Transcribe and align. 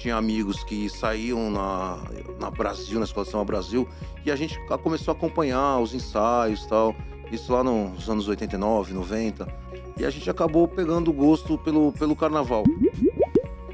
tinha 0.00 0.16
amigos 0.16 0.64
que 0.64 0.88
saíam 0.88 1.50
na, 1.50 1.98
na 2.38 2.50
Brasil, 2.50 2.98
na 2.98 3.04
Escola 3.04 3.26
de 3.26 3.32
Samba 3.32 3.44
Brasil, 3.44 3.86
e 4.24 4.30
a 4.30 4.36
gente 4.36 4.58
começou 4.82 5.12
a 5.12 5.16
acompanhar 5.16 5.78
os 5.78 5.92
ensaios 5.92 6.64
e 6.64 6.68
tal. 6.68 6.94
Isso 7.30 7.52
lá 7.52 7.62
nos 7.62 8.08
anos 8.08 8.26
89, 8.26 8.94
90. 8.94 9.46
E 9.98 10.04
a 10.04 10.10
gente 10.10 10.28
acabou 10.28 10.66
pegando 10.66 11.12
gosto 11.12 11.58
pelo, 11.58 11.92
pelo 11.92 12.16
carnaval. 12.16 12.64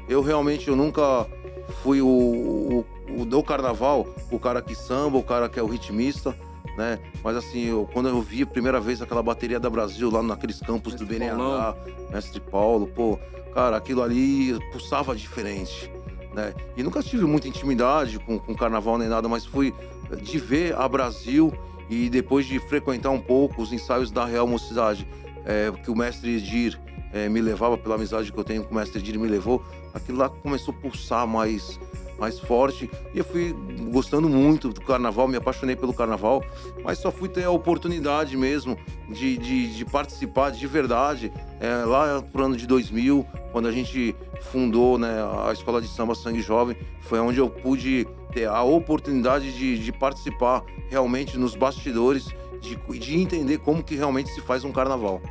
Eu 0.07 0.21
realmente 0.21 0.67
eu 0.67 0.75
nunca 0.75 1.25
fui 1.81 2.01
o, 2.01 2.07
o, 2.07 2.85
o 3.21 3.25
do 3.25 3.41
carnaval, 3.41 4.05
o 4.29 4.37
cara 4.37 4.61
que 4.61 4.75
samba, 4.75 5.17
o 5.17 5.23
cara 5.23 5.47
que 5.47 5.57
é 5.57 5.63
o 5.63 5.67
ritmista, 5.67 6.35
né? 6.77 6.99
Mas 7.23 7.37
assim, 7.37 7.65
eu, 7.65 7.89
quando 7.91 8.09
eu 8.09 8.21
vi 8.21 8.43
a 8.43 8.45
primeira 8.45 8.79
vez 8.79 9.01
aquela 9.01 9.23
bateria 9.23 9.59
da 9.59 9.69
Brasil 9.69 10.11
lá 10.11 10.21
naqueles 10.21 10.59
campos 10.59 10.93
Mestre 10.93 11.07
do 11.07 11.19
BNH, 11.19 11.75
Mestre 12.11 12.39
Paulo, 12.39 12.87
pô, 12.87 13.17
cara, 13.53 13.77
aquilo 13.77 14.03
ali 14.03 14.57
pulsava 14.71 15.15
diferente, 15.15 15.89
né? 16.37 16.53
E 16.77 16.83
nunca 16.83 17.01
tive 17.01 17.25
muita 17.25 17.47
intimidade 17.47 18.19
com, 18.19 18.37
com 18.37 18.55
carnaval 18.55 18.97
nem 18.99 19.09
nada, 19.09 19.27
mas 19.27 19.43
fui 19.43 19.73
de 20.21 20.37
ver 20.37 20.75
a 20.75 20.87
Brasil 20.87 21.51
e 21.89 22.09
depois 22.09 22.45
de 22.45 22.59
frequentar 22.59 23.09
um 23.09 23.19
pouco 23.19 23.61
os 23.61 23.73
ensaios 23.73 24.11
da 24.11 24.23
Real 24.23 24.45
Mocidade, 24.45 25.07
é, 25.43 25.71
que 25.83 25.89
o 25.89 25.95
mestre 25.95 26.37
Edir 26.37 26.79
é, 27.11 27.27
me 27.27 27.41
levava, 27.41 27.75
pela 27.75 27.95
amizade 27.95 28.31
que 28.31 28.37
eu 28.37 28.43
tenho 28.43 28.63
com 28.63 28.71
o 28.71 28.77
mestre 28.77 28.99
Edir, 28.99 29.19
me 29.19 29.27
levou, 29.27 29.63
aquilo 29.93 30.19
lá 30.19 30.29
começou 30.29 30.73
a 30.73 30.77
pulsar 30.77 31.25
mais, 31.25 31.79
mais 32.19 32.39
forte. 32.39 32.89
E 33.13 33.17
eu 33.19 33.23
fui 33.23 33.55
gostando 33.91 34.27
muito 34.27 34.69
do 34.69 34.81
carnaval, 34.81 35.27
me 35.27 35.37
apaixonei 35.37 35.75
pelo 35.75 35.93
carnaval, 35.93 36.43
mas 36.83 36.97
só 36.97 37.11
fui 37.11 37.29
ter 37.29 37.43
a 37.43 37.51
oportunidade 37.51 38.35
mesmo 38.35 38.77
de, 39.09 39.37
de, 39.37 39.75
de 39.75 39.85
participar 39.85 40.51
de 40.51 40.67
verdade 40.67 41.31
é, 41.59 41.85
lá 41.85 42.21
pro 42.21 42.45
ano 42.45 42.57
de 42.57 42.67
2000, 42.67 43.25
quando 43.51 43.67
a 43.67 43.71
gente 43.71 44.15
fundou 44.51 44.97
né, 44.97 45.17
a 45.47 45.51
Escola 45.51 45.81
de 45.81 45.87
Samba 45.87 46.13
Sangue 46.15 46.41
Jovem, 46.41 46.75
foi 47.01 47.19
onde 47.19 47.39
eu 47.39 47.49
pude 47.49 48.07
ter 48.31 48.47
a 48.47 48.61
oportunidade 48.61 49.51
de, 49.53 49.79
de 49.79 49.91
participar 49.91 50.63
realmente 50.89 51.37
nos 51.37 51.55
bastidores, 51.55 52.27
de, 52.61 52.75
de 52.99 53.19
entender 53.19 53.59
como 53.59 53.83
que 53.83 53.95
realmente 53.95 54.29
se 54.31 54.41
faz 54.41 54.63
um 54.63 54.71
carnaval. 54.71 55.21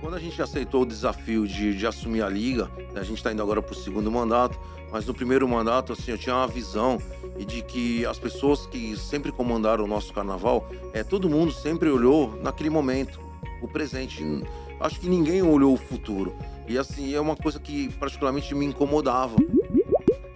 Quando 0.00 0.14
a 0.14 0.18
gente 0.18 0.40
aceitou 0.40 0.82
o 0.82 0.86
desafio 0.86 1.46
de, 1.46 1.76
de 1.76 1.86
assumir 1.86 2.22
a 2.22 2.28
liga, 2.28 2.70
a 2.94 3.02
gente 3.02 3.18
está 3.18 3.32
indo 3.32 3.42
agora 3.42 3.60
para 3.60 3.72
o 3.72 3.76
segundo 3.76 4.10
mandato, 4.10 4.58
mas 4.90 5.06
no 5.06 5.14
primeiro 5.14 5.48
mandato, 5.48 5.92
assim, 5.92 6.10
eu 6.10 6.18
tinha 6.18 6.34
uma 6.34 6.48
visão 6.48 6.98
de 7.38 7.62
que 7.62 8.04
as 8.06 8.18
pessoas 8.18 8.66
que 8.66 8.96
sempre 8.96 9.30
comandaram 9.30 9.84
o 9.84 9.86
nosso 9.86 10.12
carnaval, 10.12 10.68
é, 10.92 11.02
todo 11.04 11.28
mundo 11.28 11.52
sempre 11.52 11.88
olhou 11.88 12.38
naquele 12.42 12.70
momento, 12.70 13.20
o 13.62 13.68
presente. 13.68 14.24
Acho 14.80 15.00
que 15.00 15.08
ninguém 15.08 15.42
olhou 15.42 15.74
o 15.74 15.76
futuro. 15.76 16.34
E 16.66 16.78
assim, 16.78 17.14
é 17.14 17.20
uma 17.20 17.36
coisa 17.36 17.58
que 17.58 17.88
particularmente 17.94 18.54
me 18.54 18.66
incomodava. 18.66 19.36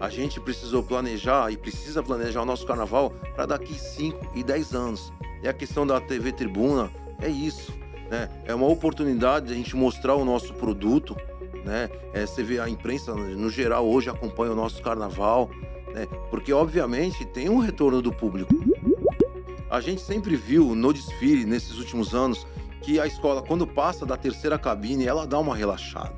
A 0.00 0.08
gente 0.08 0.40
precisou 0.40 0.82
planejar 0.82 1.52
e 1.52 1.56
precisa 1.56 2.02
planejar 2.02 2.42
o 2.42 2.44
nosso 2.44 2.66
carnaval 2.66 3.10
para 3.34 3.46
daqui 3.46 3.74
5 3.74 4.32
e 4.34 4.42
10 4.42 4.74
anos. 4.74 5.12
E 5.42 5.48
a 5.48 5.52
questão 5.52 5.86
da 5.86 6.00
TV 6.00 6.32
Tribuna 6.32 6.90
é 7.20 7.28
isso. 7.28 7.72
Né? 8.10 8.28
É 8.44 8.54
uma 8.54 8.66
oportunidade 8.66 9.46
de 9.46 9.52
a 9.52 9.56
gente 9.56 9.76
mostrar 9.76 10.14
o 10.14 10.24
nosso 10.24 10.54
produto. 10.54 11.16
Né? 11.64 11.88
É, 12.12 12.26
você 12.26 12.42
vê 12.42 12.58
a 12.58 12.68
imprensa, 12.68 13.14
no 13.14 13.48
geral, 13.48 13.88
hoje 13.88 14.10
acompanha 14.10 14.52
o 14.52 14.56
nosso 14.56 14.82
carnaval, 14.82 15.50
né? 15.92 16.06
porque, 16.30 16.52
obviamente, 16.52 17.24
tem 17.24 17.48
um 17.48 17.58
retorno 17.58 18.02
do 18.02 18.12
público. 18.12 18.52
A 19.70 19.80
gente 19.80 20.02
sempre 20.02 20.36
viu 20.36 20.74
no 20.74 20.92
desfile, 20.92 21.44
nesses 21.44 21.78
últimos 21.78 22.14
anos, 22.14 22.46
que 22.82 22.98
a 22.98 23.06
escola, 23.06 23.42
quando 23.42 23.66
passa 23.66 24.04
da 24.04 24.16
terceira 24.16 24.58
cabine, 24.58 25.06
ela 25.06 25.26
dá 25.26 25.38
uma 25.38 25.56
relaxada. 25.56 26.12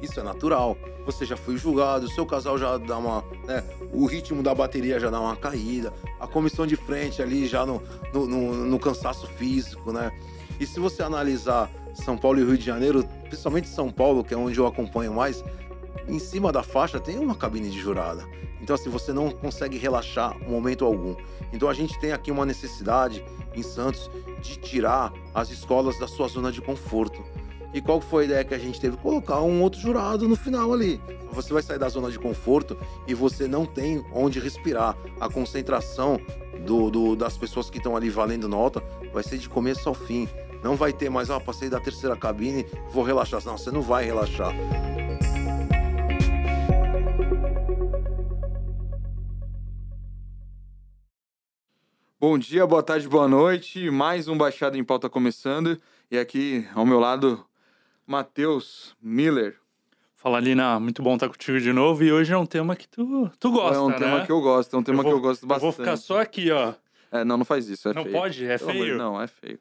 Isso 0.00 0.20
é 0.20 0.22
natural. 0.22 0.76
Você 1.04 1.24
já 1.24 1.36
foi 1.36 1.56
julgado, 1.56 2.08
seu 2.08 2.26
casal 2.26 2.58
já 2.58 2.76
dá 2.76 2.98
uma. 2.98 3.24
Né, 3.44 3.64
o 3.92 4.04
ritmo 4.04 4.42
da 4.42 4.54
bateria 4.54 5.00
já 5.00 5.10
dá 5.10 5.18
uma 5.20 5.34
caída, 5.34 5.92
a 6.20 6.26
comissão 6.26 6.66
de 6.66 6.76
frente 6.76 7.22
ali 7.22 7.46
já 7.46 7.64
no, 7.64 7.82
no, 8.12 8.26
no, 8.26 8.54
no 8.66 8.78
cansaço 8.78 9.26
físico, 9.26 9.90
né? 9.90 10.12
E 10.60 10.66
se 10.66 10.78
você 10.78 11.02
analisar 11.02 11.70
São 11.94 12.16
Paulo 12.16 12.40
e 12.40 12.44
Rio 12.44 12.58
de 12.58 12.64
Janeiro, 12.64 13.08
principalmente 13.28 13.68
São 13.68 13.90
Paulo, 13.90 14.24
que 14.24 14.34
é 14.34 14.36
onde 14.36 14.58
eu 14.58 14.66
acompanho 14.66 15.12
mais, 15.12 15.44
em 16.08 16.18
cima 16.18 16.50
da 16.50 16.62
faixa 16.62 16.98
tem 16.98 17.18
uma 17.18 17.34
cabine 17.34 17.70
de 17.70 17.78
jurada. 17.78 18.26
Então, 18.60 18.74
assim, 18.74 18.90
você 18.90 19.12
não 19.12 19.30
consegue 19.30 19.78
relaxar 19.78 20.36
momento 20.48 20.84
algum. 20.84 21.14
Então, 21.52 21.68
a 21.68 21.74
gente 21.74 21.98
tem 22.00 22.12
aqui 22.12 22.30
uma 22.30 22.44
necessidade 22.44 23.24
em 23.54 23.62
Santos 23.62 24.10
de 24.42 24.56
tirar 24.56 25.12
as 25.34 25.50
escolas 25.50 25.98
da 25.98 26.08
sua 26.08 26.28
zona 26.28 26.50
de 26.50 26.60
conforto. 26.60 27.22
E 27.72 27.80
qual 27.80 28.00
foi 28.00 28.22
a 28.22 28.26
ideia 28.26 28.44
que 28.44 28.54
a 28.54 28.58
gente 28.58 28.80
teve? 28.80 28.96
Colocar 28.96 29.42
um 29.42 29.62
outro 29.62 29.78
jurado 29.78 30.26
no 30.26 30.34
final 30.34 30.72
ali. 30.72 31.00
Você 31.32 31.52
vai 31.52 31.62
sair 31.62 31.78
da 31.78 31.88
zona 31.88 32.10
de 32.10 32.18
conforto 32.18 32.76
e 33.06 33.14
você 33.14 33.46
não 33.46 33.66
tem 33.66 34.04
onde 34.12 34.40
respirar. 34.40 34.96
A 35.20 35.28
concentração 35.28 36.18
do, 36.64 36.90
do 36.90 37.14
das 37.14 37.36
pessoas 37.36 37.68
que 37.68 37.76
estão 37.76 37.94
ali 37.94 38.08
valendo 38.08 38.48
nota 38.48 38.82
vai 39.12 39.22
ser 39.22 39.38
de 39.38 39.48
começo 39.48 39.88
ao 39.88 39.94
fim. 39.94 40.26
Não 40.62 40.76
vai 40.76 40.92
ter 40.92 41.08
mais, 41.08 41.30
ah, 41.30 41.40
passei 41.40 41.68
da 41.70 41.80
terceira 41.80 42.16
cabine, 42.16 42.66
vou 42.90 43.04
relaxar. 43.04 43.42
Não, 43.44 43.56
você 43.56 43.70
não 43.70 43.82
vai 43.82 44.04
relaxar. 44.04 44.52
Bom 52.20 52.36
dia, 52.38 52.66
boa 52.66 52.82
tarde, 52.82 53.08
boa 53.08 53.28
noite. 53.28 53.90
Mais 53.90 54.26
um 54.28 54.36
Baixado 54.36 54.76
em 54.76 54.82
Pauta 54.84 55.08
começando. 55.08 55.80
E 56.10 56.18
aqui 56.18 56.66
ao 56.74 56.84
meu 56.84 56.98
lado, 56.98 57.44
Matheus 58.06 58.96
Miller. 59.00 59.56
Fala, 60.16 60.40
Lina, 60.40 60.80
muito 60.80 61.00
bom 61.00 61.14
estar 61.14 61.28
contigo 61.28 61.60
de 61.60 61.72
novo. 61.72 62.02
E 62.02 62.12
hoje 62.12 62.32
é 62.32 62.36
um 62.36 62.46
tema 62.46 62.74
que 62.74 62.88
tu, 62.88 63.30
tu 63.38 63.52
gosta, 63.52 63.76
É 63.76 63.80
um 63.80 63.88
né? 63.88 63.96
tema 63.98 64.26
que 64.26 64.32
eu 64.32 64.40
gosto, 64.40 64.74
é 64.74 64.78
um 64.78 64.82
tema 64.82 64.98
Eu 64.98 65.02
vou- 65.04 65.12
que 65.12 65.18
eu 65.18 65.20
gosto 65.22 65.46
bastante. 65.46 65.66
Eu 65.68 65.72
vou 65.76 65.84
ficar 65.84 65.96
só 65.96 66.20
aqui, 66.20 66.50
ó. 66.50 66.74
É, 67.12 67.24
não, 67.24 67.36
não 67.38 67.44
faz 67.44 67.68
isso, 67.68 67.88
é 67.88 67.94
Não 67.94 68.02
feio. 68.02 68.14
pode? 68.16 68.44
É 68.44 68.58
Pelo 68.58 68.70
amor 68.70 68.80
de- 68.80 68.86
feio? 68.88 68.98
Não, 68.98 69.22
é 69.22 69.26
feio. 69.28 69.58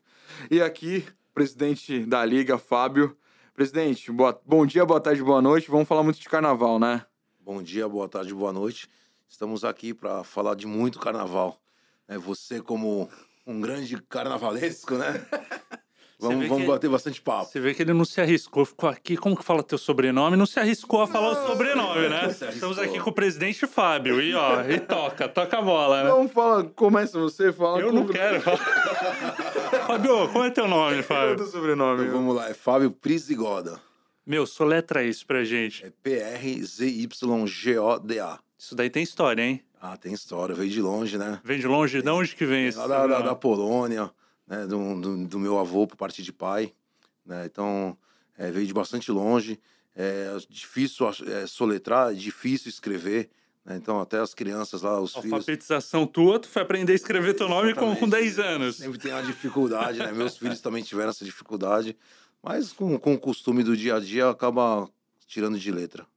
E 0.50 0.62
aqui, 0.62 1.06
presidente 1.34 2.00
da 2.06 2.24
Liga, 2.26 2.58
Fábio. 2.58 3.16
Presidente, 3.54 4.12
boa- 4.12 4.40
bom 4.46 4.66
dia, 4.66 4.86
boa 4.86 5.00
tarde, 5.02 5.24
boa 5.24 5.42
noite. 5.42 5.70
Vamos 5.72 5.88
falar 5.88 6.04
muito 6.04 6.20
de 6.20 6.30
carnaval, 6.30 6.78
né? 6.80 7.04
Bom 7.40 7.62
dia, 7.62 7.88
boa 7.88 8.08
tarde, 8.08 8.34
boa 8.34 8.54
noite. 8.54 8.88
Estamos 9.28 9.64
aqui 9.66 9.94
para 9.94 10.24
falar 10.24 10.56
de 10.56 10.68
muito 10.68 11.00
carnaval. 11.00 11.60
É, 12.08 12.18
você, 12.18 12.62
como 12.62 13.10
um 13.46 13.60
grande 13.60 14.02
carnavalesco, 14.10 14.96
né? 14.96 15.26
Vamos, 16.20 16.48
vamos 16.48 16.64
que- 16.64 16.68
bater 16.72 16.90
bastante 16.90 17.22
papo. 17.22 17.46
Você 17.46 17.60
vê 17.60 17.76
que 17.76 17.84
ele 17.84 17.94
não 17.94 18.04
se 18.04 18.20
arriscou, 18.20 18.66
ficou 18.66 18.90
aqui. 18.90 19.16
Como 19.16 19.38
que 19.38 19.44
fala 19.44 19.62
teu 19.62 19.78
sobrenome? 19.78 20.36
Não 20.36 20.48
se 20.48 20.60
arriscou 20.60 21.04
a 21.04 21.08
falar 21.08 21.30
o 21.30 21.46
sobrenome, 21.48 22.10
né? 22.10 22.22
não. 22.24 22.50
Estamos 22.50 22.80
aqui 22.80 23.00
com 23.00 23.12
o 23.12 23.14
presidente 23.14 23.68
Fábio. 23.68 24.20
E 24.20 24.34
ó, 24.34 24.64
e 24.64 24.80
toca, 24.80 25.30
toca 25.30 25.60
a 25.60 25.62
bola, 25.62 26.04
né? 26.04 26.10
Vamos 26.10 26.32
falar, 26.32 26.64
começa 26.70 27.20
você, 27.20 27.54
fala 27.54 27.80
Eu 27.82 27.90
com- 27.90 27.94
não 27.98 28.08
quero. 28.08 28.42
Fábio, 29.88 30.28
qual 30.30 30.44
é 30.44 30.52
teu 30.52 30.68
nome, 30.68 30.92
Qual 30.92 30.96
é 30.96 31.00
o 31.00 31.04
Fábio? 31.04 31.36
teu 31.38 31.48
sobrenome? 31.48 32.04
Então, 32.04 32.18
vamos 32.18 32.36
lá, 32.36 32.50
é 32.50 32.54
Fábio 32.54 32.92
Prisigoda. 32.92 33.80
Meu, 34.26 34.46
soletra 34.46 35.02
isso 35.04 35.26
pra 35.26 35.46
gente. 35.46 35.86
É 35.86 35.92
P-R-Z-Y-G-O-D-A. 36.04 38.40
Isso 38.58 38.76
daí 38.76 38.90
tem 38.90 39.04
história, 39.04 39.42
hein? 39.42 39.64
Ah, 39.82 39.96
tem 39.96 40.12
história, 40.12 40.54
veio 40.54 40.70
de 40.70 40.82
longe, 40.82 41.18
né? 41.18 41.40
Vem 41.44 41.58
de 41.60 41.68
longe? 41.68 42.02
De 42.02 42.10
onde 42.10 42.36
que 42.36 42.46
vem 42.46 42.70
Lá 42.72 42.88
da, 42.88 43.08
da, 43.08 43.22
da? 43.22 43.34
Polônia, 43.36 44.12
né? 44.46 44.68
Do, 44.68 45.00
do, 45.00 45.26
do 45.28 45.40
meu 45.40 45.58
avô 45.58 45.88
por 45.88 45.96
parte 45.96 46.22
de 46.22 46.34
pai. 46.34 46.74
Né? 47.26 47.46
Então, 47.46 47.98
é, 48.38 48.52
veio 48.52 48.68
de 48.68 48.74
bastante 48.74 49.10
longe. 49.12 49.58
É 49.96 50.36
difícil 50.50 51.08
é, 51.28 51.48
soletrar, 51.48 52.12
é 52.12 52.16
difícil 52.16 52.68
escrever. 52.70 53.30
Né? 53.68 53.76
Então, 53.76 54.00
até 54.00 54.20
as 54.20 54.34
crianças 54.34 54.82
lá, 54.82 55.00
os 55.00 55.14
filhos. 55.14 55.34
Alfabetização 55.34 56.08
tua, 56.08 56.40
tu 56.40 56.48
foi 56.48 56.62
aprender 56.62 56.94
a 56.94 56.96
escrever 56.96 57.34
teu 57.34 57.50
nome 57.50 57.74
com, 57.74 57.82
com 57.82 58.06
Exatamente. 58.06 58.36
10 58.36 58.40
anos. 58.40 58.76
Sempre 58.78 58.98
tem 58.98 59.12
uma 59.12 59.22
dificuldade, 59.22 60.00
né? 60.00 60.12
Meus 60.14 60.38
filhos 60.38 60.62
também 60.62 60.82
tiveram 60.82 61.10
essa 61.10 61.26
dificuldade. 61.26 61.96
Mas 62.42 62.72
com, 62.72 62.98
com 62.98 63.14
o 63.14 63.20
costume 63.20 63.64
do 63.64 63.76
dia 63.76 63.96
a 63.96 64.00
dia, 64.00 64.30
acaba 64.30 64.90
tirando 65.28 65.60
de 65.60 65.70
letra. 65.70 66.08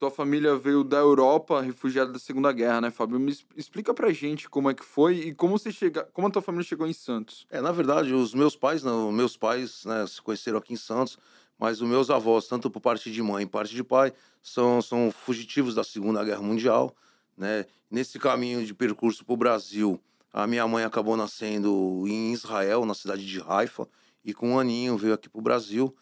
Tua 0.00 0.10
família 0.10 0.56
veio 0.56 0.82
da 0.82 0.96
Europa, 0.96 1.60
refugiada 1.60 2.10
da 2.10 2.18
Segunda 2.18 2.50
Guerra, 2.50 2.80
né, 2.80 2.90
Fábio? 2.90 3.20
Me 3.20 3.36
explica 3.54 3.92
pra 3.92 4.10
gente 4.12 4.48
como 4.48 4.70
é 4.70 4.74
que 4.74 4.84
foi 4.84 5.16
e 5.16 5.34
como 5.34 5.58
você 5.58 5.70
chega, 5.70 6.04
como 6.14 6.26
a 6.26 6.30
tua 6.30 6.40
família 6.40 6.66
chegou 6.66 6.86
em 6.86 6.92
Santos. 6.92 7.46
É, 7.50 7.60
na 7.60 7.70
verdade, 7.70 8.14
os 8.14 8.34
meus 8.34 8.56
pais, 8.56 8.82
não, 8.82 9.12
meus 9.12 9.36
pais, 9.36 9.84
né, 9.84 10.06
se 10.06 10.20
conheceram 10.22 10.58
aqui 10.58 10.72
em 10.72 10.76
Santos, 10.76 11.18
mas 11.60 11.82
os 11.82 11.88
meus 11.88 12.08
avós, 12.08 12.48
tanto 12.48 12.70
por 12.70 12.80
parte 12.80 13.12
de 13.12 13.22
mãe 13.22 13.44
e 13.44 13.46
parte 13.46 13.74
de 13.74 13.84
pai, 13.84 14.14
são, 14.42 14.80
são 14.80 15.12
fugitivos 15.12 15.74
da 15.74 15.84
Segunda 15.84 16.24
Guerra 16.24 16.40
Mundial, 16.40 16.96
né? 17.36 17.66
Nesse 17.90 18.18
caminho 18.18 18.64
de 18.64 18.72
percurso 18.72 19.24
para 19.24 19.34
o 19.34 19.36
Brasil, 19.36 20.00
a 20.32 20.46
minha 20.46 20.66
mãe 20.66 20.84
acabou 20.84 21.16
nascendo 21.16 22.04
em 22.06 22.32
Israel, 22.32 22.86
na 22.86 22.94
cidade 22.94 23.26
de 23.26 23.42
Haifa, 23.46 23.86
e 24.24 24.32
com 24.32 24.52
um 24.52 24.58
aninho 24.58 24.96
veio 24.96 25.12
aqui 25.12 25.28
para 25.28 25.38
o 25.38 25.42
Brasil, 25.42 25.94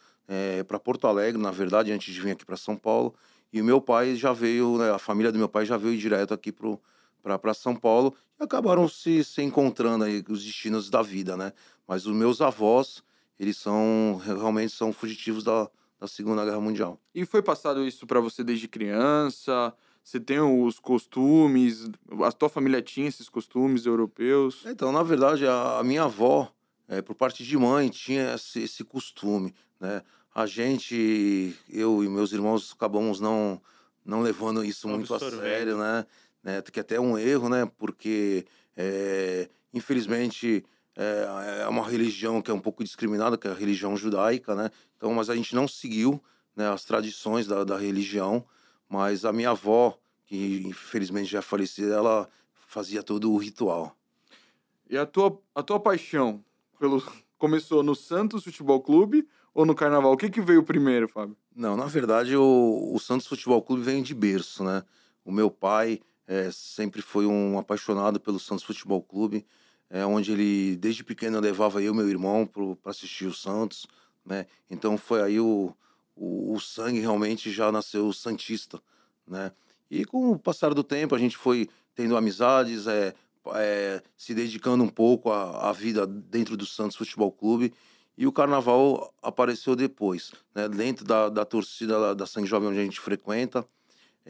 para 0.67 0.79
Porto 0.79 1.07
Alegre, 1.07 1.41
na 1.41 1.51
verdade, 1.51 1.91
antes 1.91 2.15
de 2.15 2.21
vir 2.21 2.33
aqui 2.33 2.45
para 2.45 2.57
São 2.57 2.77
Paulo. 2.77 3.15
E 3.53 3.61
o 3.61 3.65
meu 3.65 3.81
pai 3.81 4.15
já 4.15 4.33
veio, 4.33 4.77
né, 4.77 4.93
a 4.93 4.99
família 4.99 5.33
do 5.33 5.39
meu 5.39 5.49
pai 5.49 5.65
já 5.65 5.77
veio 5.77 5.99
direto 5.99 6.35
aqui 6.35 6.53
para 6.53 7.55
São 7.55 7.75
Paulo 7.75 8.15
e 8.39 8.45
acabaram 8.45 8.87
se, 8.87 9.25
se 9.25 9.43
encontrando 9.43 10.05
aí 10.05 10.23
os 10.29 10.45
destinos 10.45 10.91
da 10.91 11.01
vida, 11.03 11.37
né? 11.37 11.53
Mas 11.87 12.07
os 12.07 12.15
meus 12.15 12.43
avós, 12.43 13.03
eles 13.39 13.57
são 13.57 14.21
realmente 14.25 14.73
são 14.73 14.93
fugitivos 14.93 15.45
da, 15.45 15.69
da 16.01 16.07
Segunda 16.07 16.45
Guerra 16.45 16.61
Mundial. 16.61 17.01
E 17.15 17.25
foi 17.25 17.43
passado 17.43 17.87
isso 17.87 18.07
para 18.07 18.21
você 18.21 18.43
desde 18.43 18.69
criança? 18.69 19.75
Você 20.03 20.19
tem 20.19 20.41
os 20.41 20.79
costumes? 20.79 21.91
A 22.25 22.33
tua 22.33 22.49
família 22.49 22.81
tinha 22.81 23.09
esses 23.09 23.29
costumes 23.29 23.85
europeus? 23.85 24.65
Então, 24.67 24.91
na 24.91 25.03
verdade, 25.03 25.47
a, 25.47 25.79
a 25.79 25.85
minha 25.85 26.05
avó, 26.05 26.51
é, 26.89 27.03
por 27.03 27.15
parte 27.15 27.45
de 27.45 27.59
mãe, 27.59 27.91
tinha 27.91 28.35
esse, 28.35 28.63
esse 28.63 28.85
costume, 28.85 29.55
né? 29.79 30.03
A 30.35 30.47
gente, 30.47 31.55
eu 31.69 32.05
e 32.05 32.09
meus 32.09 32.33
irmãos, 32.33 32.73
acabamos 32.73 33.19
não, 33.19 33.61
não 34.05 34.23
levando 34.23 34.65
isso 34.65 34.89
muito 34.89 35.13
a 35.13 35.19
sério, 35.19 35.77
né? 35.77 36.07
né? 36.43 36.63
Que 36.63 36.81
até 36.81 36.95
é 36.95 37.01
um 37.01 37.19
erro, 37.19 37.49
né? 37.49 37.71
Porque, 37.77 38.47
é, 38.77 39.49
infelizmente, 39.75 40.65
é, 40.99 41.63
é 41.63 41.69
uma 41.69 41.89
religião 41.89 42.43
que 42.43 42.51
é 42.51 42.55
um 42.55 42.61
pouco 42.61 42.83
discriminada, 42.83 43.39
que 43.39 43.47
é 43.47 43.53
a 43.53 43.55
religião 43.55 43.97
judaica, 43.97 44.55
né? 44.57 44.69
Então, 44.97 45.15
mas 45.15 45.31
a 45.31 45.37
gente 45.37 45.55
não 45.55 45.69
seguiu 45.69 46.21
né, 46.57 46.69
as 46.69 46.85
tradições 46.85 47.47
da, 47.47 47.63
da 47.63 47.79
religião, 47.79 48.45
mas 48.89 49.25
a 49.25 49.33
minha 49.33 49.51
avó, 49.51 49.97
que 50.27 50.65
infelizmente 50.67 51.31
já 51.31 51.41
faleceu, 51.41 51.93
ela 51.93 52.29
fazia 52.67 53.01
todo 53.01 53.33
o 53.33 53.39
ritual. 53.39 53.97
E 54.91 54.99
a 54.99 55.07
tua, 55.07 55.41
a 55.55 55.63
tua 55.63 55.79
paixão 55.79 56.45
pelo 56.81 57.01
começou 57.39 57.85
no 57.85 57.95
Santos 57.95 58.43
Futebol 58.43 58.81
Clube 58.81 59.29
ou 59.55 59.65
no 59.65 59.77
Carnaval? 59.77 60.13
O 60.13 60.17
que, 60.17 60.29
que 60.29 60.41
veio 60.41 60.65
primeiro, 60.65 61.07
Fábio? 61.07 61.37
Não, 61.55 61.77
na 61.77 61.87
verdade, 61.87 62.37
o, 62.37 62.91
o 62.93 62.99
Santos 62.99 63.29
Futebol 63.29 63.63
Clube 63.63 63.83
vem 63.83 64.03
de 64.03 64.15
berço, 64.15 64.65
né? 64.65 64.83
O 65.25 65.31
meu 65.31 65.49
pai 65.49 66.01
é, 66.27 66.51
sempre 66.51 67.03
foi 67.03 67.25
um 67.25 67.57
apaixonado 67.57 68.19
pelo 68.19 68.41
Santos 68.41 68.65
Futebol 68.65 69.01
Clube, 69.01 69.47
é, 69.91 70.05
onde 70.05 70.33
ele, 70.33 70.77
desde 70.77 71.03
pequeno, 71.03 71.41
levava 71.41 71.83
eu 71.83 71.95
meu 71.95 72.09
irmão 72.09 72.47
para 72.47 72.91
assistir 72.91 73.27
o 73.27 73.35
Santos, 73.35 73.87
né? 74.25 74.47
Então 74.71 74.99
foi 74.99 75.23
aí 75.23 75.41
o, 75.41 75.75
o, 76.15 76.55
o, 76.55 76.61
sangue 76.61 77.01
realmente 77.01 77.51
já 77.51 77.73
nasceu 77.73 78.13
santista, 78.13 78.81
né? 79.27 79.53
E 79.91 80.05
com 80.05 80.33
o 80.33 80.39
passar 80.39 80.75
do 80.75 80.85
tempo 80.85 81.15
a 81.15 81.19
gente 81.19 81.37
foi 81.37 81.69
tendo 81.95 82.17
amizades, 82.17 82.87
é, 82.87 83.15
é 83.55 84.03
se 84.17 84.35
dedicando 84.35 84.85
um 84.85 84.89
pouco 84.89 85.31
à, 85.31 85.71
à 85.71 85.73
vida 85.73 86.07
dentro 86.07 86.57
do 86.57 86.67
Santos 86.67 86.97
Futebol 86.97 87.33
Clube 87.33 87.73
e 88.17 88.27
o 88.27 88.33
Carnaval 88.33 89.15
apareceu 89.23 89.75
depois, 89.75 90.33
né? 90.55 90.69
Dentro 90.69 91.05
da, 91.05 91.31
da 91.31 91.45
torcida 91.45 92.15
da 92.15 92.27
Sangue 92.27 92.49
Jovem 92.49 92.69
onde 92.69 92.81
a 92.81 92.85
gente 92.85 93.01
frequenta, 93.01 93.67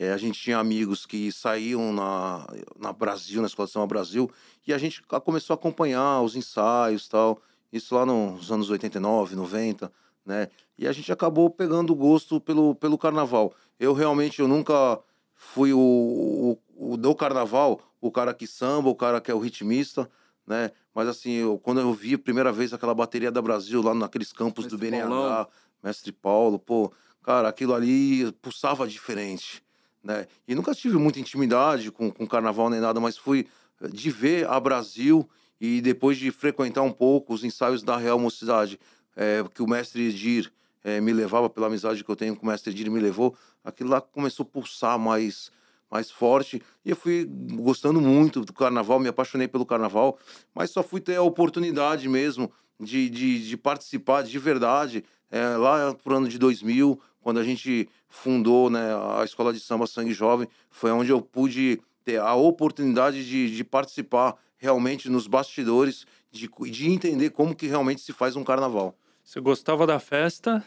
é, 0.00 0.12
a 0.12 0.16
gente 0.16 0.40
tinha 0.40 0.58
amigos 0.58 1.04
que 1.04 1.32
saíam 1.32 1.92
na, 1.92 2.46
na 2.78 2.92
Brasil, 2.92 3.40
na 3.40 3.48
Escola 3.48 3.66
de 3.66 3.72
Samba 3.72 3.86
Brasil, 3.88 4.30
e 4.64 4.72
a 4.72 4.78
gente 4.78 5.02
começou 5.24 5.54
a 5.54 5.58
acompanhar 5.58 6.22
os 6.22 6.36
ensaios 6.36 7.08
tal. 7.08 7.42
Isso 7.72 7.96
lá 7.96 8.06
nos 8.06 8.52
anos 8.52 8.70
89, 8.70 9.34
90, 9.34 9.92
né? 10.24 10.50
E 10.78 10.86
a 10.86 10.92
gente 10.92 11.10
acabou 11.10 11.50
pegando 11.50 11.96
gosto 11.96 12.40
pelo, 12.40 12.76
pelo 12.76 12.96
carnaval. 12.96 13.52
Eu 13.78 13.92
realmente 13.92 14.40
eu 14.40 14.46
nunca 14.46 15.00
fui 15.34 15.72
o, 15.72 16.56
o, 16.76 16.92
o 16.92 16.96
do 16.96 17.12
carnaval, 17.12 17.80
o 18.00 18.12
cara 18.12 18.32
que 18.32 18.46
samba, 18.46 18.88
o 18.88 18.94
cara 18.94 19.20
que 19.20 19.32
é 19.32 19.34
o 19.34 19.40
ritmista, 19.40 20.08
né? 20.46 20.70
Mas 20.94 21.08
assim, 21.08 21.32
eu, 21.32 21.58
quando 21.58 21.80
eu 21.80 21.92
vi 21.92 22.14
a 22.14 22.18
primeira 22.18 22.52
vez 22.52 22.72
aquela 22.72 22.94
bateria 22.94 23.32
da 23.32 23.42
Brasil 23.42 23.82
lá 23.82 23.92
naqueles 23.94 24.32
campos 24.32 24.66
Mestre 24.66 24.78
do 24.78 24.80
BNH, 24.80 25.48
Mestre 25.82 26.12
Paulo, 26.12 26.56
pô, 26.56 26.92
cara, 27.20 27.48
aquilo 27.48 27.74
ali 27.74 28.30
pulsava 28.40 28.86
diferente 28.86 29.66
né? 30.08 30.26
E 30.48 30.54
nunca 30.54 30.74
tive 30.74 30.96
muita 30.96 31.20
intimidade 31.20 31.92
com, 31.92 32.10
com 32.10 32.26
carnaval 32.26 32.70
nem 32.70 32.80
nada, 32.80 32.98
mas 32.98 33.18
fui 33.18 33.46
eh, 33.82 33.88
de 33.88 34.10
ver 34.10 34.48
a 34.48 34.58
Brasil 34.58 35.28
e 35.60 35.82
depois 35.82 36.16
de 36.16 36.30
frequentar 36.30 36.80
um 36.80 36.90
pouco 36.90 37.34
os 37.34 37.44
ensaios 37.44 37.82
da 37.82 37.98
Real 37.98 38.18
Mocidade, 38.18 38.80
é, 39.14 39.44
que 39.52 39.62
o 39.62 39.68
mestre 39.68 40.08
Edir 40.08 40.50
é, 40.82 40.98
me 40.98 41.12
levava, 41.12 41.50
pela 41.50 41.66
amizade 41.66 42.02
que 42.02 42.10
eu 42.10 42.16
tenho 42.16 42.34
com 42.34 42.46
o 42.46 42.48
mestre 42.48 42.72
Edir, 42.72 42.90
me 42.90 43.00
levou, 43.00 43.36
aquilo 43.62 43.90
lá 43.90 44.00
começou 44.00 44.44
a 44.44 44.46
pulsar 44.46 44.98
mais, 44.98 45.50
mais 45.90 46.10
forte. 46.10 46.62
E 46.84 46.90
eu 46.90 46.96
fui 46.96 47.28
gostando 47.54 48.00
muito 48.00 48.44
do 48.44 48.52
carnaval, 48.52 48.98
me 48.98 49.08
apaixonei 49.08 49.46
pelo 49.46 49.66
carnaval, 49.66 50.18
mas 50.54 50.70
só 50.70 50.82
fui 50.82 51.00
ter 51.00 51.16
a 51.16 51.22
oportunidade 51.22 52.08
mesmo 52.08 52.50
de, 52.80 53.10
de, 53.10 53.46
de 53.46 53.56
participar 53.58 54.22
de 54.22 54.38
verdade 54.38 55.04
é, 55.30 55.48
lá 55.56 55.92
pro 55.94 56.16
ano 56.16 56.28
de 56.28 56.38
2000, 56.38 56.98
quando 57.28 57.40
a 57.40 57.44
gente 57.44 57.86
fundou 58.08 58.70
né, 58.70 58.88
a 59.18 59.22
Escola 59.22 59.52
de 59.52 59.60
Samba 59.60 59.86
Sangue 59.86 60.14
Jovem, 60.14 60.48
foi 60.70 60.90
onde 60.90 61.10
eu 61.10 61.20
pude 61.20 61.78
ter 62.02 62.18
a 62.18 62.34
oportunidade 62.34 63.22
de, 63.22 63.54
de 63.54 63.62
participar 63.62 64.34
realmente 64.56 65.10
nos 65.10 65.26
bastidores, 65.26 66.06
de, 66.32 66.48
de 66.70 66.90
entender 66.90 67.28
como 67.28 67.54
que 67.54 67.66
realmente 67.66 68.00
se 68.00 68.14
faz 68.14 68.34
um 68.34 68.42
carnaval. 68.42 68.96
Você 69.22 69.40
gostava 69.40 69.86
da 69.86 70.00
festa, 70.00 70.64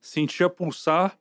sentia 0.00 0.48
pulsar, 0.48 1.18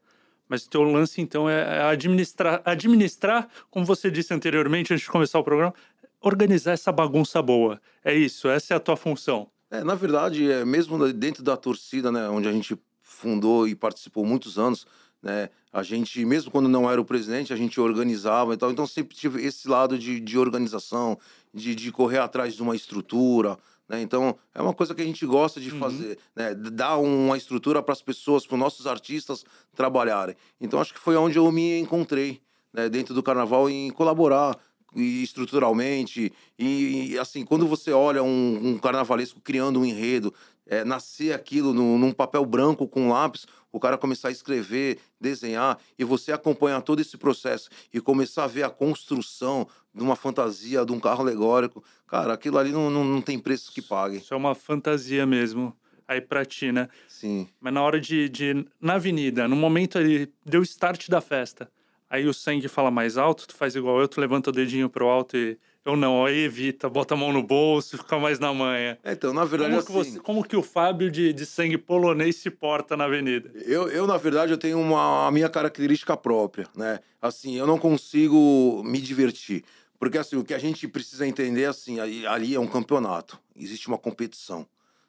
mas 0.47 0.65
o 0.65 0.69
teu 0.69 0.83
lance, 0.83 1.19
então, 1.19 1.49
é, 1.49 1.59
é 1.59 1.81
administrar, 1.81 2.61
administrar, 2.63 3.49
como 3.69 3.85
você 3.85 4.09
disse 4.09 4.33
anteriormente, 4.33 4.93
antes 4.93 5.03
de 5.03 5.11
começar 5.11 5.39
o 5.39 5.43
programa, 5.43 5.73
organizar 6.21 6.71
essa 6.71 6.89
bagunça 6.89 7.41
boa. 7.41 7.81
É 8.01 8.15
isso, 8.15 8.47
essa 8.47 8.75
é 8.75 8.77
a 8.77 8.79
tua 8.79 8.95
função. 8.95 9.51
É, 9.69 9.83
na 9.83 9.93
verdade, 9.93 10.49
é 10.49 10.63
mesmo 10.63 11.11
dentro 11.11 11.43
da 11.43 11.57
torcida, 11.57 12.13
né, 12.13 12.29
onde 12.29 12.47
a 12.47 12.51
gente 12.53 12.79
fundou 13.09 13.67
e 13.67 13.75
participou 13.75 14.25
muitos 14.25 14.59
anos, 14.59 14.85
né? 15.21 15.49
A 15.71 15.83
gente, 15.83 16.23
mesmo 16.25 16.49
quando 16.49 16.69
não 16.69 16.89
era 16.89 16.99
o 16.99 17.05
presidente, 17.05 17.51
a 17.51 17.55
gente 17.55 17.79
organizava 17.79 18.53
e 18.53 18.57
tal. 18.57 18.71
Então 18.71 18.87
sempre 18.87 19.15
tive 19.15 19.43
esse 19.45 19.67
lado 19.67 19.97
de, 19.97 20.19
de 20.19 20.37
organização, 20.37 21.17
de, 21.53 21.75
de 21.75 21.91
correr 21.91 22.19
atrás 22.19 22.55
de 22.55 22.61
uma 22.61 22.75
estrutura, 22.75 23.57
né? 23.87 24.01
Então 24.01 24.37
é 24.53 24.61
uma 24.61 24.73
coisa 24.73 24.95
que 24.95 25.01
a 25.01 25.05
gente 25.05 25.25
gosta 25.25 25.59
de 25.59 25.71
uhum. 25.71 25.79
fazer, 25.79 26.17
né? 26.35 26.53
Dar 26.53 26.97
uma 26.97 27.37
estrutura 27.37 27.83
para 27.83 27.93
as 27.93 28.01
pessoas, 28.01 28.45
para 28.45 28.55
os 28.55 28.59
nossos 28.59 28.87
artistas 28.87 29.43
trabalharem. 29.75 30.35
Então 30.61 30.79
acho 30.79 30.93
que 30.93 30.99
foi 30.99 31.15
onde 31.17 31.37
eu 31.37 31.51
me 31.51 31.79
encontrei, 31.79 32.41
né? 32.71 32.87
Dentro 32.87 33.13
do 33.13 33.23
carnaval 33.23 33.69
em 33.69 33.89
colaborar 33.91 34.57
e 34.95 35.21
estruturalmente 35.21 36.33
e, 36.57 37.11
e, 37.11 37.19
assim 37.19 37.45
quando 37.45 37.67
você 37.67 37.91
olha 37.91 38.23
um, 38.23 38.69
um 38.69 38.77
carnavalesco 38.79 39.39
criando 39.39 39.79
um 39.79 39.85
enredo 39.85 40.33
é, 40.69 40.85
nascer 40.85 41.33
aquilo 41.33 41.73
no, 41.73 41.97
num 41.97 42.11
papel 42.11 42.45
branco 42.45 42.87
com 42.87 43.09
lápis, 43.09 43.45
o 43.71 43.79
cara 43.79 43.97
começar 43.97 44.29
a 44.29 44.31
escrever, 44.31 44.99
desenhar, 45.19 45.77
e 45.97 46.03
você 46.03 46.31
acompanhar 46.31 46.81
todo 46.81 47.01
esse 47.01 47.17
processo 47.17 47.69
e 47.93 47.99
começar 47.99 48.45
a 48.45 48.47
ver 48.47 48.63
a 48.63 48.69
construção 48.69 49.67
de 49.93 50.03
uma 50.03 50.15
fantasia, 50.15 50.85
de 50.85 50.91
um 50.91 50.99
carro 50.99 51.21
alegórico, 51.21 51.83
cara, 52.07 52.33
aquilo 52.33 52.57
ali 52.57 52.71
não, 52.71 52.89
não, 52.89 53.03
não 53.03 53.21
tem 53.21 53.39
preço 53.39 53.71
que 53.73 53.81
pague. 53.81 54.17
Isso 54.17 54.33
é 54.33 54.37
uma 54.37 54.55
fantasia 54.55 55.25
mesmo 55.25 55.75
aí 56.07 56.21
pra 56.21 56.45
ti, 56.45 56.71
né? 56.71 56.87
Sim. 57.07 57.47
Mas 57.59 57.73
na 57.73 57.81
hora 57.81 57.99
de, 57.99 58.29
de 58.29 58.65
na 58.79 58.93
avenida, 58.93 59.47
no 59.47 59.55
momento 59.55 59.97
ali, 59.97 60.31
deu 60.45 60.61
o 60.61 60.63
start 60.63 61.09
da 61.09 61.21
festa. 61.21 61.71
Aí 62.09 62.27
o 62.27 62.33
sangue 62.33 62.67
fala 62.67 62.89
mais 62.89 63.17
alto, 63.17 63.47
tu 63.47 63.55
faz 63.55 63.75
igual 63.75 63.99
eu, 63.99 64.07
tu 64.07 64.19
levanta 64.19 64.49
o 64.49 64.53
dedinho 64.53 64.89
pro 64.89 65.07
alto 65.07 65.37
e 65.37 65.59
eu 65.85 65.95
não, 65.95 66.25
aí 66.25 66.43
evita, 66.43 66.89
bota 66.89 67.13
a 67.13 67.17
mão 67.17 67.31
no 67.31 67.41
bolso, 67.41 67.97
fica 67.97 68.19
mais 68.19 68.37
na 68.37 68.53
manha. 68.53 68.99
É, 69.03 69.13
então, 69.13 69.33
na 69.33 69.45
verdade, 69.45 69.83
como 69.83 69.99
assim... 69.99 70.11
Que 70.11 70.17
você, 70.17 70.19
como 70.19 70.43
que 70.43 70.55
o 70.55 70.61
Fábio 70.61 71.09
de, 71.09 71.33
de 71.33 71.45
sangue 71.45 71.77
polonês 71.77 72.35
se 72.35 72.49
porta 72.49 72.95
na 72.97 73.05
avenida? 73.05 73.51
Eu, 73.65 73.89
eu 73.89 74.05
na 74.05 74.17
verdade, 74.17 74.51
eu 74.51 74.57
tenho 74.57 74.79
uma, 74.79 75.27
a 75.27 75.31
minha 75.31 75.49
característica 75.49 76.15
própria, 76.15 76.67
né? 76.75 76.99
Assim, 77.21 77.57
eu 77.57 77.65
não 77.65 77.77
consigo 77.77 78.83
me 78.83 78.99
divertir. 78.99 79.63
Porque, 79.97 80.17
assim, 80.17 80.35
o 80.35 80.43
que 80.43 80.53
a 80.53 80.59
gente 80.59 80.87
precisa 80.87 81.27
entender, 81.27 81.65
assim, 81.65 81.99
ali, 81.99 82.25
ali 82.25 82.55
é 82.55 82.59
um 82.59 82.67
campeonato. 82.67 83.39
Existe 83.55 83.87
uma 83.87 83.97
competição, 83.97 84.65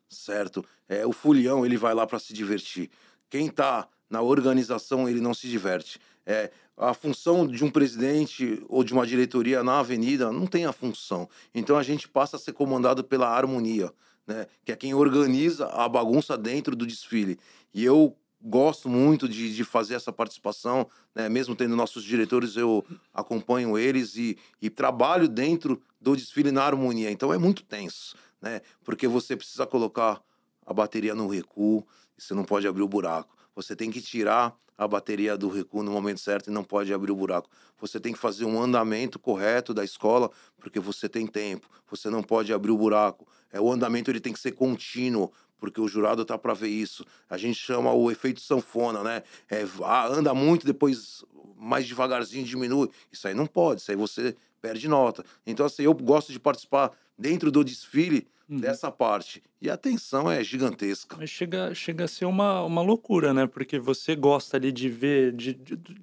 certo? 0.08 0.64
É, 0.88 1.06
o 1.06 1.12
fulião, 1.12 1.64
ele 1.64 1.76
vai 1.76 1.94
lá 1.94 2.06
para 2.06 2.18
se 2.18 2.32
divertir. 2.32 2.90
Quem 3.28 3.48
tá 3.48 3.86
na 4.08 4.22
organização, 4.22 5.08
ele 5.08 5.20
não 5.20 5.32
se 5.32 5.46
diverte. 5.46 6.00
É, 6.26 6.50
a 6.76 6.94
função 6.94 7.46
de 7.46 7.62
um 7.64 7.70
presidente 7.70 8.62
ou 8.68 8.82
de 8.82 8.92
uma 8.92 9.06
diretoria 9.06 9.62
na 9.62 9.80
avenida 9.80 10.32
não 10.32 10.46
tem 10.46 10.64
a 10.64 10.72
função. 10.72 11.28
Então 11.54 11.76
a 11.76 11.82
gente 11.82 12.08
passa 12.08 12.36
a 12.36 12.38
ser 12.38 12.52
comandado 12.52 13.04
pela 13.04 13.28
harmonia, 13.28 13.92
né? 14.26 14.46
que 14.64 14.72
é 14.72 14.76
quem 14.76 14.94
organiza 14.94 15.66
a 15.66 15.88
bagunça 15.88 16.38
dentro 16.38 16.74
do 16.74 16.86
desfile. 16.86 17.38
E 17.74 17.84
eu 17.84 18.16
gosto 18.42 18.88
muito 18.88 19.28
de, 19.28 19.54
de 19.54 19.62
fazer 19.62 19.94
essa 19.94 20.10
participação, 20.10 20.86
né? 21.14 21.28
mesmo 21.28 21.54
tendo 21.54 21.76
nossos 21.76 22.02
diretores, 22.02 22.56
eu 22.56 22.84
acompanho 23.12 23.76
eles 23.76 24.16
e, 24.16 24.38
e 24.62 24.70
trabalho 24.70 25.28
dentro 25.28 25.82
do 26.00 26.16
desfile 26.16 26.50
na 26.50 26.62
harmonia. 26.64 27.10
Então 27.10 27.32
é 27.32 27.36
muito 27.36 27.62
tenso, 27.62 28.16
né? 28.40 28.62
porque 28.82 29.06
você 29.06 29.36
precisa 29.36 29.66
colocar 29.66 30.22
a 30.64 30.72
bateria 30.72 31.14
no 31.14 31.28
recuo, 31.28 31.86
você 32.16 32.32
não 32.32 32.44
pode 32.44 32.66
abrir 32.66 32.82
o 32.82 32.88
buraco. 32.88 33.36
Você 33.54 33.74
tem 33.74 33.90
que 33.90 34.00
tirar 34.00 34.56
a 34.76 34.88
bateria 34.88 35.36
do 35.36 35.48
recuo 35.48 35.82
no 35.82 35.90
momento 35.90 36.20
certo 36.20 36.48
e 36.48 36.50
não 36.50 36.64
pode 36.64 36.92
abrir 36.92 37.12
o 37.12 37.16
buraco. 37.16 37.50
Você 37.78 38.00
tem 38.00 38.14
que 38.14 38.18
fazer 38.18 38.46
um 38.46 38.60
andamento 38.62 39.18
correto 39.18 39.74
da 39.74 39.84
escola, 39.84 40.30
porque 40.58 40.80
você 40.80 41.08
tem 41.08 41.26
tempo. 41.26 41.68
Você 41.90 42.08
não 42.08 42.22
pode 42.22 42.52
abrir 42.52 42.70
o 42.70 42.78
buraco. 42.78 43.28
É, 43.52 43.60
o 43.60 43.70
andamento 43.70 44.10
ele 44.10 44.20
tem 44.20 44.32
que 44.32 44.40
ser 44.40 44.52
contínuo, 44.52 45.30
porque 45.58 45.80
o 45.80 45.86
jurado 45.86 46.24
tá 46.24 46.38
para 46.38 46.54
ver 46.54 46.68
isso. 46.68 47.04
A 47.28 47.36
gente 47.36 47.58
chama 47.58 47.92
o 47.92 48.10
efeito 48.10 48.40
sanfona, 48.40 49.02
né? 49.02 49.22
É, 49.50 49.66
anda 50.10 50.32
muito, 50.32 50.64
depois 50.64 51.22
mais 51.56 51.86
devagarzinho 51.86 52.44
diminui. 52.44 52.88
Isso 53.12 53.28
aí 53.28 53.34
não 53.34 53.46
pode, 53.46 53.82
isso 53.82 53.90
aí 53.90 53.96
você 53.96 54.34
perde 54.62 54.88
nota. 54.88 55.24
Então, 55.46 55.66
assim, 55.66 55.82
eu 55.82 55.92
gosto 55.92 56.32
de 56.32 56.40
participar 56.40 56.90
dentro 57.18 57.50
do 57.50 57.62
desfile 57.62 58.26
Uhum. 58.50 58.58
dessa 58.58 58.90
parte. 58.90 59.42
E 59.62 59.70
a 59.70 59.76
tensão 59.76 60.30
é 60.30 60.42
gigantesca. 60.42 61.16
Mas 61.18 61.30
chega, 61.30 61.72
chega 61.74 62.04
a 62.04 62.08
ser 62.08 62.24
uma, 62.24 62.62
uma 62.64 62.82
loucura, 62.82 63.32
né? 63.32 63.46
Porque 63.46 63.78
você 63.78 64.16
gosta 64.16 64.56
ali 64.56 64.72
de 64.72 64.88
ver 64.88 65.32
de, 65.32 65.54
de- 65.54 65.76
de- 65.76 66.00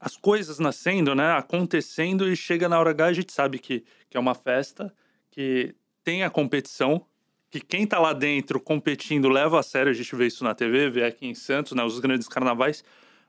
as 0.00 0.16
coisas 0.16 0.58
nascendo, 0.58 1.14
né? 1.14 1.32
Acontecendo 1.32 2.28
e 2.28 2.34
chega 2.36 2.68
na 2.68 2.78
hora 2.80 2.90
H, 2.90 3.06
a 3.06 3.12
gente 3.12 3.32
sabe 3.32 3.58
que, 3.58 3.84
que 4.10 4.16
é 4.16 4.20
uma 4.20 4.34
festa, 4.34 4.92
que 5.30 5.74
tem 6.02 6.24
a 6.24 6.30
competição, 6.30 7.04
que 7.50 7.60
quem 7.60 7.86
tá 7.86 7.98
lá 7.98 8.12
dentro 8.12 8.60
competindo 8.60 9.28
leva 9.28 9.60
a 9.60 9.62
sério, 9.62 9.90
a 9.90 9.94
gente 9.94 10.14
vê 10.16 10.26
isso 10.26 10.42
na 10.44 10.54
TV, 10.54 10.90
vê 10.90 11.04
aqui 11.04 11.26
em 11.26 11.34
Santos, 11.34 11.72
né? 11.72 11.84
Os 11.84 12.00
grandes 12.00 12.26
carnavais. 12.28 12.82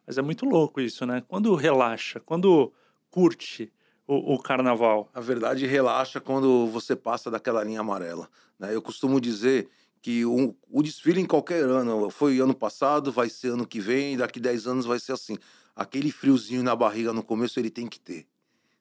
Mas 0.08 0.18
é 0.18 0.22
muito 0.24 0.46
louco 0.46 0.82
isso, 0.82 1.06
né? 1.06 1.24
Quando 1.28 1.54
relaxa, 1.54 2.20
quando 2.20 2.74
curte 3.12 3.72
o, 4.12 4.34
o 4.34 4.40
carnaval. 4.42 5.08
A 5.14 5.22
verdade 5.22 5.66
relaxa 5.68 6.20
quando 6.20 6.66
você 6.68 6.96
passa 6.96 7.30
daquela 7.30 7.64
linha 7.64 7.82
amarela. 7.82 8.28
né? 8.58 8.74
Eu 8.74 8.82
costumo 8.82 9.22
dizer 9.22 9.70
que 10.02 10.26
o, 10.26 10.56
o 10.70 10.82
desfile 10.82 11.22
em 11.22 11.26
qualquer 11.26 11.64
ano, 11.64 12.10
foi 12.10 12.40
ano 12.40 12.56
passado, 12.56 13.12
vai 13.12 13.30
ser 13.30 13.50
ano 13.50 13.68
que 13.68 13.80
vem, 13.80 14.14
e 14.14 14.18
daqui 14.18 14.40
10 14.40 14.66
anos 14.66 14.86
vai 14.86 15.00
ser 15.00 15.12
assim. 15.12 15.38
Aquele 15.76 16.12
friozinho 16.12 16.64
na 16.64 16.76
barriga 16.76 17.14
no 17.14 17.22
começo 17.24 17.60
ele 17.60 17.70
tem 17.70 17.88
que 17.88 18.00
ter. 18.00 18.26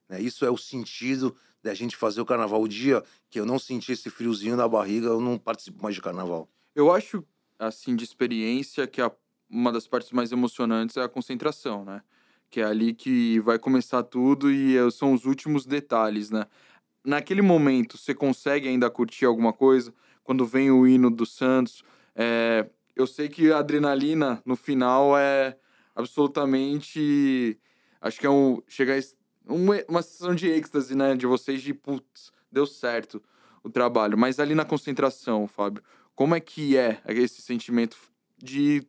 né? 0.08 0.20
Isso 0.20 0.44
é 0.47 0.50
o 0.50 0.56
sentido 0.56 1.37
da 1.62 1.75
gente 1.75 1.97
fazer 1.97 2.20
o 2.20 2.26
carnaval. 2.26 2.62
O 2.62 2.68
dia 2.68 3.02
que 3.28 3.38
eu 3.38 3.44
não 3.44 3.58
senti 3.58 3.92
esse 3.92 4.08
friozinho 4.08 4.56
na 4.56 4.66
barriga, 4.66 5.08
eu 5.08 5.20
não 5.20 5.37
participo 5.37 5.82
mais 5.82 5.94
de 5.94 6.00
carnaval. 6.00 6.49
Eu 6.75 6.90
acho, 6.92 7.23
assim, 7.58 7.94
de 7.97 8.04
experiência, 8.04 8.87
que 8.87 9.02
a- 9.02 9.12
uma 9.50 9.73
das 9.73 9.87
partes 9.88 10.12
mais 10.12 10.30
emocionantes 10.32 10.97
é 10.97 11.02
a 11.02 11.08
concentração, 11.08 11.85
né? 11.85 12.02
Que 12.50 12.60
é 12.60 12.64
ali 12.64 12.94
que 12.94 13.40
vai 13.40 13.58
começar 13.58 14.02
tudo 14.02 14.50
e 14.50 14.76
eh, 14.76 14.90
são 14.90 15.12
os 15.12 15.24
últimos 15.24 15.66
detalhes, 15.66 16.30
né? 16.30 16.46
Naquele 17.04 17.42
momento, 17.42 17.96
você 17.96 18.14
consegue 18.14 18.68
ainda 18.68 18.90
curtir 18.90 19.24
alguma 19.24 19.52
coisa? 19.52 19.94
Quando 20.24 20.44
vem 20.44 20.70
o 20.70 20.86
hino 20.86 21.10
do 21.10 21.24
Santos, 21.24 21.82
é, 22.14 22.68
eu 22.94 23.06
sei 23.06 23.28
que 23.28 23.52
a 23.52 23.58
adrenalina 23.58 24.42
no 24.44 24.56
final 24.56 25.16
é 25.16 25.56
absolutamente. 25.94 27.58
Acho 28.00 28.20
que 28.20 28.26
é 28.26 28.30
um. 28.30 28.60
Chega 28.66 28.98
a 28.98 29.52
uma, 29.52 29.82
uma 29.88 30.02
sensação 30.02 30.34
de 30.34 30.48
êxtase, 30.48 30.94
né? 30.94 31.14
De 31.14 31.26
vocês 31.26 31.62
de 31.62 31.72
putz, 31.72 32.32
deu 32.50 32.66
certo 32.66 33.22
o 33.62 33.70
trabalho. 33.70 34.18
Mas 34.18 34.38
ali 34.38 34.54
na 34.54 34.64
concentração, 34.64 35.46
Fábio, 35.46 35.82
como 36.14 36.34
é 36.34 36.40
que 36.40 36.76
é 36.76 37.00
esse 37.08 37.40
sentimento 37.40 37.96
de 38.36 38.86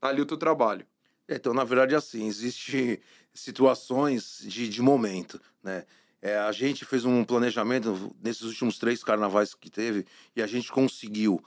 tá 0.00 0.08
ali 0.08 0.20
o 0.20 0.26
teu 0.26 0.36
trabalho? 0.36 0.86
É, 1.28 1.36
Então, 1.36 1.52
na 1.52 1.64
verdade, 1.64 1.94
é 1.94 1.98
assim, 1.98 2.26
existe 2.26 3.00
situações 3.34 4.40
de, 4.42 4.68
de 4.68 4.82
momento, 4.82 5.40
né? 5.62 5.84
É, 6.22 6.38
a 6.38 6.50
gente 6.50 6.84
fez 6.84 7.04
um 7.04 7.22
planejamento 7.22 8.10
nesses 8.22 8.42
últimos 8.42 8.78
três 8.78 9.04
carnavais 9.04 9.54
que 9.54 9.70
teve 9.70 10.06
e 10.34 10.42
a 10.42 10.46
gente 10.46 10.72
conseguiu. 10.72 11.44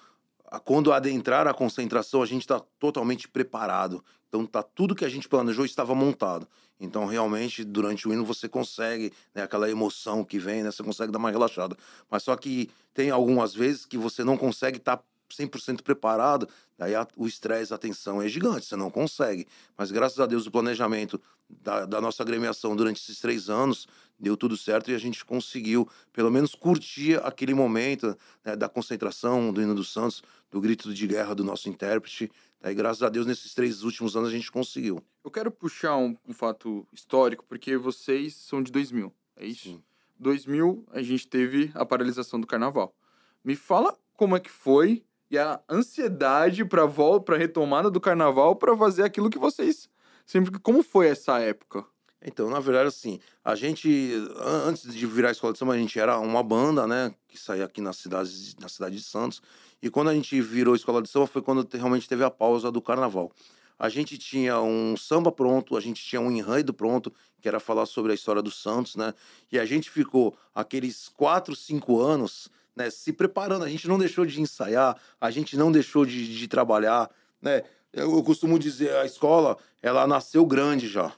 Quando 0.63 0.93
adentrar 0.93 1.47
a 1.47 1.53
concentração, 1.53 2.21
a 2.21 2.25
gente 2.25 2.41
está 2.41 2.59
totalmente 2.79 3.27
preparado. 3.27 4.03
Então, 4.27 4.45
tá 4.45 4.63
tudo 4.63 4.95
que 4.95 5.03
a 5.03 5.09
gente 5.09 5.27
planejou 5.27 5.65
estava 5.65 5.93
montado. 5.93 6.47
Então, 6.79 7.05
realmente, 7.05 7.63
durante 7.63 8.07
o 8.07 8.13
hino 8.13 8.23
você 8.23 8.47
consegue, 8.47 9.11
né, 9.33 9.43
aquela 9.43 9.69
emoção 9.69 10.23
que 10.23 10.39
vem, 10.39 10.63
né, 10.63 10.71
você 10.71 10.83
consegue 10.83 11.11
dar 11.11 11.19
uma 11.19 11.31
relaxada. 11.31 11.75
Mas 12.09 12.23
só 12.23 12.35
que 12.35 12.69
tem 12.93 13.09
algumas 13.09 13.53
vezes 13.53 13.85
que 13.85 13.97
você 13.97 14.23
não 14.23 14.37
consegue 14.37 14.77
estar 14.77 15.03
100% 15.35 15.81
preparado, 15.83 16.47
daí 16.77 16.95
a- 16.95 17.07
o 17.15 17.27
estresse, 17.27 17.73
a 17.73 17.77
tensão 17.77 18.21
é 18.21 18.27
gigante, 18.27 18.65
você 18.65 18.75
não 18.75 18.89
consegue. 18.89 19.47
Mas 19.77 19.91
graças 19.91 20.19
a 20.19 20.25
Deus 20.25 20.45
o 20.47 20.51
planejamento 20.51 21.19
da, 21.49 21.85
da 21.85 21.99
nossa 22.01 22.21
agremiação 22.23 22.75
durante 22.75 23.01
esses 23.01 23.19
três 23.19 23.49
anos 23.49 23.87
deu 24.19 24.35
tudo 24.35 24.57
certo 24.57 24.91
e 24.91 24.95
a 24.95 24.97
gente 24.99 25.23
conseguiu, 25.25 25.87
pelo 26.11 26.29
menos, 26.29 26.53
curtir 26.53 27.19
aquele 27.23 27.53
momento 27.53 28.17
né, 28.43 28.55
da 28.55 28.67
concentração 28.67 29.51
do 29.53 29.61
hino 29.61 29.73
dos 29.73 29.91
Santos, 29.93 30.21
do 30.51 30.59
grito 30.59 30.93
de 30.93 31.07
guerra 31.07 31.33
do 31.33 31.43
nosso 31.43 31.69
intérprete. 31.69 32.29
Daí, 32.61 32.75
graças 32.75 33.01
a 33.01 33.07
Deus, 33.09 33.25
nesses 33.25 33.53
três 33.53 33.83
últimos 33.83 34.17
anos 34.17 34.27
a 34.29 34.31
gente 34.31 34.51
conseguiu. 34.51 35.01
Eu 35.23 35.31
quero 35.31 35.49
puxar 35.49 35.95
um, 35.95 36.17
um 36.27 36.33
fato 36.33 36.85
histórico, 36.91 37.45
porque 37.47 37.77
vocês 37.77 38.35
são 38.35 38.61
de 38.61 38.71
2000, 38.71 39.13
é 39.37 39.45
isso? 39.45 39.63
Sim. 39.69 39.83
2000, 40.19 40.85
a 40.91 41.01
gente 41.01 41.25
teve 41.27 41.71
a 41.73 41.85
paralisação 41.85 42.41
do 42.41 42.45
carnaval. 42.45 42.93
Me 43.41 43.55
fala 43.55 43.97
como 44.17 44.35
é 44.35 44.39
que 44.41 44.49
foi 44.51 45.01
e 45.29 45.37
a 45.37 45.59
ansiedade 45.69 46.65
para 46.65 46.85
volta, 46.85 47.25
para 47.25 47.37
retomada 47.37 47.89
do 47.89 47.99
carnaval, 48.01 48.55
para 48.55 48.75
fazer 48.75 49.03
aquilo 49.03 49.29
que 49.29 49.39
vocês 49.39 49.89
sempre 50.29 50.59
como 50.59 50.83
foi 50.83 51.07
essa 51.07 51.39
época? 51.39 51.83
Então, 52.21 52.49
na 52.49 52.59
verdade, 52.59 52.87
assim, 52.87 53.19
a 53.43 53.55
gente, 53.55 54.13
an- 54.37 54.69
antes 54.69 54.93
de 54.93 55.07
virar 55.07 55.29
a 55.29 55.31
escola 55.31 55.53
de 55.53 55.57
samba, 55.59 55.73
a 55.73 55.77
gente 55.77 55.97
era 55.97 56.19
uma 56.19 56.43
banda, 56.43 56.85
né, 56.85 57.15
que 57.27 57.39
saía 57.39 57.65
aqui 57.65 57.81
na 57.81 57.93
cidade, 57.93 58.55
na 58.59 58.69
cidade 58.69 58.95
de 58.97 59.01
Santos. 59.01 59.41
E 59.81 59.89
quando 59.89 60.09
a 60.09 60.13
gente 60.13 60.39
virou 60.41 60.75
escola 60.75 61.01
de 61.01 61.09
samba, 61.09 61.25
foi 61.25 61.41
quando 61.41 61.63
te- 61.63 61.77
realmente 61.77 62.07
teve 62.07 62.23
a 62.23 62.29
pausa 62.29 62.71
do 62.71 62.81
carnaval. 62.81 63.31
A 63.79 63.87
gente 63.89 64.17
tinha 64.17 64.59
um 64.61 64.95
samba 64.97 65.31
pronto, 65.31 65.77
a 65.77 65.81
gente 65.81 66.03
tinha 66.03 66.19
um 66.21 66.29
enredo 66.29 66.73
pronto, 66.73 67.11
que 67.41 67.47
era 67.47 67.59
falar 67.59 67.85
sobre 67.85 68.11
a 68.11 68.15
história 68.15 68.41
do 68.41 68.51
Santos, 68.51 68.97
né? 68.97 69.13
E 69.51 69.57
a 69.57 69.65
gente 69.65 69.89
ficou 69.89 70.37
aqueles 70.53 71.07
quatro, 71.07 71.55
cinco 71.55 72.01
anos, 72.01 72.49
né, 72.79 72.89
se 72.89 73.13
preparando. 73.13 73.65
A 73.65 73.69
gente 73.69 73.87
não 73.87 73.99
deixou 73.99 74.25
de 74.25 74.41
ensaiar, 74.41 74.97
a 75.21 75.29
gente 75.29 75.55
não 75.55 75.71
deixou 75.71 76.05
de, 76.05 76.35
de 76.35 76.47
trabalhar, 76.47 77.11
né? 77.41 77.61
Eu, 77.91 78.15
eu 78.15 78.23
costumo 78.23 78.57
dizer, 78.57 78.95
a 78.95 79.05
escola, 79.05 79.57
ela 79.81 80.07
nasceu 80.07 80.45
grande 80.45 80.87
já 80.87 81.13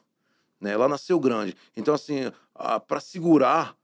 né? 0.62 0.72
Ela 0.72 0.88
nasceu 0.88 1.20
grande. 1.20 1.56
Então, 1.76 1.96
assim, 1.96 2.32
para 2.88 3.00
segurar, 3.00 3.76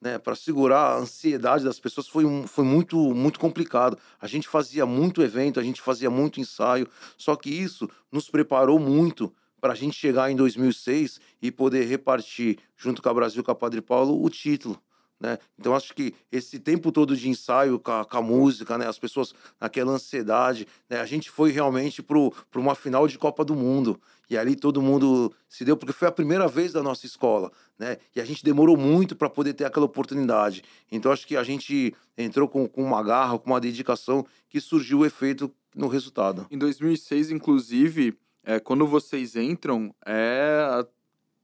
né? 0.00 0.18
Para 0.18 0.34
segurar 0.34 0.80
a 0.80 0.96
ansiedade 0.96 1.64
das 1.64 1.78
pessoas 1.78 2.08
foi, 2.08 2.24
foi 2.48 2.64
muito, 2.64 2.96
muito 3.14 3.38
complicado. 3.38 3.96
A 4.20 4.26
gente 4.26 4.48
fazia 4.48 4.84
muito 4.84 5.22
evento, 5.22 5.60
a 5.60 5.62
gente 5.62 5.80
fazia 5.80 6.10
muito 6.10 6.40
ensaio, 6.40 6.88
só 7.16 7.36
que 7.36 7.48
isso 7.48 7.88
nos 8.10 8.28
preparou 8.28 8.80
muito 8.80 9.32
para 9.60 9.72
a 9.72 9.76
gente 9.76 9.96
chegar 9.96 10.30
em 10.30 10.36
2006 10.36 11.20
e 11.40 11.50
poder 11.50 11.86
repartir, 11.86 12.58
junto 12.76 13.00
com 13.00 13.08
a 13.08 13.14
Brasil, 13.14 13.42
com 13.42 13.50
a 13.50 13.54
Padre 13.54 13.80
Paulo, 13.80 14.22
o 14.22 14.28
título. 14.28 14.80
Né? 15.18 15.38
Então 15.58 15.74
acho 15.74 15.94
que 15.94 16.14
esse 16.30 16.58
tempo 16.58 16.92
todo 16.92 17.16
de 17.16 17.28
ensaio 17.28 17.78
com 17.78 17.90
a, 17.90 18.04
com 18.04 18.16
a 18.18 18.22
música, 18.22 18.76
né? 18.76 18.86
as 18.86 18.98
pessoas 18.98 19.34
naquela 19.60 19.92
ansiedade, 19.92 20.66
né? 20.90 21.00
a 21.00 21.06
gente 21.06 21.30
foi 21.30 21.50
realmente 21.50 22.02
para 22.02 22.18
uma 22.54 22.74
final 22.74 23.08
de 23.08 23.18
Copa 23.18 23.44
do 23.44 23.54
Mundo. 23.54 23.98
E 24.28 24.36
ali 24.36 24.56
todo 24.56 24.82
mundo 24.82 25.32
se 25.48 25.64
deu, 25.64 25.76
porque 25.76 25.92
foi 25.92 26.08
a 26.08 26.12
primeira 26.12 26.48
vez 26.48 26.72
da 26.72 26.82
nossa 26.82 27.06
escola, 27.06 27.52
né? 27.78 27.96
E 28.14 28.20
a 28.20 28.24
gente 28.24 28.42
demorou 28.42 28.76
muito 28.76 29.14
para 29.14 29.30
poder 29.30 29.54
ter 29.54 29.64
aquela 29.64 29.86
oportunidade. 29.86 30.64
Então 30.90 31.12
acho 31.12 31.24
que 31.26 31.36
a 31.36 31.44
gente 31.44 31.94
entrou 32.18 32.48
com, 32.48 32.66
com 32.66 32.82
uma 32.82 33.02
garra, 33.04 33.38
com 33.38 33.50
uma 33.50 33.60
dedicação, 33.60 34.26
que 34.48 34.60
surgiu 34.60 34.98
o 34.98 35.06
efeito 35.06 35.48
no 35.76 35.86
resultado. 35.86 36.44
Em 36.50 36.58
2006, 36.58 37.30
inclusive, 37.30 38.18
é, 38.42 38.58
quando 38.58 38.86
vocês 38.86 39.36
entram, 39.36 39.94
é 40.04 40.66
a, 40.70 40.86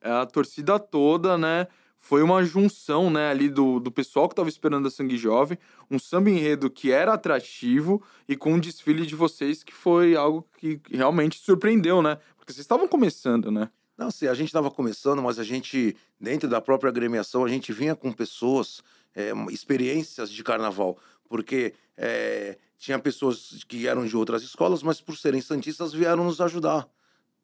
é 0.01 0.11
a 0.11 0.27
torcida 0.27 0.79
toda, 0.79 1.39
né? 1.39 1.69
Foi 2.05 2.21
uma 2.21 2.45
junção, 2.45 3.09
né, 3.09 3.31
ali 3.31 3.49
do, 3.49 3.79
do 3.79 3.91
pessoal 3.91 4.29
que 4.29 4.33
estava 4.33 4.49
esperando 4.49 4.89
a 4.89 4.91
Sangue 4.91 5.17
Jovem, 5.17 5.57
um 5.89 6.01
samba 6.01 6.31
enredo 6.31 6.69
que 6.69 6.91
era 6.91 7.15
atrativo 7.15 8.03
e 8.29 8.37
com 8.37 8.55
um 8.55 8.59
desfile 8.59 9.07
de 9.07 9.15
vocês 9.15 9.63
que 9.63 9.73
foi 9.73 10.17
algo 10.17 10.45
que 10.59 10.81
realmente 10.91 11.39
surpreendeu, 11.39 12.03
né? 12.03 12.19
Porque 12.37 12.53
vocês 12.53 12.65
estavam 12.65 12.89
começando, 12.89 13.53
né? 13.53 13.71
Não, 13.97 14.09
assim, 14.09 14.27
a 14.27 14.35
gente 14.35 14.49
estava 14.49 14.69
começando, 14.69 15.23
mas 15.23 15.39
a 15.39 15.45
gente, 15.45 15.97
dentro 16.21 16.49
da 16.49 16.61
própria 16.61 16.91
agremiação, 16.91 17.45
a 17.45 17.49
gente 17.49 17.73
vinha 17.73 17.95
com 17.95 18.13
pessoas, 18.13 18.83
é, 19.15 19.31
experiências 19.51 20.29
de 20.29 20.43
carnaval, 20.43 20.99
porque 21.29 21.73
é, 21.97 22.59
tinha 22.77 22.99
pessoas 22.99 23.63
que 23.69 23.87
eram 23.87 24.05
de 24.05 24.17
outras 24.17 24.43
escolas, 24.43 24.83
mas 24.83 25.01
por 25.01 25.17
serem 25.17 25.41
santistas 25.41 25.93
vieram 25.93 26.25
nos 26.25 26.41
ajudar, 26.41 26.89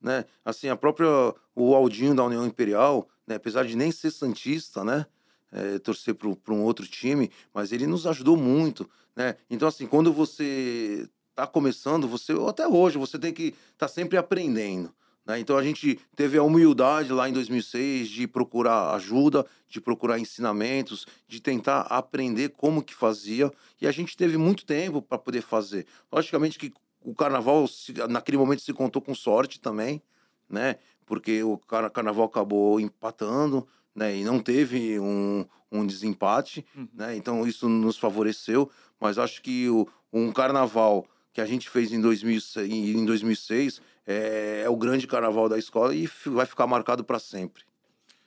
né? 0.02 0.24
Assim, 0.44 0.68
a 0.68 0.74
própria, 0.74 1.06
o 1.54 1.76
Aldinho 1.76 2.12
da 2.12 2.24
União 2.24 2.44
Imperial, 2.44 3.08
né, 3.28 3.36
apesar 3.36 3.64
de 3.64 3.76
nem 3.76 3.92
ser 3.92 4.10
santista, 4.10 4.82
né? 4.82 5.06
é, 5.52 5.78
torcer 5.78 6.14
para 6.14 6.54
um 6.54 6.62
outro 6.62 6.86
time, 6.86 7.30
mas 7.52 7.72
ele 7.72 7.86
nos 7.86 8.06
ajudou 8.06 8.36
muito, 8.36 8.88
né? 9.16 9.36
Então, 9.50 9.68
assim, 9.68 9.86
quando 9.86 10.12
você 10.12 11.08
está 11.30 11.46
começando, 11.46 12.08
você, 12.08 12.32
ou 12.32 12.48
até 12.48 12.66
hoje, 12.66 12.98
você 12.98 13.18
tem 13.18 13.32
que 13.32 13.48
estar 13.72 13.86
tá 13.86 13.88
sempre 13.88 14.16
aprendendo, 14.16 14.92
né? 15.26 15.38
Então 15.38 15.56
a 15.56 15.62
gente 15.62 15.98
teve 16.16 16.38
a 16.38 16.42
humildade 16.42 17.12
lá 17.12 17.28
em 17.28 17.32
2006 17.32 18.08
de 18.08 18.26
procurar 18.26 18.94
ajuda, 18.94 19.46
de 19.68 19.80
procurar 19.80 20.18
ensinamentos, 20.18 21.06
de 21.26 21.40
tentar 21.40 21.82
aprender 21.82 22.50
como 22.50 22.82
que 22.82 22.94
fazia. 22.94 23.50
E 23.80 23.86
a 23.86 23.92
gente 23.92 24.16
teve 24.16 24.36
muito 24.36 24.64
tempo 24.64 25.02
para 25.02 25.18
poder 25.18 25.42
fazer. 25.42 25.86
Logicamente 26.10 26.58
que 26.58 26.72
o 27.00 27.14
carnaval, 27.14 27.66
naquele 28.08 28.36
momento, 28.36 28.62
se 28.62 28.72
contou 28.72 29.00
com 29.00 29.14
sorte 29.14 29.60
também, 29.60 30.02
né? 30.48 30.76
Porque 31.08 31.42
o 31.42 31.56
car- 31.58 31.90
carnaval 31.90 32.26
acabou 32.26 32.78
empatando, 32.78 33.66
né? 33.94 34.14
E 34.16 34.22
não 34.24 34.38
teve 34.38 35.00
um, 35.00 35.44
um 35.72 35.86
desempate, 35.86 36.64
Uhum. 36.76 36.88
né? 36.94 37.16
Então 37.16 37.46
isso 37.46 37.68
nos 37.68 37.98
favoreceu. 37.98 38.70
Mas 39.00 39.18
acho 39.18 39.40
que 39.42 39.68
o, 39.68 39.88
um 40.12 40.30
carnaval 40.30 41.06
que 41.32 41.40
a 41.40 41.46
gente 41.46 41.68
fez 41.70 41.92
em 41.92 42.00
2006, 42.00 42.70
em 42.72 43.04
2006 43.04 43.80
é, 44.06 44.62
é 44.64 44.68
o 44.70 44.76
grande 44.76 45.06
carnaval 45.06 45.48
da 45.48 45.58
escola 45.58 45.94
e 45.94 46.08
vai 46.26 46.44
ficar 46.46 46.66
marcado 46.66 47.02
para 47.04 47.18
sempre. 47.18 47.62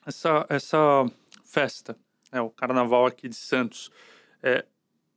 essa, 0.06 0.46
essa 0.50 0.78
festa, 1.44 1.96
né, 2.32 2.42
o 2.42 2.50
carnaval 2.50 3.06
aqui 3.06 3.28
de 3.28 3.36
Santos, 3.36 3.92
é, 4.42 4.66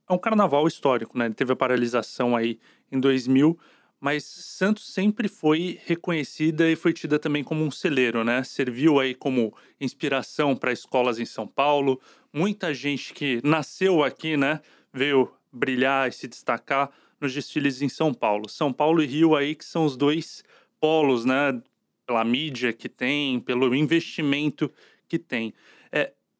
é 0.09 0.13
um 0.13 0.17
carnaval 0.17 0.67
histórico, 0.67 1.17
né? 1.17 1.25
Ele 1.25 1.33
teve 1.33 1.53
a 1.53 1.55
paralisação 1.55 2.35
aí 2.35 2.59
em 2.91 2.99
2000, 2.99 3.57
mas 4.05 4.23
Santos 4.23 4.93
sempre 4.93 5.27
foi 5.27 5.79
reconhecida 5.83 6.69
e 6.69 6.75
foi 6.75 6.93
tida 6.93 7.17
também 7.17 7.43
como 7.43 7.65
um 7.65 7.71
celeiro, 7.71 8.23
né? 8.23 8.43
Serviu 8.43 8.99
aí 8.99 9.15
como 9.15 9.51
inspiração 9.81 10.55
para 10.55 10.71
escolas 10.71 11.17
em 11.17 11.25
São 11.25 11.47
Paulo. 11.47 11.99
Muita 12.31 12.71
gente 12.71 13.11
que 13.15 13.41
nasceu 13.43 14.03
aqui, 14.03 14.37
né, 14.37 14.61
veio 14.93 15.33
brilhar 15.51 16.07
e 16.07 16.11
se 16.11 16.27
destacar 16.27 16.91
nos 17.19 17.33
desfiles 17.33 17.81
em 17.81 17.89
São 17.89 18.13
Paulo. 18.13 18.47
São 18.47 18.71
Paulo 18.71 19.01
e 19.01 19.07
Rio 19.07 19.35
aí 19.35 19.55
que 19.55 19.65
são 19.65 19.85
os 19.85 19.97
dois 19.97 20.43
polos, 20.79 21.25
né, 21.25 21.59
pela 22.05 22.23
mídia 22.23 22.71
que 22.71 22.87
tem, 22.87 23.39
pelo 23.39 23.73
investimento 23.73 24.71
que 25.07 25.17
tem. 25.17 25.51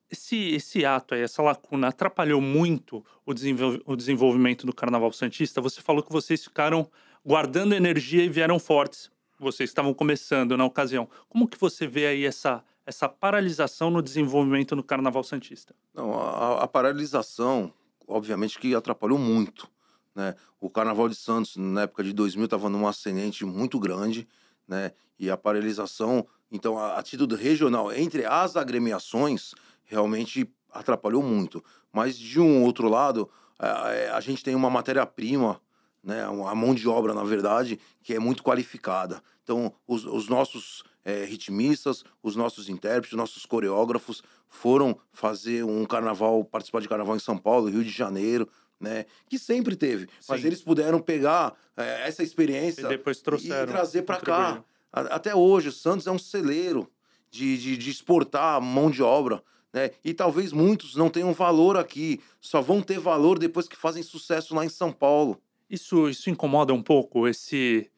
Esse, 0.09 0.53
esse 0.53 0.85
ato 0.85 1.15
aí, 1.15 1.21
essa 1.21 1.41
lacuna, 1.41 1.87
atrapalhou 1.87 2.39
muito 2.39 3.03
o, 3.25 3.33
desenvol 3.33 3.79
o 3.85 3.95
desenvolvimento 3.95 4.65
do 4.65 4.73
Carnaval 4.73 5.11
Santista? 5.11 5.59
Você 5.61 5.81
falou 5.81 6.03
que 6.03 6.11
vocês 6.11 6.43
ficaram 6.43 6.87
guardando 7.25 7.73
energia 7.73 8.23
e 8.23 8.29
vieram 8.29 8.59
fortes. 8.59 9.09
Vocês 9.39 9.69
estavam 9.69 9.93
começando 9.93 10.55
na 10.55 10.63
ocasião. 10.63 11.09
Como 11.27 11.47
que 11.47 11.59
você 11.59 11.87
vê 11.87 12.05
aí 12.05 12.25
essa, 12.25 12.63
essa 12.85 13.09
paralisação 13.09 13.89
no 13.89 14.01
desenvolvimento 14.01 14.75
no 14.75 14.83
Carnaval 14.83 15.23
Santista? 15.23 15.75
Não, 15.93 16.13
a, 16.13 16.63
a 16.63 16.67
paralisação, 16.67 17.73
obviamente 18.07 18.59
que 18.59 18.75
atrapalhou 18.75 19.17
muito. 19.17 19.67
Né? 20.13 20.35
O 20.61 20.69
Carnaval 20.69 21.09
de 21.09 21.15
Santos, 21.15 21.57
na 21.57 21.81
época 21.81 22.03
de 22.03 22.13
2000, 22.13 22.45
estava 22.45 22.69
num 22.69 22.87
ascendente 22.87 23.43
muito 23.43 23.79
grande, 23.79 24.27
né? 24.67 24.91
E 25.17 25.29
a 25.29 25.37
paralisação, 25.37 26.27
então 26.51 26.77
a 26.77 26.97
atitude 26.97 27.35
regional 27.35 27.91
entre 27.93 28.25
as 28.25 28.55
agremiações 28.55 29.53
realmente 29.85 30.49
atrapalhou 30.71 31.23
muito. 31.23 31.63
Mas 31.91 32.17
de 32.17 32.39
um 32.39 32.63
outro 32.63 32.89
lado, 32.89 33.29
a, 33.57 34.17
a 34.17 34.19
gente 34.19 34.43
tem 34.43 34.55
uma 34.55 34.69
matéria-prima, 34.69 35.61
né? 36.03 36.23
A 36.23 36.53
mão 36.53 36.75
de 36.75 36.87
obra, 36.87 37.13
na 37.13 37.23
verdade, 37.23 37.79
que 38.03 38.13
é 38.13 38.19
muito 38.19 38.43
qualificada. 38.43 39.21
Então, 39.43 39.73
os, 39.87 40.05
os 40.05 40.27
nossos 40.27 40.83
é, 41.03 41.25
ritmistas, 41.25 42.03
os 42.21 42.35
nossos 42.35 42.69
intérpretes, 42.69 43.13
os 43.13 43.17
nossos 43.17 43.45
coreógrafos 43.45 44.21
foram 44.47 44.97
fazer 45.11 45.63
um 45.63 45.85
carnaval, 45.85 46.43
participar 46.43 46.81
de 46.81 46.89
carnaval 46.89 47.15
em 47.15 47.19
São 47.19 47.37
Paulo, 47.37 47.69
Rio 47.69 47.83
de 47.83 47.89
Janeiro, 47.89 48.47
né? 48.79 49.05
Que 49.27 49.39
sempre 49.39 49.75
teve. 49.75 50.05
Sim. 50.19 50.27
Mas 50.29 50.45
eles 50.45 50.61
puderam 50.61 50.99
pegar 50.99 51.53
é, 51.75 52.07
essa 52.07 52.21
experiência 52.21 52.81
e, 52.81 52.87
depois 52.87 53.21
trouxeram, 53.21 53.71
e 53.71 53.75
trazer 53.75 54.03
para 54.03 54.19
cá. 54.19 54.63
Até 54.91 55.35
hoje, 55.35 55.69
o 55.69 55.73
Santos 55.73 56.07
é 56.07 56.11
um 56.11 56.19
celeiro 56.19 56.89
de, 57.29 57.57
de, 57.57 57.77
de 57.77 57.89
exportar 57.89 58.61
mão 58.61 58.89
de 58.89 59.03
obra. 59.03 59.43
Né? 59.75 59.91
E 60.05 60.13
talvez 60.13 60.53
muitos 60.53 60.95
não 60.95 61.09
tenham 61.09 61.33
valor 61.33 61.75
aqui, 61.75 62.21
só 62.39 62.61
vão 62.61 62.81
ter 62.81 62.97
valor 62.97 63.37
depois 63.37 63.67
que 63.67 63.75
fazem 63.75 64.01
sucesso 64.01 64.55
lá 64.55 64.63
em 64.63 64.69
São 64.69 64.89
Paulo. 64.89 65.37
Isso, 65.69 66.07
isso 66.07 66.29
incomoda 66.29 66.73
um 66.73 66.81
pouco 66.81 67.27
esse 67.27 67.91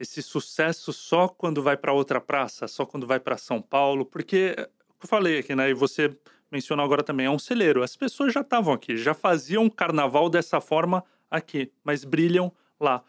esse 0.00 0.22
sucesso 0.22 0.90
só 0.92 1.28
quando 1.28 1.60
vai 1.60 1.76
para 1.76 1.92
outra 1.92 2.20
praça, 2.20 2.66
só 2.68 2.86
quando 2.86 3.06
vai 3.06 3.20
para 3.20 3.36
São 3.36 3.60
Paulo, 3.60 4.06
porque 4.06 4.54
eu 4.56 5.08
falei 5.08 5.40
aqui, 5.40 5.54
né? 5.56 5.68
E 5.68 5.74
você 5.74 6.16
mencionou 6.50 6.84
agora 6.84 7.02
também, 7.02 7.26
é 7.26 7.30
um 7.30 7.38
celeiro. 7.38 7.82
As 7.82 7.94
pessoas 7.96 8.32
já 8.32 8.40
estavam 8.40 8.72
aqui, 8.72 8.96
já 8.96 9.12
faziam 9.12 9.68
carnaval 9.68 10.30
dessa 10.30 10.60
forma 10.62 11.04
aqui, 11.30 11.70
mas 11.84 12.04
brilham 12.04 12.50
lá. 12.80 13.02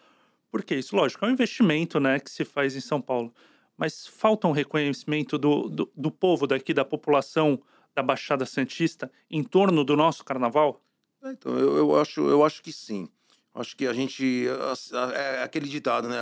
Por 0.52 0.64
que 0.64 0.76
isso? 0.76 0.96
Lógico, 0.96 1.24
é 1.24 1.28
um 1.30 1.32
investimento 1.32 2.00
né, 2.02 2.20
que 2.20 2.32
se 2.32 2.44
faz 2.44 2.76
em 2.76 2.82
São 2.82 3.00
Paulo. 3.00 3.32
Mas 3.78 4.08
falta 4.08 4.48
um 4.48 4.52
reconhecimento 4.52 5.38
do, 5.38 5.70
do, 5.70 5.92
do 5.96 6.12
povo 6.12 6.48
daqui, 6.48 6.74
da 6.74 6.84
população 6.84 7.62
da 7.96 8.04
Baixada 8.04 8.46
Santista, 8.46 9.12
em 9.30 9.44
torno 9.44 9.84
do 9.84 9.96
nosso 9.96 10.24
carnaval? 10.24 10.82
É, 11.24 11.32
então, 11.32 11.58
eu, 11.58 11.78
eu, 11.78 12.00
acho, 12.00 12.22
eu 12.22 12.44
acho 12.44 12.62
que 12.62 12.72
sim. 12.72 13.10
Acho 13.54 13.76
que 13.76 13.88
a 13.88 13.94
gente. 13.94 14.46
É 15.14 15.44
aquele 15.44 15.68
ditado, 15.68 16.08
né? 16.08 16.20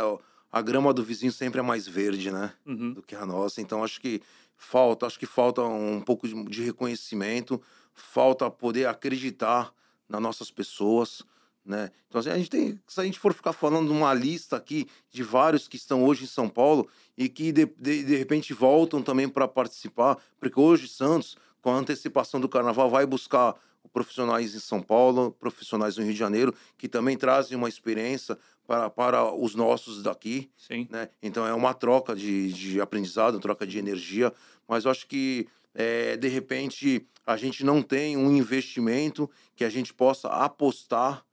A 0.52 0.62
grama 0.62 0.94
do 0.94 1.04
vizinho 1.04 1.32
sempre 1.32 1.60
é 1.60 1.64
mais 1.64 1.88
verde, 1.88 2.32
né? 2.32 2.54
Uhum. 2.66 2.94
Do 2.94 3.04
que 3.04 3.15
a 3.15 3.26
nossa. 3.26 3.62
Então, 3.62 3.84
acho 3.84 4.00
que 4.02 4.22
falta, 4.56 5.06
acho 5.06 5.20
que 5.20 5.26
falta 5.26 5.62
um 5.62 6.02
pouco 6.02 6.28
de 6.50 6.63
reconhecimento, 6.63 7.62
falta 7.94 8.50
poder 8.50 8.88
acreditar 8.88 9.72
nas 10.10 10.22
nossas 10.22 10.50
pessoas, 10.50 11.22
né? 11.63 11.91
Então, 12.08 12.20
assim, 12.20 12.30
a 12.30 12.38
gente 12.38 12.50
tem, 12.50 12.80
se 12.88 13.00
a 13.00 13.04
gente 13.04 13.20
for 13.20 13.34
ficar 13.34 13.52
falando 13.52 13.91
uma 13.91 14.13
lista 14.13 14.56
aqui 14.56 14.88
de 15.12 15.22
vários 15.22 15.68
que 15.68 15.76
estão 15.76 16.04
hoje 16.06 16.24
em 16.24 16.28
São 16.28 16.48
Paulo 16.48 16.88
e 17.18 17.28
que 17.28 17.52
de, 17.52 17.65
de, 17.78 18.04
de 18.04 18.15
repente 18.15 18.54
voltam 18.54 19.02
também 19.02 19.28
para 19.28 19.48
participar, 19.48 20.18
porque 20.39 20.60
hoje 20.60 20.88
Santos, 20.88 21.38
com 21.67 21.71
a 21.73 21.80
antecipação 21.80 22.39
do 22.39 22.47
carnaval, 22.47 22.89
vai 22.89 23.06
buscar 23.06 23.53
profissionais 23.91 24.56
em 24.56 24.60
São 24.60 24.82
Paulo, 24.82 25.36
profissionais 25.38 25.97
no 25.97 26.03
Rio 26.06 26.13
de 26.13 26.19
Janeiro, 26.19 26.56
que 26.77 26.88
também 26.88 27.17
trazem 27.17 27.58
uma 27.58 27.67
experiência 27.67 28.38
para, 28.65 28.89
para 28.89 29.34
os 29.36 29.53
nossos 29.53 30.01
daqui. 30.01 30.49
Sim. 30.56 30.88
Né? 30.89 31.10
Então 31.21 31.45
é 31.45 31.53
uma 31.53 31.73
troca 31.73 32.15
de, 32.15 32.53
de 32.53 32.80
aprendizado, 32.80 33.34
uma 33.34 33.41
troca 33.41 33.67
de 33.67 33.77
energia, 33.77 34.32
mas 34.65 34.86
eu 34.86 34.91
acho 34.91 35.08
que 35.08 35.45
é, 35.75 36.15
de 36.15 36.30
repente 36.30 37.06
a 37.25 37.36
gente 37.36 37.65
não 37.65 37.82
tem 37.82 38.15
um 38.15 38.34
investimento 38.34 39.30
que 39.53 39.65
a 39.65 39.69
gente 39.69 39.93
possa 39.93 40.30
apostar 40.30 41.25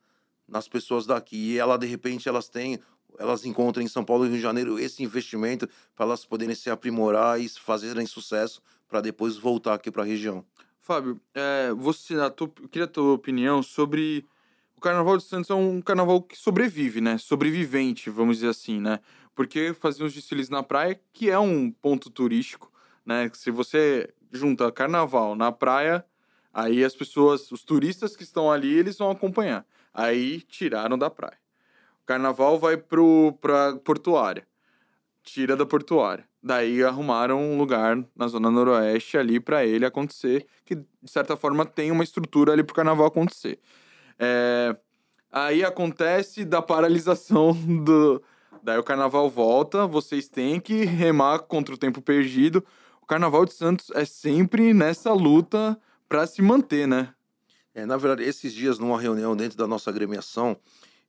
nas 0.48 0.66
pessoas 0.66 1.06
daqui. 1.06 1.52
E 1.52 1.58
ela, 1.58 1.78
de 1.78 1.86
repente, 1.86 2.28
elas 2.28 2.48
têm, 2.48 2.80
elas 3.18 3.44
encontram 3.44 3.83
em 3.83 3.88
São 3.88 4.05
Paulo 4.05 4.24
e 4.24 4.29
Rio 4.29 4.37
de 4.37 4.42
Janeiro 4.42 4.79
esse 4.79 5.03
investimento 5.03 5.68
para 5.94 6.07
elas 6.07 6.24
poderem 6.24 6.55
se 6.55 6.70
aprimorar 6.70 7.40
e 7.40 7.48
fazerem 7.48 8.07
sucesso 8.07 8.62
para 8.88 9.00
depois 9.00 9.37
voltar 9.37 9.74
aqui 9.74 9.90
para 9.90 10.03
a 10.03 10.07
região. 10.07 10.44
Fábio, 10.81 11.20
é, 11.35 11.72
você, 11.72 12.14
a 12.14 12.29
tua, 12.29 12.53
eu 12.61 12.68
queria 12.68 12.85
a 12.85 12.88
tua 12.88 13.14
opinião 13.14 13.62
sobre 13.62 14.27
o 14.77 14.81
Carnaval 14.81 15.16
de 15.16 15.24
Santos 15.24 15.48
é 15.48 15.55
um 15.55 15.81
carnaval 15.81 16.20
que 16.20 16.37
sobrevive, 16.37 17.00
né? 17.00 17.16
Sobrevivente, 17.16 18.11
vamos 18.11 18.37
dizer 18.37 18.50
assim, 18.50 18.81
né? 18.81 19.00
Porque 19.35 19.72
fazia 19.72 20.05
uns 20.05 20.12
desfiles 20.12 20.48
na 20.48 20.62
praia, 20.62 21.00
que 21.12 21.31
é 21.31 21.38
um 21.38 21.70
ponto 21.70 22.11
turístico, 22.11 22.70
né? 23.05 23.31
Se 23.33 23.50
você 23.50 24.12
junta 24.31 24.70
carnaval 24.70 25.35
na 25.35 25.50
praia, 25.50 26.05
aí 26.53 26.85
as 26.85 26.94
pessoas, 26.94 27.50
os 27.50 27.64
turistas 27.64 28.14
que 28.14 28.22
estão 28.22 28.50
ali, 28.50 28.72
eles 28.72 28.98
vão 28.98 29.11
acompanhar. 29.11 29.66
Aí 29.92 30.40
tiraram 30.42 30.98
da 30.98 31.09
praia. 31.09 31.43
Carnaval 32.06 32.58
vai 32.58 32.76
pro, 32.76 33.36
pra 33.40 33.76
portuária. 33.76 34.46
Tira 35.22 35.56
da 35.56 35.64
portuária. 35.64 36.24
Daí 36.42 36.84
arrumaram 36.84 37.40
um 37.40 37.56
lugar 37.56 37.96
na 38.14 38.28
zona 38.28 38.50
noroeste 38.50 39.16
ali 39.16 39.40
para 39.40 39.64
ele 39.64 39.86
acontecer, 39.86 40.46
que 40.64 40.74
de 40.74 40.86
certa 41.06 41.36
forma 41.36 41.64
tem 41.64 41.90
uma 41.90 42.04
estrutura 42.04 42.52
ali 42.52 42.62
pro 42.62 42.74
carnaval 42.74 43.06
acontecer. 43.06 43.58
É... 44.18 44.76
Aí 45.32 45.64
acontece 45.64 46.44
da 46.44 46.60
paralisação 46.60 47.52
do. 47.82 48.22
Daí 48.62 48.78
o 48.78 48.84
carnaval 48.84 49.28
volta, 49.28 49.86
vocês 49.86 50.28
têm 50.28 50.60
que 50.60 50.84
remar 50.84 51.40
contra 51.40 51.74
o 51.74 51.78
tempo 51.78 52.00
perdido. 52.00 52.64
O 53.00 53.06
carnaval 53.06 53.44
de 53.44 53.52
Santos 53.52 53.90
é 53.94 54.04
sempre 54.04 54.72
nessa 54.72 55.12
luta 55.12 55.78
para 56.08 56.26
se 56.26 56.40
manter, 56.40 56.86
né? 56.86 57.12
É, 57.74 57.84
na 57.84 57.96
verdade, 57.96 58.28
esses 58.28 58.52
dias, 58.52 58.78
numa 58.78 59.00
reunião 59.00 59.34
dentro 59.36 59.58
da 59.58 59.66
nossa 59.66 59.90
agremiação, 59.90 60.56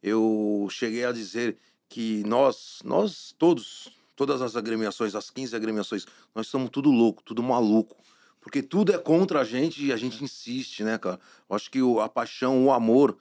eu 0.06 0.68
cheguei 0.70 1.04
a 1.04 1.12
dizer 1.12 1.58
que 1.90 2.24
nós, 2.28 2.80
nós 2.86 3.34
todos, 3.40 3.90
todas 4.16 4.40
as 4.40 4.56
agremiações, 4.56 5.16
as 5.16 5.32
15 5.32 5.56
agremiações, 5.56 6.06
nós 6.36 6.46
somos 6.46 6.70
tudo 6.70 6.92
louco, 6.92 7.24
tudo 7.24 7.42
maluco. 7.42 7.98
Porque 8.40 8.62
tudo 8.62 8.94
é 8.94 9.00
contra 9.00 9.42
a 9.42 9.44
gente 9.44 9.84
e 9.84 9.92
a 9.92 9.98
gente 9.98 10.24
insiste, 10.24 10.84
né, 10.84 11.00
cara? 11.00 11.20
Eu 11.50 11.56
acho 11.56 11.72
que 11.72 11.80
a 12.00 12.08
paixão, 12.08 12.66
o 12.66 12.72
amor 12.72 13.18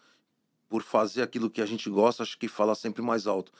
por 0.68 0.82
fazer 0.82 1.22
aquilo 1.22 1.48
que 1.48 1.62
a 1.62 1.66
gente 1.66 1.88
gosta, 1.88 2.22
acho 2.22 2.36
que 2.36 2.48
fala 2.48 2.74
sempre 2.74 3.00
mais 3.00 3.26
alto. 3.26 3.50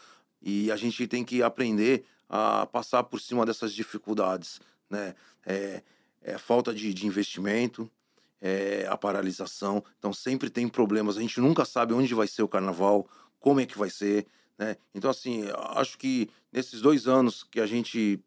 E 0.43 0.71
a 0.71 0.77
gente 0.77 1.07
tem 1.07 1.25
que 1.25 1.43
aprender 1.43 2.05
a 2.29 2.67
passar 2.67 3.05
por 3.05 3.23
cima 3.23 3.47
dessas 3.47 3.73
dificuldades, 3.73 4.61
né? 4.91 5.15
É, 5.47 5.83
é 6.21 6.37
falta 6.37 6.75
de, 6.75 6.93
de 6.93 7.07
investimento, 7.07 7.91
é, 8.40 8.87
a 8.88 8.97
paralisação. 8.97 9.83
Então 9.99 10.12
sempre 10.12 10.51
tem 10.51 10.68
problemas. 10.68 11.16
A 11.16 11.20
gente 11.20 11.40
nunca 11.40 11.64
sabe 11.64 11.94
onde 11.94 12.14
vai 12.14 12.27
ser 12.27 12.42
o 12.42 12.49
carnaval, 12.49 13.09
como 13.40 13.61
é 13.61 13.66
que 13.66 13.79
vai 13.79 13.90
ser. 13.90 14.27
Né? 14.59 14.77
Então, 14.94 15.11
assim, 15.11 15.44
acho 15.75 15.99
que 15.99 16.31
nesses 16.53 16.81
dois 16.81 17.07
anos 17.07 17.42
que 17.42 17.61
a 17.61 17.66
gente 17.66 18.20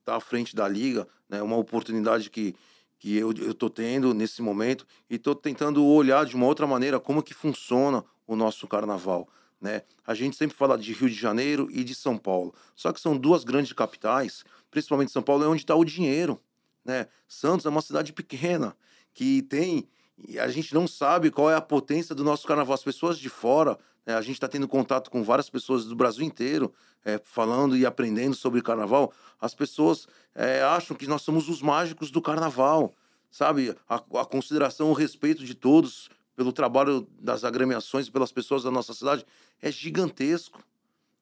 está 0.00 0.16
à 0.16 0.20
frente 0.20 0.56
da 0.56 0.66
liga, 0.66 1.06
né, 1.28 1.40
uma 1.40 1.56
oportunidade 1.56 2.30
que, 2.30 2.54
que 2.98 3.16
eu 3.16 3.30
estou 3.30 3.70
tendo 3.70 4.12
nesse 4.12 4.42
momento 4.42 4.86
e 5.08 5.16
estou 5.16 5.34
tentando 5.34 5.84
olhar 5.84 6.26
de 6.26 6.34
uma 6.34 6.46
outra 6.46 6.66
maneira 6.66 6.98
como 6.98 7.22
que 7.22 7.32
funciona 7.32 8.04
o 8.26 8.34
nosso 8.34 8.66
carnaval. 8.66 9.28
Né? 9.60 9.82
A 10.06 10.14
gente 10.14 10.36
sempre 10.36 10.56
fala 10.56 10.76
de 10.76 10.92
Rio 10.92 11.08
de 11.08 11.14
Janeiro 11.14 11.68
e 11.70 11.84
de 11.84 11.94
São 11.94 12.16
Paulo, 12.16 12.54
só 12.74 12.92
que 12.92 13.00
são 13.00 13.16
duas 13.16 13.44
grandes 13.44 13.72
capitais, 13.72 14.42
principalmente 14.70 15.12
São 15.12 15.22
Paulo, 15.22 15.44
é 15.44 15.48
onde 15.48 15.62
está 15.62 15.74
o 15.74 15.84
dinheiro. 15.84 16.40
Né? 16.84 17.06
Santos 17.28 17.66
é 17.66 17.68
uma 17.68 17.82
cidade 17.82 18.12
pequena 18.12 18.74
que 19.12 19.42
tem. 19.42 19.88
A 20.40 20.48
gente 20.48 20.74
não 20.74 20.86
sabe 20.86 21.30
qual 21.30 21.50
é 21.50 21.54
a 21.54 21.60
potência 21.60 22.14
do 22.14 22.24
nosso 22.24 22.46
carnaval. 22.46 22.74
As 22.74 22.82
pessoas 22.82 23.18
de 23.18 23.28
fora, 23.28 23.78
né, 24.06 24.14
a 24.14 24.20
gente 24.20 24.34
está 24.34 24.48
tendo 24.48 24.68
contato 24.68 25.10
com 25.10 25.22
várias 25.22 25.48
pessoas 25.48 25.84
do 25.84 25.96
Brasil 25.96 26.24
inteiro, 26.24 26.72
é, 27.04 27.20
falando 27.22 27.76
e 27.76 27.86
aprendendo 27.86 28.34
sobre 28.34 28.60
carnaval. 28.62 29.12
As 29.40 29.54
pessoas 29.54 30.06
é, 30.34 30.62
acham 30.62 30.96
que 30.96 31.06
nós 31.06 31.22
somos 31.22 31.48
os 31.48 31.62
mágicos 31.62 32.10
do 32.10 32.20
carnaval, 32.20 32.92
sabe? 33.30 33.74
A, 33.88 33.96
a 33.96 34.24
consideração, 34.24 34.90
o 34.90 34.94
respeito 34.94 35.44
de 35.44 35.54
todos 35.54 36.10
pelo 36.36 36.52
trabalho 36.52 37.06
das 37.18 37.44
agremiações, 37.44 38.08
pelas 38.08 38.32
pessoas 38.32 38.62
da 38.62 38.70
nossa 38.70 38.94
cidade, 38.94 39.26
é 39.60 39.70
gigantesco, 39.70 40.62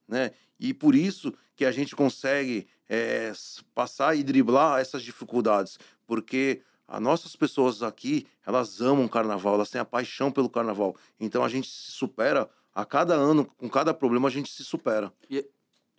né? 0.06 0.32
E 0.60 0.72
por 0.74 0.94
isso 0.94 1.32
que 1.56 1.64
a 1.64 1.72
gente 1.72 1.94
consegue 1.94 2.66
é, 2.88 3.32
passar 3.74 4.16
e 4.16 4.22
driblar 4.22 4.80
essas 4.80 5.02
dificuldades, 5.02 5.78
porque 6.06 6.62
as 6.88 7.00
nossas 7.02 7.36
pessoas 7.36 7.82
aqui, 7.82 8.26
elas 8.46 8.80
amam 8.80 9.04
o 9.04 9.08
carnaval, 9.08 9.54
elas 9.54 9.68
têm 9.68 9.80
a 9.80 9.84
paixão 9.84 10.32
pelo 10.32 10.48
carnaval. 10.48 10.96
Então 11.20 11.44
a 11.44 11.48
gente 11.48 11.68
se 11.68 11.92
supera 11.92 12.48
a 12.74 12.84
cada 12.84 13.14
ano, 13.14 13.44
com 13.44 13.68
cada 13.68 13.92
problema 13.92 14.28
a 14.28 14.30
gente 14.30 14.50
se 14.50 14.64
supera. 14.64 15.12
E, 15.28 15.46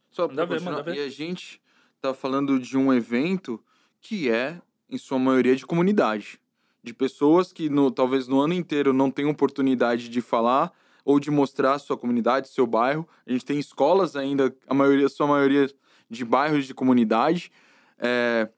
só 0.10 0.28
Manda 0.28 0.48
pra 0.48 0.58
ver, 0.58 0.84
ver. 0.84 0.96
e 0.96 1.00
a 1.02 1.10
gente 1.10 1.62
tá 2.02 2.14
falando 2.14 2.60
de 2.60 2.76
um 2.76 2.92
evento 2.92 3.64
que 4.02 4.32
é, 4.32 4.60
em 4.90 4.98
sua 4.98 5.20
maioria, 5.20 5.56
de 5.56 5.66
comunidade. 5.66 6.40
De 6.82 6.94
pessoas 6.94 7.54
que 7.54 7.70
no, 7.70 7.92
talvez 7.92 8.28
no 8.28 8.40
ano 8.40 8.54
inteiro 8.54 8.92
não 8.92 9.12
tenham 9.12 9.30
oportunidade 9.30 10.10
de 10.10 10.22
falar 10.22 10.72
ou 11.06 11.20
de 11.20 11.30
mostrar 11.30 11.74
a 11.74 11.80
sua 11.80 11.98
comunidade, 11.98 12.50
seu 12.50 12.66
bairro. 12.66 13.08
A 13.28 13.32
gente 13.32 13.46
tem 13.46 13.60
escolas 13.60 14.16
ainda, 14.16 14.56
a 14.68 14.74
maioria, 14.74 15.08
sua 15.10 15.28
maioria 15.28 15.70
de 16.10 16.26
bairros 16.26 16.66
de 16.66 16.74
comunidade. 16.74 17.52
É, 18.00 18.50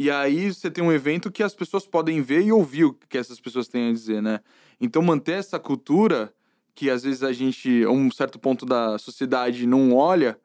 e 0.00 0.10
aí 0.10 0.50
você 0.50 0.70
tem 0.70 0.82
um 0.82 0.90
evento 0.90 1.30
que 1.30 1.42
as 1.42 1.54
pessoas 1.54 1.86
podem 1.86 2.22
ver 2.22 2.40
e 2.40 2.50
ouvir 2.50 2.86
o 2.86 2.94
que 2.94 3.18
essas 3.18 3.38
pessoas 3.38 3.68
têm 3.68 3.90
a 3.90 3.92
dizer, 3.92 4.22
né? 4.22 4.40
Então 4.80 5.02
manter 5.02 5.32
essa 5.32 5.58
cultura 5.58 6.32
que 6.74 6.88
às 6.88 7.02
vezes 7.02 7.22
a 7.22 7.34
gente, 7.34 7.84
a 7.84 7.90
um 7.90 8.10
certo 8.10 8.38
ponto 8.38 8.64
da 8.64 8.96
sociedade 8.96 9.66
não 9.66 9.94
olha, 9.94 10.40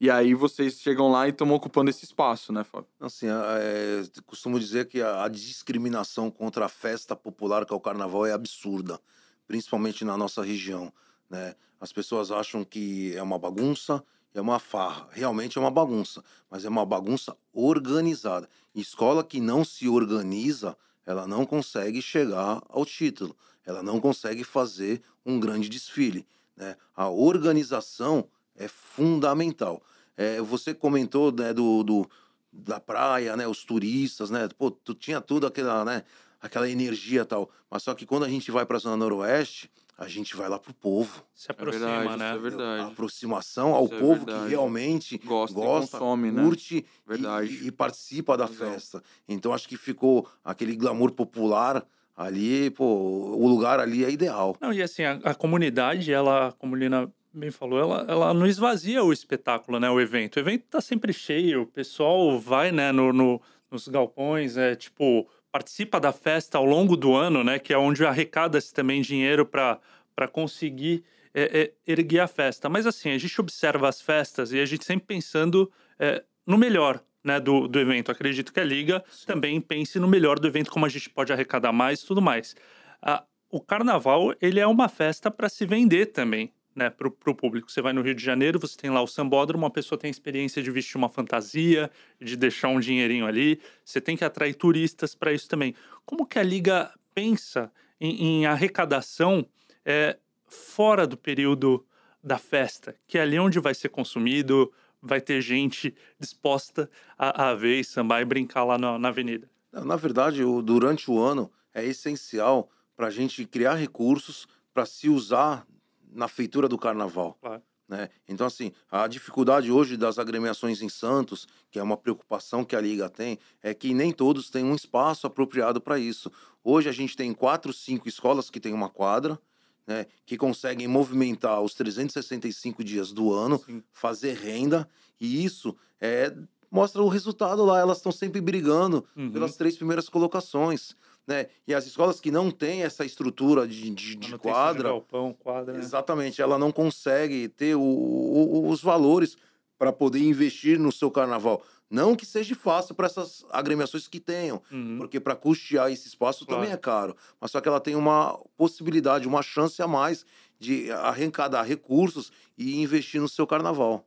e 0.00 0.10
aí 0.10 0.32
vocês 0.32 0.80
chegam 0.80 1.10
lá 1.10 1.26
e 1.26 1.32
estão 1.32 1.50
ocupando 1.52 1.90
esse 1.90 2.02
espaço, 2.02 2.50
né, 2.50 2.64
Fábio? 2.64 2.88
Assim, 2.98 3.26
é, 3.28 4.04
costumo 4.24 4.58
dizer 4.58 4.88
que 4.88 5.02
a, 5.02 5.24
a 5.24 5.28
discriminação 5.28 6.30
contra 6.30 6.64
a 6.64 6.68
festa 6.70 7.14
popular, 7.14 7.66
que 7.66 7.74
é 7.74 7.76
o 7.76 7.80
carnaval, 7.80 8.24
é 8.24 8.32
absurda, 8.32 8.98
principalmente 9.46 10.02
na 10.02 10.16
nossa 10.16 10.42
região. 10.42 10.90
Né? 11.28 11.54
As 11.78 11.92
pessoas 11.92 12.30
acham 12.30 12.64
que 12.64 13.14
é 13.14 13.22
uma 13.22 13.38
bagunça, 13.38 14.02
é 14.34 14.40
uma 14.40 14.58
farra. 14.58 15.08
Realmente 15.12 15.58
é 15.58 15.60
uma 15.60 15.70
bagunça, 15.70 16.24
mas 16.50 16.64
é 16.64 16.68
uma 16.68 16.84
bagunça 16.84 17.36
organizada. 17.52 18.48
Escola 18.74 19.22
que 19.22 19.40
não 19.40 19.64
se 19.64 19.88
organiza, 19.88 20.76
ela 21.06 21.26
não 21.26 21.46
consegue 21.46 22.02
chegar 22.02 22.62
ao 22.68 22.84
título, 22.84 23.36
ela 23.64 23.82
não 23.82 24.00
consegue 24.00 24.42
fazer 24.42 25.02
um 25.24 25.38
grande 25.38 25.68
desfile. 25.68 26.26
Né? 26.56 26.76
A 26.94 27.08
organização 27.08 28.28
é 28.56 28.68
fundamental. 28.68 29.82
É, 30.16 30.40
você 30.40 30.74
comentou 30.74 31.32
né, 31.32 31.52
do, 31.52 31.82
do, 31.82 32.10
da 32.52 32.78
praia, 32.78 33.36
né, 33.36 33.46
os 33.48 33.64
turistas, 33.64 34.30
né, 34.30 34.48
pô, 34.56 34.70
tu 34.70 34.94
tinha 34.94 35.20
tudo 35.20 35.46
aquela, 35.46 35.84
né, 35.84 36.04
aquela 36.40 36.68
energia 36.68 37.24
tal, 37.24 37.50
mas 37.68 37.82
só 37.82 37.94
que 37.94 38.06
quando 38.06 38.24
a 38.24 38.28
gente 38.28 38.50
vai 38.50 38.64
para 38.64 38.76
a 38.76 38.80
zona 38.80 38.96
noroeste, 38.96 39.70
a 39.96 40.08
gente 40.08 40.36
vai 40.36 40.48
lá 40.48 40.58
pro 40.58 40.74
povo. 40.74 41.22
Se 41.34 41.50
aproxima, 41.50 41.86
verdade, 41.86 42.18
né? 42.18 42.28
isso 42.30 42.36
é 42.36 42.38
verdade. 42.50 42.82
A 42.82 42.86
aproximação 42.88 43.74
ao 43.74 43.84
Isso 43.84 43.94
é 43.94 43.98
povo 44.00 44.20
que 44.20 44.32
verdade. 44.32 44.50
realmente 44.50 45.18
Gosta, 45.18 45.54
gosta, 45.54 45.98
consome, 45.98 46.30
né? 46.32 46.42
curte 46.42 46.78
e- 46.78 46.86
Verdade. 47.06 47.46
e, 47.62 47.66
e 47.68 47.72
participa 47.72 48.36
da 48.36 48.46
festa. 48.48 49.02
Então 49.28 49.52
acho 49.52 49.68
que 49.68 49.76
ficou 49.76 50.28
aquele 50.44 50.74
glamour 50.74 51.12
popular 51.12 51.84
ali, 52.16 52.70
pô, 52.70 52.84
o 52.84 53.46
lugar 53.46 53.80
ali 53.80 54.04
é 54.04 54.10
ideal. 54.10 54.56
Não, 54.60 54.72
e 54.72 54.82
assim, 54.82 55.02
a, 55.04 55.12
a 55.24 55.34
comunidade, 55.34 56.12
ela, 56.12 56.52
como 56.58 56.76
Lina 56.76 57.12
bem 57.32 57.50
falou, 57.50 57.78
ela, 57.80 58.04
ela 58.08 58.34
não 58.34 58.46
esvazia 58.46 59.02
o 59.02 59.12
espetáculo, 59.12 59.80
né? 59.80 59.90
O 59.90 60.00
evento. 60.00 60.36
O 60.36 60.40
evento 60.40 60.64
tá 60.70 60.80
sempre 60.80 61.12
cheio, 61.12 61.62
o 61.62 61.66
pessoal 61.66 62.38
vai, 62.38 62.70
né, 62.70 62.92
no, 62.92 63.12
no- 63.12 63.40
nos 63.70 63.88
galpões, 63.88 64.56
é 64.56 64.76
tipo, 64.76 65.26
participa 65.54 66.00
da 66.00 66.10
festa 66.10 66.58
ao 66.58 66.64
longo 66.64 66.96
do 66.96 67.14
ano, 67.14 67.44
né? 67.44 67.60
Que 67.60 67.72
é 67.72 67.78
onde 67.78 68.04
arrecada-se 68.04 68.74
também 68.74 69.00
dinheiro 69.00 69.46
para 69.46 70.26
conseguir 70.32 71.04
é, 71.32 71.72
é, 71.86 71.92
erguer 71.92 72.18
a 72.18 72.26
festa. 72.26 72.68
Mas 72.68 72.88
assim, 72.88 73.10
a 73.10 73.18
gente 73.18 73.40
observa 73.40 73.88
as 73.88 74.00
festas 74.00 74.52
e 74.52 74.58
a 74.58 74.64
gente 74.64 74.84
sempre 74.84 75.06
pensando 75.06 75.70
é, 75.96 76.24
no 76.44 76.58
melhor. 76.58 77.00
Né, 77.22 77.40
do, 77.40 77.66
do 77.66 77.80
evento. 77.80 78.12
Acredito 78.12 78.52
que 78.52 78.60
a 78.60 78.64
Liga 78.64 79.02
também 79.26 79.58
pense 79.58 79.98
no 79.98 80.06
melhor 80.06 80.38
do 80.38 80.46
evento, 80.46 80.70
como 80.70 80.84
a 80.84 80.90
gente 80.90 81.08
pode 81.08 81.32
arrecadar 81.32 81.72
mais 81.72 82.02
e 82.02 82.06
tudo 82.06 82.20
mais. 82.20 82.54
Ah, 83.00 83.24
o 83.50 83.62
carnaval 83.62 84.34
ele 84.42 84.60
é 84.60 84.66
uma 84.66 84.90
festa 84.90 85.30
para 85.30 85.48
se 85.48 85.64
vender 85.64 86.12
também, 86.12 86.52
né, 86.74 86.90
para 86.90 87.08
o 87.08 87.34
público. 87.34 87.70
Você 87.70 87.80
vai 87.80 87.92
no 87.92 88.02
Rio 88.02 88.14
de 88.14 88.24
Janeiro, 88.24 88.58
você 88.58 88.76
tem 88.76 88.90
lá 88.90 89.00
o 89.02 89.06
sambódromo, 89.06 89.64
uma 89.64 89.70
pessoa 89.70 89.98
tem 89.98 90.08
a 90.08 90.10
experiência 90.10 90.62
de 90.62 90.70
vestir 90.70 90.96
uma 90.96 91.08
fantasia, 91.08 91.90
de 92.20 92.36
deixar 92.36 92.68
um 92.68 92.80
dinheirinho 92.80 93.26
ali. 93.26 93.60
Você 93.84 94.00
tem 94.00 94.16
que 94.16 94.24
atrair 94.24 94.54
turistas 94.54 95.14
para 95.14 95.32
isso 95.32 95.48
também. 95.48 95.74
Como 96.04 96.26
que 96.26 96.38
a 96.38 96.42
liga 96.42 96.92
pensa 97.14 97.70
em, 98.00 98.40
em 98.40 98.46
arrecadação 98.46 99.46
é, 99.84 100.18
fora 100.46 101.06
do 101.06 101.16
período 101.16 101.86
da 102.22 102.38
festa, 102.38 102.94
que 103.06 103.18
é 103.18 103.22
ali 103.22 103.38
onde 103.38 103.60
vai 103.60 103.74
ser 103.74 103.90
consumido, 103.90 104.72
vai 105.00 105.20
ter 105.20 105.40
gente 105.42 105.94
disposta 106.18 106.90
a, 107.18 107.50
a 107.50 107.54
ver 107.54 107.78
e 107.80 107.84
sambar 107.84 108.22
e 108.22 108.24
brincar 108.24 108.64
lá 108.64 108.78
na, 108.78 108.98
na 108.98 109.08
avenida. 109.08 109.48
Na 109.70 109.96
verdade, 109.96 110.42
o- 110.42 110.62
durante 110.62 111.10
o 111.10 111.20
ano 111.20 111.52
é 111.74 111.84
essencial 111.84 112.70
para 112.96 113.08
a 113.08 113.10
gente 113.10 113.44
criar 113.44 113.74
recursos 113.74 114.46
para 114.72 114.86
se 114.86 115.08
usar 115.08 115.66
na 116.14 116.28
feitura 116.28 116.68
do 116.68 116.78
carnaval. 116.78 117.36
Claro. 117.40 117.62
Né? 117.86 118.08
Então, 118.26 118.46
assim, 118.46 118.72
a 118.90 119.06
dificuldade 119.06 119.70
hoje 119.70 119.96
das 119.98 120.18
agremiações 120.18 120.80
em 120.80 120.88
Santos, 120.88 121.46
que 121.70 121.78
é 121.78 121.82
uma 121.82 121.98
preocupação 121.98 122.64
que 122.64 122.74
a 122.74 122.80
Liga 122.80 123.10
tem, 123.10 123.38
é 123.62 123.74
que 123.74 123.92
nem 123.92 124.10
todos 124.10 124.48
têm 124.48 124.64
um 124.64 124.74
espaço 124.74 125.26
apropriado 125.26 125.80
para 125.82 125.98
isso. 125.98 126.30
Hoje 126.62 126.88
a 126.88 126.92
gente 126.92 127.14
tem 127.14 127.34
quatro, 127.34 127.72
cinco 127.74 128.08
escolas 128.08 128.48
que 128.48 128.58
têm 128.58 128.72
uma 128.72 128.88
quadra, 128.88 129.38
né, 129.86 130.06
que 130.24 130.38
conseguem 130.38 130.88
movimentar 130.88 131.60
os 131.60 131.74
365 131.74 132.82
dias 132.82 133.12
do 133.12 133.34
ano, 133.34 133.58
Sim. 133.66 133.82
fazer 133.92 134.32
renda, 134.34 134.88
e 135.20 135.44
isso 135.44 135.76
é, 136.00 136.34
mostra 136.70 137.02
o 137.02 137.08
resultado 137.08 137.62
lá. 137.66 137.78
Elas 137.80 137.98
estão 137.98 138.10
sempre 138.10 138.40
brigando 138.40 139.04
Uhum. 139.14 139.30
pelas 139.30 139.56
três 139.56 139.76
primeiras 139.76 140.08
colocações. 140.08 140.96
Né? 141.26 141.46
E 141.66 141.72
as 141.74 141.86
escolas 141.86 142.20
que 142.20 142.30
não 142.30 142.50
têm 142.50 142.82
essa 142.82 143.04
estrutura 143.04 143.66
de, 143.66 143.88
de, 143.90 144.14
de 144.16 144.38
quadra, 144.38 144.90
galpão, 144.90 145.32
quadra. 145.32 145.72
né? 145.72 145.80
Exatamente, 145.80 146.42
ela 146.42 146.58
não 146.58 146.70
consegue 146.70 147.48
ter 147.48 147.74
o- 147.74 147.80
o- 147.80 148.68
os 148.68 148.82
valores 148.82 149.36
para 149.78 149.90
poder 149.92 150.20
investir 150.20 150.78
no 150.78 150.92
seu 150.92 151.10
carnaval. 151.10 151.62
Não 151.90 152.14
que 152.16 152.26
seja 152.26 152.54
fácil 152.54 152.94
para 152.94 153.06
essas 153.06 153.44
agremiações 153.50 154.06
que 154.08 154.20
tenham, 154.20 154.60
Uhum. 154.70 154.98
porque 154.98 155.18
para 155.20 155.34
custear 155.36 155.90
esse 155.90 156.08
espaço 156.08 156.44
Claro. 156.44 156.60
também 156.62 156.74
é 156.74 156.76
caro. 156.78 157.16
Mas 157.40 157.50
só 157.50 157.60
que 157.60 157.68
ela 157.68 157.80
tem 157.80 157.94
uma 157.94 158.38
possibilidade, 158.56 159.26
uma 159.28 159.42
chance 159.42 159.80
a 159.80 159.86
mais 159.88 160.24
de 160.58 160.90
arrecadar 160.92 161.62
recursos 161.62 162.30
e 162.56 162.80
investir 162.82 163.20
no 163.20 163.28
seu 163.28 163.46
carnaval. 163.46 164.04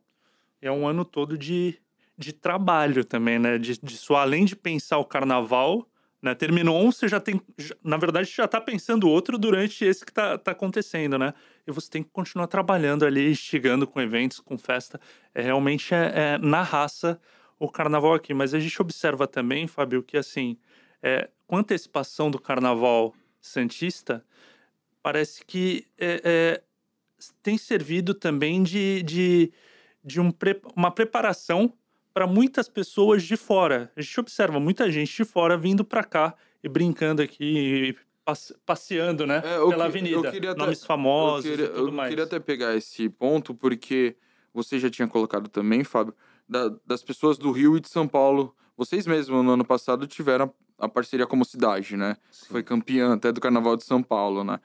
é 0.60 0.70
um 0.72 0.86
ano 0.88 1.04
todo 1.04 1.38
de, 1.38 1.78
de 2.16 2.32
trabalho 2.32 3.04
também, 3.04 3.38
né? 3.38 3.58
De, 3.58 3.78
de 3.80 3.96
só 3.96 4.16
além 4.16 4.44
de 4.44 4.56
pensar 4.56 4.98
o 4.98 5.04
carnaval, 5.04 5.88
né? 6.20 6.34
Terminou 6.34 6.80
um, 6.84 6.90
você 6.90 7.08
já 7.08 7.20
tem. 7.20 7.40
na 7.82 7.96
verdade, 7.96 8.30
já 8.34 8.48
tá 8.48 8.60
pensando 8.60 9.08
outro 9.08 9.38
durante 9.38 9.84
esse 9.84 10.04
que 10.04 10.12
tá, 10.12 10.36
tá 10.36 10.50
acontecendo, 10.50 11.18
né? 11.18 11.32
E 11.66 11.70
você 11.70 11.88
tem 11.88 12.02
que 12.02 12.10
continuar 12.10 12.46
trabalhando 12.48 13.04
ali, 13.04 13.30
instigando 13.30 13.86
com 13.86 14.00
eventos, 14.00 14.40
com 14.40 14.58
festa. 14.58 15.00
É, 15.34 15.42
realmente 15.42 15.94
é, 15.94 16.12
é 16.34 16.38
na 16.38 16.62
raça 16.62 17.20
o 17.58 17.68
carnaval 17.68 18.14
aqui. 18.14 18.34
Mas 18.34 18.52
a 18.52 18.58
gente 18.58 18.80
observa 18.80 19.26
também, 19.26 19.66
Fábio, 19.66 20.02
que 20.02 20.16
assim, 20.16 20.56
é, 21.02 21.28
com 21.46 21.56
antecipação 21.56 22.30
do 22.30 22.38
carnaval 22.38 23.14
Santista, 23.40 24.24
parece 25.02 25.44
que 25.44 25.86
é, 25.96 26.20
é, 26.24 26.62
tem 27.42 27.56
servido 27.56 28.12
também 28.12 28.62
de, 28.62 29.02
de, 29.02 29.52
de 30.04 30.20
um 30.20 30.32
uma 30.74 30.90
preparação 30.90 31.72
para 32.18 32.26
muitas 32.26 32.68
pessoas 32.68 33.22
de 33.22 33.36
fora. 33.36 33.92
A 33.94 34.00
gente 34.00 34.18
observa 34.18 34.58
muita 34.58 34.90
gente 34.90 35.16
de 35.18 35.24
fora 35.24 35.56
vindo 35.56 35.84
para 35.84 36.02
cá 36.02 36.34
e 36.64 36.68
brincando 36.68 37.22
aqui, 37.22 37.94
passe- 38.24 38.56
passeando, 38.66 39.24
né? 39.24 39.40
É, 39.44 39.56
eu 39.58 39.68
pela 39.68 39.84
que- 39.84 39.88
avenida. 39.98 40.16
eu 40.26 40.32
queria 40.32 40.50
até- 40.50 40.60
Nomes 40.60 40.84
famosos 40.84 41.44
eu 41.44 41.50
queria, 41.52 41.68
tudo 41.68 41.86
eu 41.90 41.92
mais. 41.92 42.08
queria 42.08 42.24
até 42.24 42.40
pegar 42.40 42.74
esse 42.74 43.08
ponto, 43.08 43.54
porque 43.54 44.16
você 44.52 44.80
já 44.80 44.90
tinha 44.90 45.06
colocado 45.06 45.48
também, 45.48 45.84
Fábio, 45.84 46.12
da- 46.48 46.74
das 46.84 47.04
pessoas 47.04 47.38
do 47.38 47.52
Rio 47.52 47.76
e 47.76 47.80
de 47.80 47.88
São 47.88 48.08
Paulo. 48.08 48.52
Vocês 48.76 49.06
mesmos, 49.06 49.44
no 49.44 49.52
ano 49.52 49.64
passado, 49.64 50.04
tiveram 50.08 50.52
a 50.76 50.88
parceria 50.88 51.24
como 51.26 51.44
cidade, 51.44 51.96
né? 51.96 52.16
Foi 52.48 52.64
campeã 52.64 53.12
até 53.14 53.30
do 53.30 53.40
Carnaval 53.40 53.76
de 53.76 53.84
São 53.84 54.02
Paulo, 54.02 54.42
né? 54.42 54.58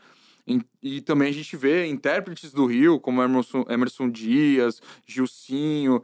E, 0.48 0.60
e 0.82 1.02
também 1.02 1.30
a 1.30 1.32
gente 1.32 1.56
vê 1.56 1.86
intérpretes 1.86 2.52
do 2.52 2.66
Rio, 2.66 3.00
como 3.00 3.22
Emerson, 3.22 3.64
Emerson 3.70 4.10
Dias, 4.10 4.82
Gilcinho, 5.08 6.04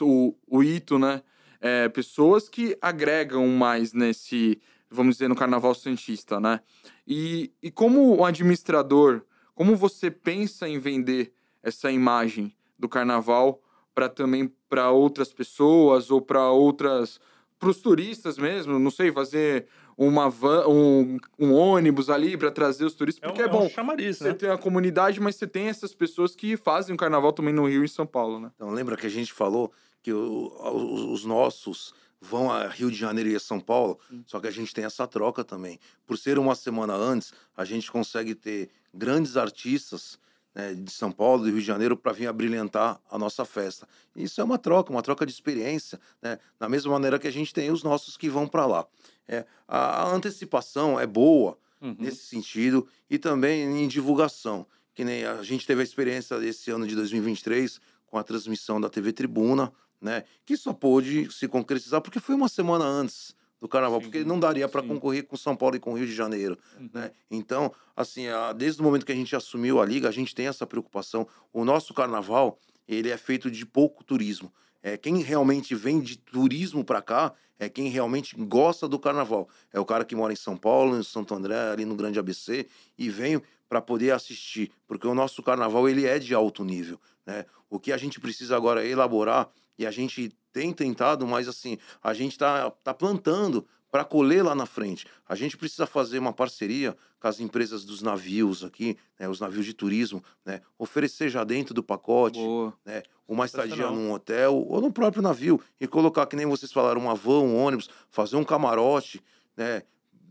o, 0.00 0.36
o 0.46 0.62
Ito, 0.62 0.98
né? 0.98 1.22
É, 1.60 1.88
pessoas 1.88 2.48
que 2.48 2.76
agregam 2.80 3.46
mais 3.48 3.92
nesse, 3.92 4.60
vamos 4.90 5.16
dizer, 5.16 5.28
no 5.28 5.34
Carnaval 5.34 5.74
Santista, 5.74 6.38
né? 6.38 6.60
E, 7.06 7.52
e 7.62 7.70
como 7.70 8.24
administrador, 8.24 9.22
como 9.54 9.76
você 9.76 10.10
pensa 10.10 10.68
em 10.68 10.78
vender 10.78 11.32
essa 11.62 11.90
imagem 11.90 12.54
do 12.78 12.88
Carnaval 12.88 13.62
para 13.94 14.08
também 14.08 14.52
para 14.68 14.90
outras 14.90 15.32
pessoas 15.32 16.10
ou 16.10 16.20
para 16.20 16.50
outras 16.50 17.20
para 17.58 17.70
os 17.70 17.80
turistas 17.80 18.36
mesmo, 18.36 18.78
não 18.78 18.90
sei, 18.90 19.10
fazer 19.10 19.68
uma 19.96 20.28
van, 20.28 20.66
um, 20.66 21.18
um 21.38 21.52
ônibus 21.52 22.10
ali 22.10 22.36
para 22.36 22.50
trazer 22.50 22.84
os 22.84 22.94
turistas, 22.94 23.20
porque 23.26 23.42
é, 23.42 23.46
um, 23.46 23.50
bom. 23.50 23.62
É 23.62 23.66
um 23.66 23.70
chamariz, 23.70 24.18
você 24.18 24.28
né? 24.28 24.34
tem 24.34 24.50
a 24.50 24.58
comunidade, 24.58 25.20
mas 25.20 25.36
você 25.36 25.46
tem 25.46 25.68
essas 25.68 25.94
pessoas 25.94 26.34
que 26.34 26.56
fazem 26.56 26.94
o 26.94 26.98
carnaval 26.98 27.32
também 27.32 27.54
no 27.54 27.66
Rio 27.68 27.82
e 27.82 27.84
em 27.84 27.88
São 27.88 28.06
Paulo, 28.06 28.40
né? 28.40 28.50
Então, 28.54 28.70
lembra 28.70 28.96
que 28.96 29.06
a 29.06 29.10
gente 29.10 29.32
falou 29.32 29.72
que 30.02 30.12
o, 30.12 30.52
os, 30.72 31.20
os 31.20 31.24
nossos 31.24 31.94
vão 32.20 32.50
a 32.50 32.66
Rio 32.68 32.90
de 32.90 32.96
Janeiro 32.96 33.30
e 33.30 33.36
a 33.36 33.40
São 33.40 33.60
Paulo, 33.60 33.98
só 34.26 34.40
que 34.40 34.46
a 34.46 34.50
gente 34.50 34.72
tem 34.72 34.84
essa 34.84 35.06
troca 35.06 35.44
também. 35.44 35.78
Por 36.06 36.16
ser 36.16 36.38
uma 36.38 36.54
semana 36.54 36.94
antes, 36.94 37.32
a 37.56 37.64
gente 37.64 37.90
consegue 37.90 38.34
ter 38.34 38.70
grandes 38.92 39.36
artistas 39.36 40.18
né, 40.54 40.74
de 40.74 40.90
São 40.90 41.10
Paulo, 41.10 41.42
do 41.42 41.48
Rio 41.50 41.60
de 41.60 41.66
Janeiro, 41.66 41.96
para 41.96 42.12
vir 42.12 42.26
abrilhantar 42.26 43.00
a 43.10 43.18
nossa 43.18 43.44
festa. 43.44 43.88
Isso 44.14 44.40
é 44.40 44.44
uma 44.44 44.58
troca, 44.58 44.92
uma 44.92 45.02
troca 45.02 45.26
de 45.26 45.32
experiência, 45.32 46.00
né, 46.22 46.38
da 46.58 46.68
mesma 46.68 46.92
maneira 46.92 47.18
que 47.18 47.26
a 47.26 47.32
gente 47.32 47.52
tem 47.52 47.70
os 47.70 47.82
nossos 47.82 48.16
que 48.16 48.28
vão 48.28 48.46
para 48.46 48.66
lá. 48.66 48.86
É, 49.26 49.44
a, 49.66 50.08
antecipação 50.08 50.98
é 50.98 51.06
boa 51.06 51.58
Uhum. 51.80 51.96
nesse 51.98 52.24
sentido 52.24 52.88
e 53.10 53.18
também 53.18 53.62
em 53.62 53.86
divulgação. 53.86 54.66
Que 54.94 55.04
nem 55.04 55.24
a 55.26 55.42
gente 55.42 55.66
teve 55.66 55.82
a 55.82 55.84
experiência 55.84 56.38
desse 56.38 56.70
ano 56.70 56.86
de 56.86 56.94
2023 56.94 57.78
com 58.06 58.16
a 58.16 58.22
transmissão 58.22 58.80
da 58.80 58.88
TV 58.88 59.12
Tribuna, 59.12 59.70
né? 60.00 60.24
Que 60.46 60.56
só 60.56 60.72
pôde 60.72 61.30
se 61.30 61.46
concretizar 61.46 62.00
porque 62.00 62.20
foi 62.20 62.34
uma 62.34 62.48
semana 62.48 62.86
antes 62.86 63.34
do 63.64 63.68
carnaval, 63.68 63.98
Sim, 63.98 64.04
porque 64.10 64.24
não 64.24 64.38
daria 64.38 64.68
para 64.68 64.82
concorrer 64.82 65.24
com 65.24 65.38
São 65.38 65.56
Paulo 65.56 65.74
e 65.74 65.80
com 65.80 65.92
o 65.92 65.96
Rio 65.96 66.06
de 66.06 66.14
Janeiro, 66.14 66.58
Uhum. 66.78 66.90
né? 66.92 67.10
Então, 67.30 67.72
assim, 67.96 68.24
desde 68.58 68.78
o 68.82 68.84
momento 68.84 69.06
que 69.06 69.12
a 69.12 69.14
gente 69.14 69.34
assumiu 69.34 69.80
a 69.80 69.86
liga, 69.86 70.06
a 70.06 70.12
gente 70.12 70.34
tem 70.34 70.46
essa 70.46 70.66
preocupação. 70.66 71.26
O 71.50 71.64
nosso 71.64 71.94
carnaval, 71.94 72.58
ele 72.86 73.08
é 73.08 73.16
feito 73.16 73.50
de 73.50 73.64
pouco 73.64 74.04
turismo. 74.04 74.52
É, 74.82 74.98
quem 74.98 75.22
realmente 75.22 75.74
vem 75.74 75.98
de 75.98 76.18
turismo 76.18 76.84
para 76.84 77.00
cá 77.00 77.32
é 77.58 77.66
quem 77.70 77.88
realmente 77.88 78.36
gosta 78.36 78.86
do 78.86 78.98
carnaval. 78.98 79.48
É 79.72 79.80
o 79.80 79.84
cara 79.86 80.04
que 80.04 80.14
mora 80.14 80.34
em 80.34 80.36
São 80.36 80.58
Paulo, 80.58 80.98
em 80.98 81.02
Santo 81.02 81.34
André, 81.34 81.58
ali 81.72 81.86
no 81.86 81.94
Grande 81.96 82.18
ABC, 82.18 82.66
e 82.98 83.08
vem 83.08 83.40
para 83.66 83.80
poder 83.80 84.10
assistir, 84.10 84.70
porque 84.86 85.06
o 85.06 85.14
nosso 85.14 85.42
carnaval 85.42 85.88
ele 85.88 86.04
é 86.04 86.18
de 86.18 86.34
alto 86.34 86.62
nível. 86.66 87.00
Né? 87.24 87.46
O 87.70 87.80
que 87.80 87.92
a 87.92 87.96
gente 87.96 88.20
precisa 88.20 88.54
agora 88.54 88.84
é 88.84 88.90
elaborar, 88.90 89.48
e 89.78 89.86
a 89.86 89.90
gente 89.90 90.30
tem 90.54 90.72
tentado, 90.72 91.26
mas 91.26 91.48
assim, 91.48 91.76
a 92.00 92.14
gente 92.14 92.32
está 92.32 92.70
tá 92.70 92.94
plantando 92.94 93.66
para 93.90 94.04
colher 94.04 94.42
lá 94.44 94.54
na 94.54 94.66
frente. 94.66 95.04
A 95.28 95.34
gente 95.34 95.56
precisa 95.56 95.84
fazer 95.86 96.18
uma 96.20 96.32
parceria 96.32 96.96
com 97.20 97.26
as 97.28 97.40
empresas 97.40 97.84
dos 97.84 98.00
navios 98.02 98.62
aqui, 98.64 98.96
né, 99.18 99.28
os 99.28 99.40
navios 99.40 99.66
de 99.66 99.74
turismo, 99.74 100.22
né, 100.44 100.60
oferecer 100.78 101.28
já 101.28 101.42
dentro 101.44 101.74
do 101.74 101.82
pacote 101.82 102.38
né, 102.84 103.02
uma 103.26 103.46
estadia 103.46 103.90
num 103.90 104.12
hotel 104.12 104.54
ou 104.68 104.80
no 104.80 104.92
próprio 104.92 105.22
navio 105.22 105.60
e 105.80 105.86
colocar, 105.88 106.26
que 106.26 106.36
nem 106.36 106.46
vocês 106.46 106.72
falaram, 106.72 107.00
uma 107.00 107.14
van, 107.14 107.40
um 107.40 107.56
ônibus, 107.56 107.88
fazer 108.10 108.36
um 108.36 108.44
camarote, 108.44 109.20
né, 109.56 109.82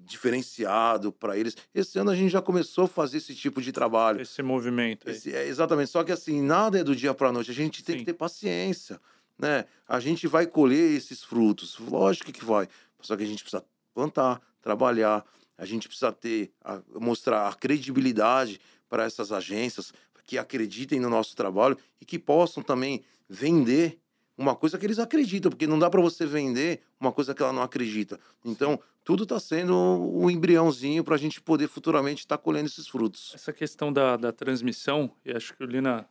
diferenciado 0.05 1.11
para 1.11 1.37
eles. 1.37 1.55
Esse 1.73 1.97
ano 1.97 2.11
a 2.11 2.15
gente 2.15 2.29
já 2.31 2.41
começou 2.41 2.85
a 2.85 2.87
fazer 2.87 3.17
esse 3.17 3.33
tipo 3.33 3.61
de 3.61 3.71
trabalho. 3.71 4.21
Esse 4.21 4.41
movimento. 4.43 5.09
Esse- 5.09 5.33
é, 5.33 5.47
exatamente. 5.47 5.89
Só 5.89 6.03
que 6.03 6.11
assim, 6.11 6.41
nada 6.41 6.79
é 6.79 6.83
do 6.83 6.95
dia 6.95 7.13
para 7.13 7.31
noite. 7.31 7.49
A 7.51 7.53
gente 7.53 7.83
tem 7.83 7.95
Sim. 7.95 7.99
que 7.99 8.05
ter 8.05 8.13
paciência, 8.13 8.99
né? 9.37 9.65
A 9.87 9.99
gente 9.99 10.27
vai 10.27 10.45
colher 10.45 10.91
esses 10.91 11.23
frutos. 11.23 11.77
Lógico 11.79 12.31
que 12.31 12.43
vai. 12.43 12.67
Só 13.01 13.15
que 13.17 13.23
a 13.23 13.25
gente 13.25 13.43
precisa 13.43 13.63
plantar, 13.93 14.41
trabalhar. 14.61 15.25
A 15.57 15.65
gente 15.65 15.87
precisa 15.87 16.11
ter, 16.11 16.51
a- 16.63 16.81
mostrar 16.95 17.47
a 17.47 17.53
credibilidade 17.53 18.59
para 18.89 19.03
essas 19.03 19.31
agências 19.31 19.93
que 20.25 20.37
acreditem 20.37 20.99
no 20.99 21.09
nosso 21.09 21.35
trabalho 21.35 21.77
e 21.99 22.05
que 22.05 22.17
possam 22.17 22.63
também 22.63 23.03
vender 23.27 23.99
uma 24.37 24.55
coisa 24.55 24.77
que 24.77 24.85
eles 24.85 24.97
acreditam, 24.99 25.51
porque 25.51 25.67
não 25.67 25.77
dá 25.77 25.89
para 25.89 26.01
você 26.01 26.25
vender 26.25 26.81
uma 26.99 27.11
coisa 27.11 27.35
que 27.35 27.43
ela 27.43 27.53
não 27.53 27.61
acredita. 27.61 28.19
Então, 28.43 28.79
tudo 29.03 29.23
está 29.23 29.39
sendo 29.39 29.75
um 29.75 30.29
embriãozinho 30.29 31.03
para 31.03 31.15
a 31.15 31.17
gente 31.19 31.39
poder 31.41 31.67
futuramente 31.67 32.21
estar 32.21 32.37
colhendo 32.37 32.65
esses 32.67 32.87
frutos. 32.87 33.31
Essa 33.35 33.53
questão 33.53 33.91
da, 33.93 34.17
da 34.17 34.31
transmissão, 34.31 35.11
e 35.25 35.31
acho 35.31 35.53
que 35.55 35.63
o 35.63 35.67
Lina, 35.67 36.07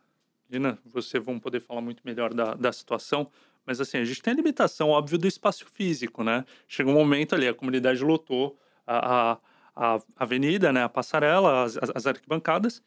Lina, 0.53 0.79
você 0.85 1.19
vão 1.19 1.39
poder 1.39 1.61
falar 1.61 1.81
muito 1.81 2.03
melhor 2.05 2.35
da, 2.35 2.55
da 2.55 2.71
situação, 2.73 3.31
mas 3.65 3.81
assim, 3.81 3.97
a 3.99 4.05
gente 4.05 4.21
tem 4.21 4.33
a 4.35 4.37
limitação, 4.37 4.91
óbvio, 4.91 5.17
do 5.19 5.27
espaço 5.27 5.65
físico, 5.67 6.23
né? 6.23 6.45
Chega 6.69 6.91
um 6.91 6.95
momento 6.95 7.35
ali, 7.35 7.49
a 7.49 7.55
comunidade 7.55 8.05
lotou 8.05 8.59
a, 8.87 9.33
a, 9.33 9.95
a 9.95 9.99
avenida, 10.17 10.73
né? 10.73 10.83
A 10.83 10.89
passarela, 10.89 11.65
as, 11.65 11.77
as- 11.79 11.91
as 11.95 12.07
arquibancadas, 12.07 12.83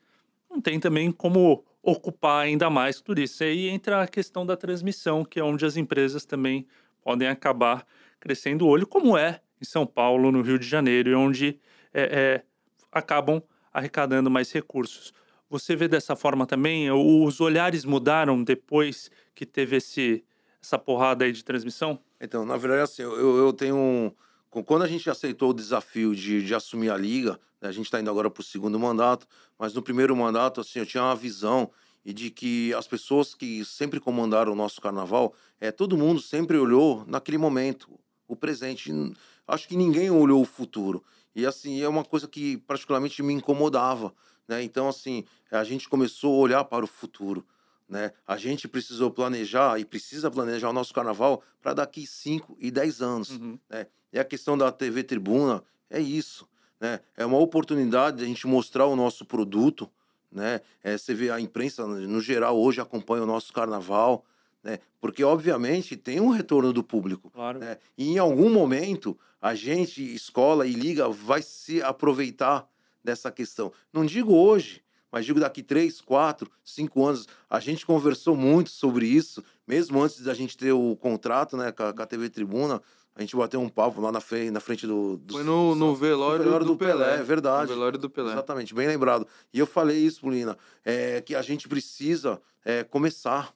não 0.49 0.62
tem 0.62 0.80
também 0.80 1.12
como 1.12 1.65
ocupar 1.82 2.43
ainda 2.45 2.69
mais. 2.69 3.01
E 3.39 3.43
aí 3.43 3.67
entra 3.69 4.04
a 4.04 4.08
questão 4.08 4.45
da 4.45 4.56
transmissão, 4.56 5.23
que 5.25 5.39
é 5.39 5.43
onde 5.43 5.65
as 5.65 5.75
empresas 5.78 6.25
também 6.25 6.67
podem 7.01 7.28
acabar 7.28 7.86
crescendo 8.19 8.65
o 8.65 8.69
olho, 8.69 8.86
como 8.88 9.17
é 9.17 9.41
em 9.62 9.65
São 9.65 9.86
Paulo, 9.88 10.32
no 10.32 10.41
Rio 10.41 10.60
de 10.60 10.67
Janeiro, 10.67 11.10
e 11.10 11.15
onde 11.15 11.60
é, 11.93 12.04
é, 12.04 12.43
acabam 12.91 13.41
arrecadando 13.73 14.30
mais 14.30 14.51
recursos. 14.51 15.13
Você 15.49 15.75
vê 15.75 15.88
dessa 15.88 16.15
forma 16.15 16.45
também? 16.45 16.89
Os 16.91 17.39
olhares 17.39 17.86
mudaram 17.86 18.43
depois 18.43 19.12
que 19.34 19.45
teve 19.45 19.77
esse, 19.77 20.23
essa 20.62 20.77
porrada 20.77 21.25
aí 21.25 21.31
de 21.31 21.43
transmissão? 21.43 21.99
Então, 22.19 22.45
na 22.45 22.58
verdade, 22.58 22.81
assim, 22.81 23.03
eu, 23.03 23.38
eu 23.38 23.53
tenho 23.53 23.75
um. 23.75 24.12
Quando 24.63 24.84
a 24.84 24.88
gente 24.88 25.10
aceitou 25.10 25.49
o 25.49 25.53
desafio 25.53 26.15
de, 26.15 26.41
de 26.41 26.55
assumir 26.55 26.89
a 26.89 26.97
liga, 26.97 27.38
né, 27.62 27.67
a 27.67 27.71
gente 27.73 27.86
está 27.86 27.99
indo 27.99 28.10
agora 28.10 28.29
para 28.29 28.39
o 28.39 28.43
segundo 28.43 28.79
mandato, 28.79 29.27
mas 29.60 29.73
no 29.73 29.81
primeiro 29.81 30.15
mandato, 30.15 30.62
assim, 30.62 30.79
eu 30.79 30.86
tinha 30.86 31.03
uma 31.03 31.15
visão 31.15 31.69
e 32.05 32.13
de 32.13 32.29
que 32.29 32.73
as 32.73 32.88
pessoas 32.88 33.34
que 33.34 33.65
sempre 33.65 33.99
comandaram 33.99 34.53
o 34.53 34.55
nosso 34.55 34.79
carnaval, 34.79 35.34
é, 35.60 35.71
todo 35.71 35.97
mundo 35.97 36.21
sempre 36.21 36.58
olhou 36.58 37.03
naquele 37.08 37.38
momento, 37.38 37.99
o 38.27 38.36
presente. 38.36 38.91
Acho 39.47 39.67
que 39.67 39.75
ninguém 39.75 40.10
olhou 40.10 40.41
o 40.41 40.45
futuro. 40.45 41.03
E 41.36 41.45
assim, 41.45 41.81
é 41.81 41.88
uma 41.88 42.05
coisa 42.05 42.27
que 42.27 42.58
particularmente 42.60 43.21
me 43.21 43.34
incomodava. 43.34 44.13
Né? 44.47 44.63
Então, 44.63 44.88
assim, 44.88 45.23
a 45.51 45.63
gente 45.63 45.89
começou 45.89 46.34
a 46.34 46.38
olhar 46.38 46.63
para 46.65 46.86
o 46.86 46.88
futuro. 46.88 47.45
Né? 47.88 48.12
A 48.25 48.38
gente 48.38 48.67
precisou 48.67 49.12
planejar 49.12 49.79
e 49.79 49.86
precisa 49.86 50.31
planejar 50.31 50.69
o 50.69 50.73
nosso 50.73 50.93
carnaval 50.93 51.43
para 51.62 51.73
daqui 51.73 52.05
5 52.05 52.58
e 52.60 52.71
10 52.71 53.01
anos. 53.01 53.29
Uhum. 53.31 53.60
Né? 53.69 53.88
E 54.12 54.19
a 54.19 54.25
questão 54.25 54.58
da 54.58 54.71
TV 54.71 55.03
Tribuna 55.03 55.63
é 55.89 55.99
isso. 55.99 56.47
Né? 56.79 56.99
É 57.15 57.25
uma 57.25 57.38
oportunidade 57.38 58.17
de 58.17 58.23
a 58.23 58.27
gente 58.27 58.47
mostrar 58.47 58.86
o 58.88 58.95
nosso 58.95 59.25
produto. 59.25 59.89
Né? 60.31 60.62
É, 60.84 60.97
você 60.97 61.13
vê 61.13 61.29
a 61.29 61.39
imprensa, 61.39 61.86
no 61.86 62.19
geral, 62.19 62.60
hoje 62.60 62.81
acompanha 62.81 63.23
o 63.23 63.27
nosso 63.27 63.53
carnaval. 63.53 64.25
Né? 64.63 64.79
Porque, 64.99 65.23
obviamente, 65.23 65.95
tem 65.95 66.19
um 66.19 66.29
retorno 66.29 66.73
do 66.73 66.84
público. 66.84 67.29
Claro. 67.29 67.60
né? 67.60 67.77
E 67.95 68.13
em 68.13 68.17
algum 68.17 68.49
momento, 68.49 69.17
a 69.39 69.53
gente, 69.53 70.01
escola 70.01 70.65
e 70.65 70.73
liga, 70.73 71.08
vai 71.08 71.43
se 71.43 71.84
aproveitar 71.84 72.67
dessa 73.05 73.31
questão. 73.31 73.71
Não 73.93 74.05
digo 74.05 74.33
hoje, 74.35 74.83
mas 75.11 75.25
digo 75.25 75.39
daqui 75.39 75.63
três, 75.63 76.01
quatro, 76.01 76.51
cinco 76.63 77.05
anos. 77.05 77.25
A 77.49 77.59
gente 77.61 77.85
conversou 77.85 78.35
muito 78.35 78.69
sobre 78.69 79.07
isso, 79.07 79.41
mesmo 79.65 80.01
antes 80.03 80.21
da 80.21 80.33
gente 80.33 80.57
ter 80.57 80.73
o 80.73 80.95
contrato 80.97 81.55
né, 81.55 81.71
com, 81.71 81.83
a, 81.83 81.93
com 81.93 82.01
a 82.01 82.05
TV 82.05 82.29
Tribuna. 82.29 82.81
A 83.15 83.21
gente 83.21 83.33
bateu 83.33 83.61
um 83.61 83.69
papo 83.69 84.01
lá 84.01 84.11
na 84.11 84.19
frente, 84.19 84.51
na 84.51 84.59
frente 84.59 84.85
do, 84.85 85.15
do 85.15 85.35
Foi 85.35 85.43
no, 85.43 85.73
no 85.73 85.95
velório, 85.95 86.43
velório 86.43 86.65
do, 86.65 86.73
do 86.73 86.77
Pelé, 86.77 87.15
é 87.15 87.17
No 87.19 87.23
verdade. 87.23 87.71
velório 87.71 87.97
do 87.97 88.09
Pelé. 88.09 88.33
Exatamente, 88.33 88.75
bem 88.75 88.89
lembrado. 88.89 89.25
E 89.53 89.59
eu 89.59 89.65
falei 89.65 89.97
isso, 89.97 90.29
Lina, 90.29 90.57
é, 90.83 91.21
que 91.21 91.33
a 91.33 91.41
gente 91.41 91.65
precisa 91.69 92.41
é, 92.65 92.83
começar. 92.83 93.55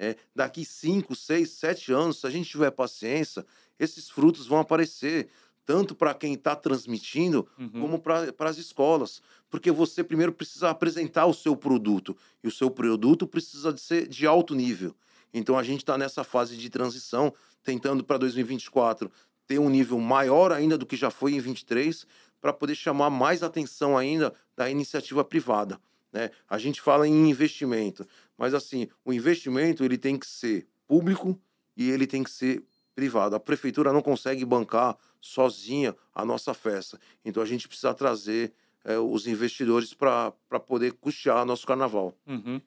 É, 0.00 0.14
daqui 0.32 0.64
cinco, 0.64 1.16
seis, 1.16 1.50
sete 1.52 1.90
anos, 1.90 2.20
se 2.20 2.26
a 2.26 2.30
gente 2.30 2.48
tiver 2.48 2.70
paciência, 2.70 3.44
esses 3.80 4.10
frutos 4.10 4.46
vão 4.46 4.58
aparecer, 4.58 5.28
tanto 5.68 5.94
para 5.94 6.14
quem 6.14 6.32
está 6.32 6.56
transmitindo, 6.56 7.46
Uhum. 7.58 7.68
como 7.68 7.98
para 7.98 8.48
as 8.48 8.56
escolas. 8.56 9.20
Porque 9.50 9.70
você 9.70 10.02
primeiro 10.02 10.32
precisa 10.32 10.70
apresentar 10.70 11.26
o 11.26 11.34
seu 11.34 11.54
produto, 11.54 12.16
e 12.42 12.48
o 12.48 12.50
seu 12.50 12.70
produto 12.70 13.26
precisa 13.26 13.70
de 13.70 13.78
ser 13.78 14.08
de 14.08 14.26
alto 14.26 14.54
nível. 14.54 14.96
Então 15.32 15.58
a 15.58 15.62
gente 15.62 15.80
está 15.80 15.98
nessa 15.98 16.24
fase 16.24 16.56
de 16.56 16.70
transição, 16.70 17.34
tentando 17.62 18.02
para 18.02 18.16
2024 18.16 19.12
ter 19.46 19.58
um 19.58 19.68
nível 19.68 20.00
maior 20.00 20.52
ainda 20.52 20.78
do 20.78 20.86
que 20.86 20.96
já 20.96 21.10
foi 21.10 21.32
em 21.34 21.38
23, 21.40 22.06
para 22.40 22.50
poder 22.54 22.74
chamar 22.74 23.10
mais 23.10 23.42
atenção 23.42 23.94
ainda 23.98 24.32
da 24.56 24.70
iniciativa 24.70 25.22
privada. 25.22 25.78
Né? 26.10 26.30
A 26.48 26.56
gente 26.56 26.80
fala 26.80 27.06
em 27.06 27.28
investimento, 27.28 28.06
mas 28.38 28.54
assim, 28.54 28.88
o 29.04 29.12
investimento 29.12 29.84
ele 29.84 29.98
tem 29.98 30.18
que 30.18 30.26
ser 30.26 30.66
público 30.86 31.38
e 31.76 31.90
ele 31.90 32.06
tem 32.06 32.22
que 32.24 32.30
ser 32.30 32.64
privado. 32.94 33.36
A 33.36 33.40
prefeitura 33.40 33.92
não 33.92 34.00
consegue 34.00 34.46
bancar 34.46 34.96
sozinha 35.20 35.94
a 36.14 36.24
nossa 36.24 36.54
festa. 36.54 36.98
Então 37.24 37.42
a 37.42 37.46
gente 37.46 37.66
precisa 37.66 37.94
trazer 37.94 38.52
eh, 38.84 38.98
os 38.98 39.26
investidores 39.26 39.94
para 39.94 40.32
poder 40.66 40.92
custear 40.92 41.44
nosso 41.44 41.66
carnaval. 41.66 42.14
Uhum. 42.26 42.60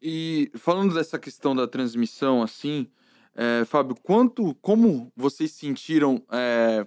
E 0.00 0.50
falando 0.54 0.94
dessa 0.94 1.18
questão 1.18 1.54
da 1.54 1.66
transmissão, 1.66 2.42
assim, 2.42 2.86
é, 3.34 3.64
Fábio, 3.64 3.96
quanto, 4.02 4.54
como 4.56 5.12
vocês 5.16 5.52
sentiram 5.52 6.20
é, 6.30 6.86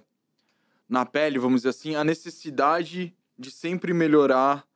na 0.88 1.06
pele, 1.06 1.38
vamos 1.38 1.60
dizer 1.60 1.70
assim, 1.70 1.94
a 1.94 2.04
necessidade 2.04 3.14
de 3.38 3.50
sempre 3.50 3.94
melhorar 3.94 4.66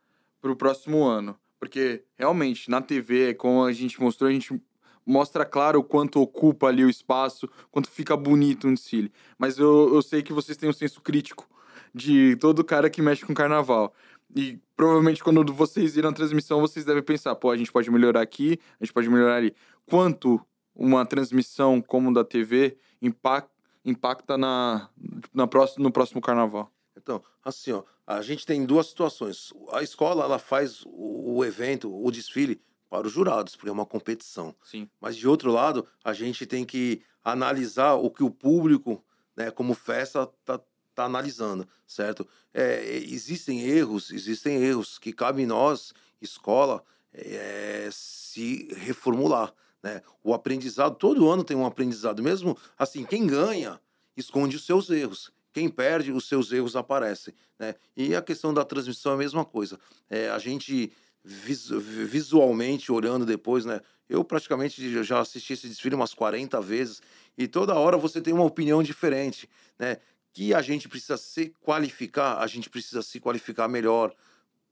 para 0.40 0.50
o 0.50 0.56
próximo 0.56 1.04
ano? 1.04 1.38
Porque 1.58 2.04
realmente 2.14 2.70
na 2.70 2.80
TV, 2.80 3.34
como 3.34 3.64
a 3.64 3.72
gente 3.72 4.00
mostrou, 4.00 4.28
a 4.28 4.32
gente 4.32 4.60
mostra 5.06 5.46
claro 5.46 5.78
o 5.78 5.84
quanto 5.84 6.20
ocupa 6.20 6.66
ali 6.66 6.84
o 6.84 6.90
espaço, 6.90 7.48
quanto 7.70 7.88
fica 7.88 8.16
bonito 8.16 8.66
um 8.66 8.74
desfile. 8.74 9.12
Mas 9.38 9.56
eu, 9.56 9.94
eu 9.94 10.02
sei 10.02 10.22
que 10.22 10.32
vocês 10.32 10.58
têm 10.58 10.68
um 10.68 10.72
senso 10.72 11.00
crítico 11.00 11.48
de 11.94 12.36
todo 12.36 12.64
cara 12.64 12.90
que 12.90 13.00
mexe 13.00 13.24
com 13.24 13.32
carnaval. 13.32 13.94
E 14.34 14.58
provavelmente 14.76 15.22
quando 15.22 15.52
vocês 15.52 15.94
viram 15.94 16.10
a 16.10 16.12
transmissão, 16.12 16.60
vocês 16.60 16.84
devem 16.84 17.02
pensar, 17.02 17.34
pô, 17.36 17.50
a 17.50 17.56
gente 17.56 17.70
pode 17.70 17.90
melhorar 17.90 18.20
aqui, 18.20 18.58
a 18.80 18.84
gente 18.84 18.92
pode 18.92 19.08
melhorar 19.08 19.36
ali. 19.36 19.54
Quanto 19.86 20.44
uma 20.74 21.06
transmissão 21.06 21.80
como 21.80 22.12
da 22.12 22.24
TV 22.24 22.76
impacta, 23.00 23.54
impacta 23.84 24.36
na, 24.36 24.90
na 25.32 25.46
próximo, 25.46 25.84
no 25.84 25.92
próximo 25.92 26.20
carnaval? 26.20 26.70
Então, 26.96 27.22
assim, 27.44 27.72
ó, 27.72 27.84
a 28.06 28.20
gente 28.20 28.44
tem 28.44 28.64
duas 28.66 28.88
situações. 28.88 29.52
A 29.72 29.82
escola, 29.82 30.24
ela 30.24 30.38
faz 30.38 30.82
o 30.86 31.44
evento, 31.44 31.88
o 31.88 32.10
desfile 32.10 32.60
para 32.96 33.06
os 33.06 33.12
jurados, 33.12 33.54
porque 33.54 33.68
é 33.68 33.72
uma 33.72 33.84
competição. 33.84 34.54
Sim. 34.64 34.88
Mas 34.98 35.16
de 35.16 35.28
outro 35.28 35.52
lado, 35.52 35.86
a 36.02 36.14
gente 36.14 36.46
tem 36.46 36.64
que 36.64 37.02
analisar 37.22 37.92
o 37.92 38.10
que 38.10 38.24
o 38.24 38.30
público, 38.30 39.04
né, 39.36 39.50
como 39.50 39.74
festa, 39.74 40.26
tá, 40.46 40.58
tá 40.94 41.04
analisando, 41.04 41.68
certo? 41.86 42.26
É, 42.54 42.82
existem 43.04 43.60
erros, 43.60 44.10
existem 44.10 44.56
erros 44.62 44.98
que 44.98 45.12
cabe 45.12 45.44
nós, 45.44 45.92
escola, 46.22 46.82
é, 47.12 47.90
se 47.92 48.68
reformular, 48.74 49.52
né? 49.82 50.00
O 50.24 50.32
aprendizado, 50.32 50.96
todo 50.96 51.28
ano 51.30 51.44
tem 51.44 51.56
um 51.56 51.66
aprendizado, 51.66 52.22
mesmo 52.22 52.56
assim, 52.78 53.04
quem 53.04 53.26
ganha 53.26 53.78
esconde 54.16 54.56
os 54.56 54.64
seus 54.64 54.88
erros. 54.88 55.30
Quem 55.52 55.70
perde, 55.70 56.12
os 56.12 56.28
seus 56.28 56.52
erros 56.52 56.76
aparecem. 56.76 57.32
Né? 57.58 57.74
E 57.96 58.14
a 58.14 58.20
questão 58.20 58.52
da 58.52 58.62
transmissão 58.62 59.12
é 59.12 59.14
a 59.14 59.18
mesma 59.18 59.42
coisa. 59.42 59.80
É, 60.10 60.28
a 60.28 60.38
gente 60.38 60.92
visualmente 61.26 62.92
olhando 62.92 63.26
depois, 63.26 63.64
né? 63.64 63.80
Eu 64.08 64.22
praticamente 64.22 65.02
já 65.02 65.20
assisti 65.20 65.54
esse 65.54 65.66
desfile 65.66 65.96
umas 65.96 66.14
40 66.14 66.60
vezes 66.60 67.02
e 67.36 67.48
toda 67.48 67.74
hora 67.74 67.96
você 67.96 68.20
tem 68.20 68.32
uma 68.32 68.44
opinião 68.44 68.82
diferente, 68.82 69.48
né? 69.76 69.96
Que 70.32 70.54
a 70.54 70.62
gente 70.62 70.88
precisa 70.88 71.16
se 71.16 71.52
qualificar, 71.60 72.38
a 72.38 72.46
gente 72.46 72.70
precisa 72.70 73.02
se 73.02 73.18
qualificar 73.18 73.66
melhor. 73.66 74.14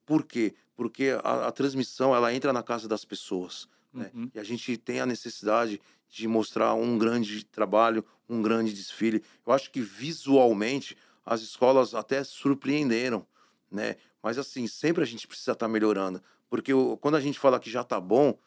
Por 0.07 0.25
quê? 0.25 0.55
Porque 0.77 1.19
a, 1.25 1.49
a 1.49 1.53
transmissão 1.53 2.15
ela 2.15 2.33
entra 2.33 2.53
na 2.53 2.63
casa 2.63 2.87
das 2.87 3.05
pessoas, 3.05 3.67
né? 3.93 4.11
Uhum. 4.15 4.31
E 4.33 4.39
a 4.39 4.45
gente 4.45 4.77
tem 4.77 5.01
a 5.01 5.07
necessidade 5.07 5.81
de 6.09 6.29
mostrar 6.29 6.75
um 6.75 6.97
grande 6.97 7.45
trabalho, 7.45 8.05
um 8.29 8.41
grande 8.41 8.73
desfile. 8.73 9.25
Eu 9.45 9.53
acho 9.53 9.73
que 9.73 9.81
visualmente 9.81 10.97
as 11.27 11.41
escolas 11.41 11.95
até 11.95 12.23
surpreenderam, 12.23 13.27
né? 13.69 13.97
Mas 14.23 14.39
assim, 14.39 14.69
sempre 14.69 15.03
a 15.03 15.07
gente 15.07 15.27
precisa 15.27 15.53
estar 15.53 15.67
tá 15.67 15.73
melhorando, 15.73 16.23
porque 16.55 16.71
quando 17.01 17.17
a 17.17 17.21
gente 17.21 17.37
fala 17.37 17.59
que 17.59 17.69
já 17.69 17.83
tá 17.83 18.01
bom, 18.01 18.39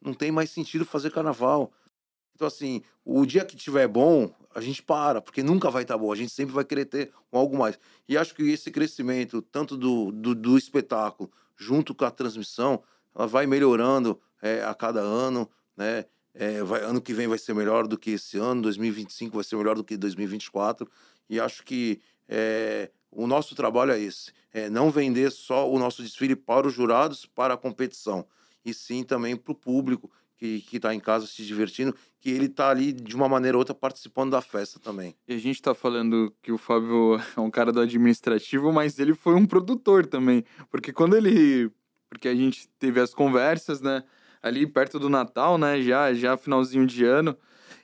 não 0.00 0.14
tem 0.14 0.30
mais 0.30 0.50
sentido 0.50 0.84
fazer 0.84 1.10
carnaval. 1.10 1.72
Então 2.32 2.46
assim, 2.46 2.80
o 3.04 3.26
dia 3.26 3.44
que 3.44 3.56
tiver 3.56 3.88
bom, 3.88 4.32
a 4.54 4.60
gente 4.60 4.80
para, 4.80 5.20
porque 5.20 5.42
nunca 5.42 5.68
vai 5.68 5.82
estar 5.82 5.94
tá 5.94 5.98
bom, 5.98 6.12
a 6.12 6.14
gente 6.14 6.30
sempre 6.30 6.54
vai 6.54 6.64
querer 6.64 6.84
ter 6.84 7.10
algo 7.32 7.58
mais. 7.58 7.76
E 8.08 8.16
acho 8.16 8.36
que 8.36 8.44
esse 8.44 8.70
crescimento, 8.70 9.42
tanto 9.42 9.76
do, 9.76 10.12
do, 10.12 10.32
do 10.32 10.56
espetáculo, 10.56 11.28
junto 11.56 11.92
com 11.92 12.04
a 12.04 12.10
transmissão, 12.12 12.84
ela 13.12 13.26
vai 13.26 13.48
melhorando 13.48 14.20
é, 14.40 14.62
a 14.62 14.72
cada 14.72 15.00
ano, 15.00 15.50
né? 15.76 16.04
É, 16.34 16.62
vai, 16.62 16.84
ano 16.84 17.00
que 17.00 17.12
vem 17.12 17.26
vai 17.26 17.38
ser 17.38 17.52
melhor 17.52 17.88
do 17.88 17.98
que 17.98 18.12
esse 18.12 18.38
ano, 18.38 18.62
2025 18.62 19.34
vai 19.34 19.42
ser 19.42 19.56
melhor 19.56 19.74
do 19.74 19.82
que 19.82 19.96
2024. 19.96 20.88
E 21.28 21.40
acho 21.40 21.64
que 21.64 22.00
é, 22.28 22.92
o 23.16 23.26
nosso 23.26 23.54
trabalho 23.54 23.92
é 23.92 24.00
esse: 24.00 24.32
é 24.52 24.68
não 24.68 24.90
vender 24.90 25.30
só 25.30 25.70
o 25.70 25.78
nosso 25.78 26.02
desfile 26.02 26.36
para 26.36 26.66
os 26.66 26.74
jurados, 26.74 27.26
para 27.26 27.54
a 27.54 27.56
competição, 27.56 28.26
e 28.64 28.72
sim 28.72 29.02
também 29.02 29.36
para 29.36 29.52
o 29.52 29.54
público 29.54 30.10
que 30.38 30.62
está 30.70 30.94
em 30.94 31.00
casa 31.00 31.26
se 31.26 31.42
divertindo, 31.46 31.96
que 32.20 32.28
ele 32.28 32.44
está 32.44 32.68
ali 32.68 32.92
de 32.92 33.16
uma 33.16 33.26
maneira 33.26 33.56
ou 33.56 33.60
outra 33.60 33.74
participando 33.74 34.32
da 34.32 34.42
festa 34.42 34.78
também. 34.78 35.16
E 35.26 35.32
a 35.32 35.38
gente 35.38 35.56
está 35.56 35.74
falando 35.74 36.30
que 36.42 36.52
o 36.52 36.58
Fábio 36.58 37.18
é 37.34 37.40
um 37.40 37.50
cara 37.50 37.72
do 37.72 37.80
administrativo, 37.80 38.70
mas 38.70 38.98
ele 38.98 39.14
foi 39.14 39.34
um 39.34 39.46
produtor 39.46 40.04
também, 40.04 40.44
porque 40.70 40.92
quando 40.92 41.16
ele, 41.16 41.70
porque 42.10 42.28
a 42.28 42.34
gente 42.34 42.68
teve 42.78 43.00
as 43.00 43.14
conversas, 43.14 43.80
né? 43.80 44.04
ali 44.46 44.66
perto 44.66 44.98
do 44.98 45.08
Natal, 45.10 45.58
né? 45.58 45.80
Já, 45.82 46.12
já 46.14 46.36
finalzinho 46.36 46.86
de 46.86 47.04
ano. 47.04 47.36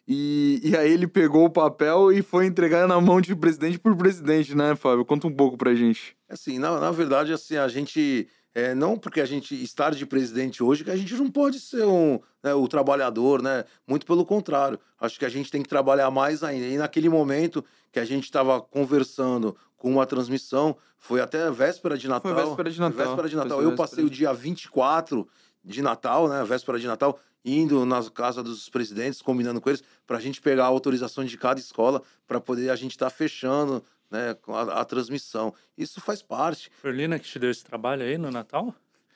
E, 0.07 0.61
e 0.65 0.77
aí 0.77 0.93
ele 0.93 1.07
pegou 1.07 1.45
o 1.45 1.51
papel 1.51 2.13
e 2.13 2.23
foi 2.23 2.47
entregar 2.47 2.87
na 2.89 3.01
mão 3.01 3.21
de 3.21 3.35
presidente 3.35 3.79
por 3.79 3.97
presidente, 3.97 4.55
né, 4.55 4.75
Fábio? 4.75 5.05
Conta 5.05 5.27
um 5.27 5.35
pouco 5.35 5.57
pra 5.57 5.75
gente. 5.75 6.17
Assim, 6.29 6.59
na, 6.59 6.79
na 6.81 6.91
verdade, 6.91 7.33
assim, 7.33 7.57
a 7.57 7.69
gente. 7.69 8.29
É, 8.55 8.75
não 8.75 8.99
porque 8.99 9.21
a 9.21 9.25
gente 9.25 9.55
estar 9.63 9.95
de 9.95 10.05
presidente 10.05 10.63
hoje 10.63 10.85
que 10.85 10.91
a 10.91 10.97
gente 10.97 11.15
não 11.15 11.31
pode 11.31 11.59
ser 11.59 11.87
um, 11.87 12.21
né, 12.45 12.53
o 12.53 12.69
trabalhador, 12.69 13.41
né? 13.41 13.65
Muito 13.89 14.05
pelo 14.05 14.27
contrário. 14.27 14.79
Acho 15.01 15.19
que 15.19 15.25
a 15.25 15.29
gente 15.31 15.51
tem 15.51 15.63
que 15.63 15.69
trabalhar 15.69 16.11
mais 16.11 16.43
ainda. 16.43 16.67
E 16.67 16.77
naquele 16.77 17.09
momento 17.09 17.65
que 17.91 17.99
a 17.99 18.05
gente 18.05 18.25
estava 18.25 18.61
conversando 18.61 19.57
com 19.79 19.91
uma 19.91 20.05
transmissão, 20.05 20.77
foi 20.99 21.21
até 21.21 21.51
véspera 21.51 21.97
de 21.97 22.07
Natal. 22.09 22.33
Foi 22.33 22.45
véspera 22.45 22.71
de 22.71 22.81
Natal. 22.81 23.07
Véspera 23.07 23.29
de 23.29 23.37
Natal. 23.37 23.63
Eu 23.63 23.75
passei 23.75 24.05
o 24.05 24.11
dia 24.11 24.33
24 24.35 25.27
de 25.65 25.83
Natal, 25.83 26.29
né, 26.29 26.45
véspera 26.45 26.79
de 26.79 26.87
Natal, 26.87 27.19
indo 27.45 27.85
na 27.85 28.09
casa 28.11 28.43
dos 28.43 28.69
presidentes, 28.69 29.21
combinando 29.21 29.61
com 29.61 29.69
eles, 29.69 29.83
para 30.07 30.19
a 30.19 30.21
gente 30.21 30.41
pegar 30.41 30.65
a 30.65 30.69
autorização 30.69 31.25
de 31.25 31.37
cada 31.37 31.61
escola, 31.61 32.03
para 32.27 32.41
poder 32.41 32.71
a 32.71 32.77
gente 32.77 32.93
estar 32.93 33.11
tá 33.11 33.17
fechando 33.17 33.83
né, 34.11 34.37
a, 34.49 34.81
a, 34.81 34.85
transmissão. 34.85 35.55
Isso 35.77 36.01
faz 36.01 36.23
parte. 36.23 36.71
Foi 36.81 36.93
Lina 36.93 37.19
que 37.19 37.27
te 37.27 37.39
deu 37.39 37.51
esse 37.51 37.65
trabalho 37.65 38.03
aí 38.03 38.19
no 38.19 38.31
Natal? 38.31 38.75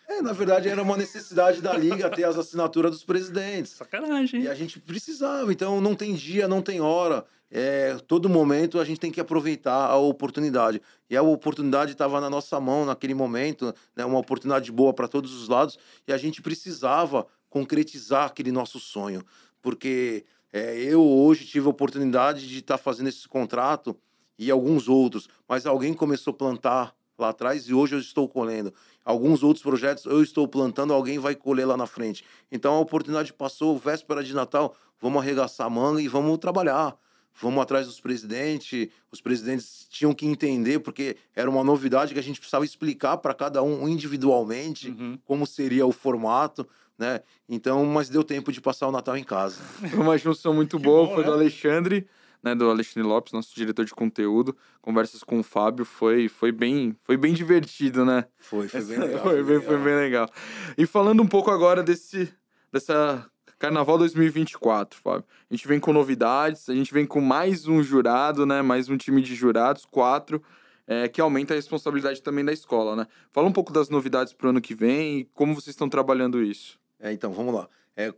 É, 0.09 0.23
na 0.23 0.33
verdade, 0.33 0.69
era 0.69 0.81
uma 0.81 0.97
necessidade 0.97 1.61
da 1.61 1.77
Liga 1.77 2.09
ter 2.11 2.25
as 2.25 2.38
assinaturas 2.38 2.92
dos 2.92 3.05
presidentes. 3.05 3.73
Sacanagem. 3.73 4.42
E 4.42 4.49
a 4.49 4.55
gente 4.55 4.79
precisava, 4.79 5.53
então 5.53 5.81
não 5.81 5.95
tem 5.95 6.14
dia, 6.14 6.47
não 6.47 6.62
tem 6.62 6.81
hora. 6.81 7.25
É, 7.51 7.97
todo 8.07 8.29
momento 8.29 8.79
a 8.79 8.85
gente 8.85 9.01
tem 9.01 9.11
que 9.11 9.21
aproveitar 9.21 9.87
a 9.87 9.97
oportunidade. 9.97 10.81
E 11.11 11.16
a 11.16 11.23
oportunidade 11.23 11.92
estava 11.92 12.21
na 12.21 12.31
nossa 12.31 12.61
mão 12.61 12.85
naquele 12.85 13.14
momento, 13.14 13.75
né, 13.95 14.05
uma 14.05 14.19
oportunidade 14.19 14.71
boa 14.71 14.92
para 14.92 15.09
todos 15.09 15.33
os 15.35 15.49
lados, 15.49 15.79
e 16.07 16.12
a 16.12 16.16
gente 16.16 16.42
precisava 16.42 17.27
concretizar 17.49 18.27
aquele 18.27 18.53
nosso 18.53 18.79
sonho. 18.79 19.23
Porque 19.61 20.25
é, 20.53 20.77
eu 20.77 21.03
hoje 21.03 21.47
tive 21.47 21.66
a 21.66 21.71
oportunidade 21.71 22.47
de 22.47 22.59
estar 22.59 22.79
tá 22.79 22.83
fazendo 22.83 23.09
esse 23.09 23.29
contrato 23.29 23.97
e 24.38 24.51
alguns 24.51 24.88
outros, 24.88 25.29
mas 25.49 25.66
alguém 25.66 25.95
começou 25.95 26.33
a 26.33 26.37
plantar 26.37 26.95
lá 27.19 27.31
atrás 27.31 27.69
e 27.69 27.75
hoje 27.75 27.95
eu 27.95 28.01
estou 28.01 28.29
colhendo. 28.29 28.73
Alguns 29.07 29.45
outros 29.45 29.62
projetos 29.62 30.05
eu 30.05 30.21
estou 30.21 30.49
plantando, 30.49 30.92
alguém 30.92 31.16
vai 31.16 31.37
colher 31.37 31.64
lá 31.64 31.77
na 31.77 31.87
frente. 31.87 32.25
Então 32.51 32.75
a 32.75 32.81
oportunidade 32.81 33.33
passou, 33.33 33.79
véspera 33.79 34.21
de 34.25 34.35
Natal, 34.35 34.75
vamos 35.01 35.23
arregaçar 35.23 35.69
a 35.69 35.71
manga 35.71 36.03
e 36.03 36.09
vamos 36.09 36.37
trabalhar. 36.38 36.99
Vamos 37.40 37.62
atrás 37.62 37.87
dos 37.87 38.01
presidentes. 38.01 38.88
Os 39.12 39.21
presidentes 39.21 39.87
tinham 39.88 40.12
que 40.12 40.27
entender, 40.27 40.81
porque 40.81 41.16
era 41.37 41.49
uma 41.49 41.62
novidade 41.62 42.14
que 42.14 42.19
a 42.19 42.23
gente 42.23 42.40
precisava 42.40 42.64
explicar 42.64 43.19
para 43.19 43.33
cada 43.33 43.62
um 43.62 43.88
individualmente 43.88 44.88
uhum. 44.88 45.16
como 45.25 45.47
seria 45.47 45.87
o 45.87 45.92
formato. 45.92 46.66
Né? 46.99 47.21
Então, 47.49 47.85
mas 47.85 48.09
deu 48.09 48.25
tempo 48.25 48.51
de 48.51 48.61
passar 48.61 48.88
o 48.88 48.92
Natal 48.92 49.16
em 49.16 49.23
casa. 49.23 49.61
Foi 49.88 50.01
uma 50.01 50.19
junção 50.19 50.53
muito 50.53 50.81
boa, 50.81 51.07
bom, 51.07 51.14
foi 51.14 51.23
né? 51.23 51.29
do 51.29 51.35
Alexandre 51.35 52.09
né, 52.42 52.55
do 52.55 52.68
Alexandre 52.70 53.09
Lopes, 53.09 53.33
nosso 53.33 53.55
diretor 53.55 53.85
de 53.85 53.94
conteúdo, 53.94 54.57
conversas 54.81 55.22
com 55.22 55.40
o 55.40 55.42
Fábio, 55.42 55.85
foi, 55.85 56.29
foi, 56.29 56.53
bem, 56.53 56.96
foi 57.05 57.16
bem 57.16 57.35
divertido, 57.35 58.05
né? 58.05 58.27
Foi, 58.38 58.68
foi 58.68 58.85
bem 58.85 58.99
legal. 59.01 59.22
foi, 59.22 59.42
bem, 59.42 59.61
foi 59.61 59.79
bem 59.79 59.94
legal. 59.96 60.31
E 60.77 60.87
falando 60.87 61.22
um 61.22 61.27
pouco 61.27 61.51
agora 61.51 61.83
desse, 61.83 62.33
dessa 62.72 63.29
Carnaval 63.59 63.96
2024, 63.99 65.01
Fábio. 65.01 65.25
A 65.51 65.55
gente 65.55 65.66
vem 65.66 65.81
com 65.81 65.92
novidades, 65.92 66.68
a 66.68 66.75
gente 66.75 66.92
vem 66.92 67.07
com 67.07 67.20
mais 67.20 67.66
um 67.66 67.83
jurado, 67.83 68.44
né? 68.44 68.61
Mais 68.61 68.88
um 68.88 68.96
time 68.96 69.22
de 69.22 69.35
jurados, 69.35 69.87
quatro, 69.87 70.42
é, 70.87 71.09
que 71.09 71.20
aumenta 71.20 71.55
a 71.55 71.57
responsabilidade 71.57 72.22
também 72.22 72.44
da 72.44 72.53
escola, 72.53 72.94
né? 72.94 73.07
Fala 73.33 73.49
um 73.49 73.53
pouco 73.53 73.72
das 73.72 73.88
novidades 73.88 74.33
para 74.33 74.49
o 74.49 74.51
ano 74.51 74.61
que 74.61 74.75
vem 74.75 75.20
e 75.20 75.25
como 75.33 75.55
vocês 75.55 75.75
estão 75.75 75.88
trabalhando 75.88 76.42
isso. 76.42 76.79
É, 77.01 77.12
então, 77.12 77.33
vamos 77.33 77.55
lá. 77.55 77.68
É, 77.96 78.12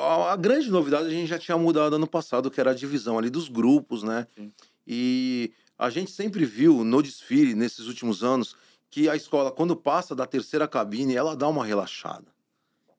a, 0.00 0.32
a, 0.32 0.36
grande 0.36 0.68
novidade 0.68 1.06
a 1.06 1.10
gente 1.10 1.28
já 1.28 1.38
tinha 1.38 1.56
mudado 1.56 1.94
ano 1.94 2.08
passado, 2.08 2.50
que 2.50 2.60
era 2.60 2.72
a 2.72 2.74
divisão 2.74 3.16
ali 3.16 3.30
dos 3.30 3.48
grupos, 3.48 4.02
né? 4.02 4.26
Sim. 4.34 4.52
E 4.84 5.52
a 5.78 5.88
gente 5.90 6.10
sempre 6.10 6.44
viu 6.44 6.82
no 6.82 7.00
desfile, 7.00 7.54
nesses 7.54 7.86
últimos 7.86 8.24
anos, 8.24 8.56
que 8.90 9.08
a 9.08 9.14
escola, 9.14 9.52
quando 9.52 9.76
passa 9.76 10.14
da 10.14 10.26
terceira 10.26 10.66
cabine, 10.66 11.14
ela 11.14 11.36
dá 11.36 11.48
uma 11.48 11.64
relaxada. 11.64 12.26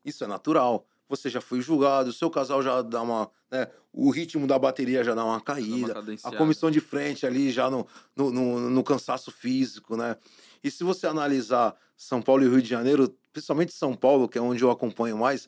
Isso 0.04 0.24
é 0.24 0.28
natural. 0.28 0.86
Você 1.10 1.30
já 1.30 1.42
foi 1.42 1.62
julgado, 1.62 2.10
o 2.10 2.14
seu 2.14 2.30
casal 2.30 2.64
já 2.64 2.82
dá 2.82 3.02
uma. 3.02 3.30
Né, 3.52 3.68
o 3.92 4.10
ritmo 4.10 4.48
da 4.48 4.58
bateria 4.58 5.04
já 5.04 5.14
dá 5.14 5.24
uma 5.24 5.40
caída. 5.42 5.94
Dá 5.94 6.00
uma 6.02 6.18
a 6.24 6.38
comissão 6.38 6.72
de 6.72 6.80
frente 6.80 7.26
ali 7.26 7.52
já 7.52 7.70
no, 7.70 7.86
no, 8.16 8.32
no, 8.32 8.70
no 8.70 8.84
cansaço 8.84 9.30
físico, 9.30 9.96
né? 9.98 10.16
E 10.64 10.72
se 10.72 10.84
você 10.84 11.06
analisar 11.06 11.76
São 11.98 12.22
Paulo 12.22 12.44
e 12.44 12.50
Rio 12.50 12.62
de 12.62 12.70
Janeiro, 12.70 13.14
principalmente 13.32 13.74
São 13.74 13.94
Paulo, 13.94 14.30
que 14.30 14.38
é 14.38 14.42
onde 14.42 14.64
eu 14.64 14.72
acompanho 14.72 15.18
mais, 15.18 15.48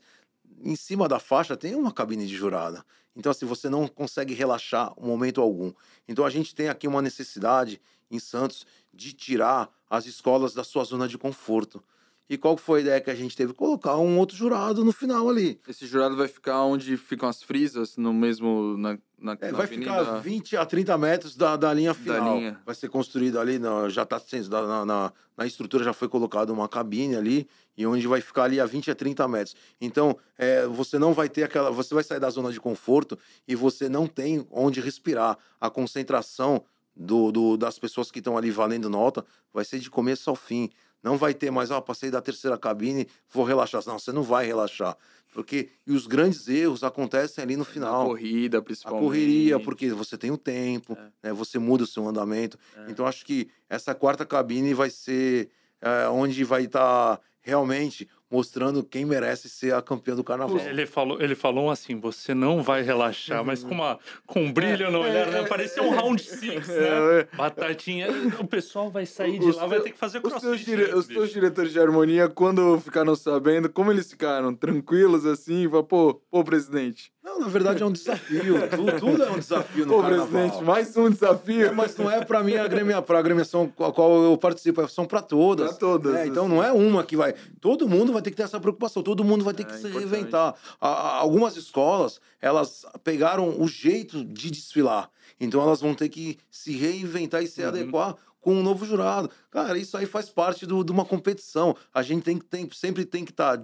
em 0.61 0.75
cima 0.75 1.07
da 1.07 1.19
faixa 1.19 1.57
tem 1.57 1.75
uma 1.75 1.91
cabine 1.91 2.25
de 2.25 2.35
jurada. 2.35 2.85
Então, 3.15 3.31
assim, 3.31 3.45
você 3.45 3.69
não 3.69 3.87
consegue 3.87 4.33
relaxar 4.33 4.93
um 4.97 5.07
momento 5.07 5.41
algum. 5.41 5.71
Então, 6.07 6.25
a 6.25 6.29
gente 6.29 6.53
tem 6.53 6.67
aqui 6.67 6.87
uma 6.87 7.01
necessidade 7.01 7.81
em 8.11 8.19
Santos 8.19 8.65
de 8.93 9.13
tirar 9.13 9.69
as 9.89 10.05
escolas 10.05 10.53
da 10.53 10.63
sua 10.63 10.83
zona 10.83 11.07
de 11.07 11.17
conforto. 11.17 11.83
E 12.27 12.37
qual 12.37 12.57
foi 12.57 12.79
a 12.79 12.81
ideia 12.81 13.01
que 13.01 13.11
a 13.11 13.15
gente 13.15 13.37
teve? 13.37 13.53
Colocar 13.53 13.97
um 13.97 14.17
outro 14.17 14.35
jurado 14.35 14.83
no 14.83 14.91
final 14.91 15.29
ali. 15.29 15.59
Esse 15.67 15.85
jurado 15.85 16.15
vai 16.17 16.27
ficar 16.27 16.63
onde 16.63 16.97
ficam 16.97 17.29
as 17.29 17.43
frisas, 17.43 17.97
no 17.97 18.11
mesmo. 18.11 18.75
Na, 18.77 18.97
na, 19.19 19.37
É, 19.39 19.51
na 19.51 19.57
vai 19.57 19.67
avenida? 19.67 19.91
ficar 19.99 20.19
20 20.21 20.57
a 20.57 20.65
30 20.65 20.97
metros 20.97 21.35
da, 21.35 21.55
da 21.55 21.71
linha 21.71 21.93
final. 21.93 22.37
linha. 22.37 22.59
Vai 22.65 22.73
ser 22.73 22.89
construído 22.89 23.39
ali, 23.39 23.59
na, 23.59 23.89
já 23.89 24.01
está 24.01 24.19
sendo. 24.19 24.49
Na, 24.49 24.83
na, 24.83 25.13
na 25.37 25.45
estrutura 25.45 25.83
já 25.83 25.93
foi 25.93 26.07
colocada 26.09 26.51
uma 26.51 26.67
cabine 26.67 27.15
ali, 27.15 27.47
e 27.77 27.85
onde 27.85 28.07
vai 28.07 28.21
ficar 28.21 28.45
ali 28.45 28.59
a 28.59 28.65
20 28.65 28.89
a 28.89 28.95
30 28.95 29.27
metros. 29.27 29.55
Então, 29.79 30.17
é, 30.35 30.65
você 30.65 30.97
não 30.97 31.13
vai 31.13 31.29
ter 31.29 31.43
aquela. 31.43 31.69
Você 31.69 31.93
vai 31.93 32.03
sair 32.03 32.19
da 32.19 32.29
zona 32.31 32.51
de 32.51 32.59
conforto 32.59 33.19
e 33.47 33.53
você 33.53 33.87
não 33.87 34.07
tem 34.07 34.47
onde 34.49 34.81
respirar. 34.81 35.37
A 35.61 35.69
concentração 35.69 36.63
do, 36.95 37.31
do- 37.31 37.55
das 37.57 37.77
pessoas 37.77 38.09
que 38.09 38.17
estão 38.17 38.35
ali 38.35 38.49
valendo 38.49 38.89
nota 38.89 39.23
vai 39.53 39.63
ser 39.63 39.77
de 39.79 39.91
começo 39.91 40.27
ao 40.29 40.35
fim. 40.35 40.71
Não 41.05 41.19
vai 41.19 41.35
ter 41.35 41.51
mais, 41.51 41.69
ó, 41.69 41.79
passei 41.79 42.09
da 42.09 42.19
terceira 42.19 42.57
cabine, 42.57 43.07
vou 43.29 43.43
relaxar. 43.45 43.83
Não, 43.85 43.99
você 43.99 44.11
não 44.11 44.23
vai 44.23 44.47
relaxar. 44.47 44.97
Porque 45.31 45.69
e 45.85 45.91
os 45.91 46.07
grandes 46.07 46.47
erros 46.47 46.83
acontecem 46.83 47.43
ali 47.43 47.55
no 47.55 47.59
Na 47.63 47.69
final 47.69 48.05
corrida, 48.07 48.57
a 48.57 48.61
principalmente. 48.63 49.03
correria, 49.03 49.59
porque 49.59 49.91
você 49.91 50.17
tem 50.17 50.31
o 50.31 50.37
tempo, 50.37 50.97
né, 51.21 51.31
você 51.31 51.59
muda 51.59 51.83
o 51.83 51.87
seu 51.87 52.07
andamento. 52.07 52.57
É. 52.75 52.89
Então, 52.89 53.05
acho 53.05 53.23
que 53.23 53.47
essa 53.69 53.93
quarta 53.93 54.25
cabine 54.25 54.73
vai 54.73 54.89
ser 54.89 55.51
é, 55.79 56.09
onde 56.09 56.43
vai 56.43 56.63
estar 56.63 57.21
realmente 57.39 58.09
mostrando 58.29 58.83
quem 58.83 59.05
merece 59.05 59.47
ser 59.49 59.73
a 59.73 59.81
campeã 59.81 60.15
do 60.15 60.23
carnaval. 60.23 60.57
Ele 60.57 60.85
falou, 60.85 61.21
ele 61.21 61.35
falou 61.35 61.69
assim: 61.69 61.99
você 61.99 62.33
não 62.33 62.63
vai 62.63 62.81
relaxar, 62.81 63.43
mas 63.43 63.63
com, 63.63 63.73
uma, 63.73 63.99
com 64.25 64.43
um 64.43 64.51
brilho 64.51 64.91
no 64.91 65.01
olhar, 65.01 65.27
né? 65.27 65.43
Parecia 65.43 65.83
um 65.83 65.91
round 65.91 66.21
six, 66.21 66.67
né? 66.67 66.75
É, 67.19 67.27
Batatinha. 67.35 68.07
O 68.39 68.47
pessoal 68.47 68.89
vai 68.89 69.05
sair 69.05 69.39
de 69.39 69.51
lá, 69.51 69.65
vai 69.65 69.79
ter 69.81 69.91
que 69.91 69.97
fazer 69.97 70.19
Os 70.23 70.33
crossfit. 70.33 70.75
os 70.93 71.07
teus 71.07 71.31
diretores 71.31 71.71
de 71.71 71.79
harmonia, 71.79 72.27
quando 72.27 72.79
ficaram 72.79 73.15
sabendo, 73.15 73.69
como 73.69 73.91
eles 73.91 74.09
ficaram? 74.09 74.53
Tranquilos 74.53 75.25
assim? 75.25 75.69
Fala, 75.69 75.83
pô, 75.83 76.15
pô, 76.29 76.43
presidente. 76.43 77.13
Não, 77.25 77.39
na 77.39 77.47
verdade 77.47 77.81
é 77.81 77.85
um 77.85 77.91
desafio. 77.91 78.69
tudo, 78.69 78.99
tudo 78.99 79.23
é 79.23 79.31
um 79.31 79.39
desafio 79.39 79.85
no 79.87 79.93
Pô, 79.95 80.01
carnaval. 80.01 80.27
presidente, 80.27 80.63
mais 80.63 80.95
um 80.95 81.09
desafio. 81.09 81.67
É, 81.67 81.71
mas 81.71 81.97
não 81.97 82.09
é 82.09 82.23
para 82.23 82.43
mim 82.43 82.55
a 82.55 82.67
gremia, 82.67 83.01
para 83.01 83.17
agremiação 83.17 83.73
a 83.79 83.91
qual 83.91 84.23
eu 84.23 84.37
participo, 84.37 84.87
são 84.87 85.05
para 85.05 85.23
todas. 85.23 85.69
Pra 85.69 85.77
todas? 85.77 86.27
Então 86.27 86.45
assim. 86.45 86.53
não 86.53 86.63
é 86.63 86.71
uma 86.71 87.03
que 87.03 87.17
vai. 87.17 87.33
Todo 87.59 87.89
mundo 87.89 88.13
vai 88.15 88.21
ter 88.23 88.31
que 88.31 88.37
ter 88.37 88.43
essa 88.43 88.59
preocupação, 88.59 89.01
todo 89.03 89.23
mundo 89.23 89.43
vai 89.45 89.53
ter 89.53 89.63
É, 89.63 89.65
que 89.65 89.71
se 89.73 89.79
importante. 89.87 89.99
reinventar. 90.09 90.55
A- 90.81 91.17
algumas 91.17 91.55
escolas, 91.55 92.19
elas 92.41 92.85
pegaram 93.03 93.61
o 93.61 93.67
jeito 93.67 94.25
de 94.25 94.49
desfilar. 94.51 95.09
Então 95.39 95.61
elas 95.61 95.79
vão 95.81 95.93
ter 95.93 96.09
que 96.09 96.37
se 96.49 96.75
reinventar 96.75 97.43
e 97.43 97.47
se 97.47 97.61
Uhum. 97.61 97.67
adequar 97.67 98.15
com 98.41 98.53
um 98.55 98.61
novo 98.63 98.85
jurado. 98.85 99.29
Cara, 99.49 99.75
isso 99.77 99.97
aí 99.97 100.05
faz 100.05 100.29
parte 100.29 100.67
do- 100.67 100.83
de 100.83 100.91
uma 100.91 101.03
competição. 101.03 101.75
A 101.91 102.03
gente 102.03 102.23
tem, 102.23 102.37
que- 102.37 102.45
tem, 102.45 102.69
sempre 102.71 103.03
tem 103.03 103.25
que 103.25 103.31
estar 103.31 103.55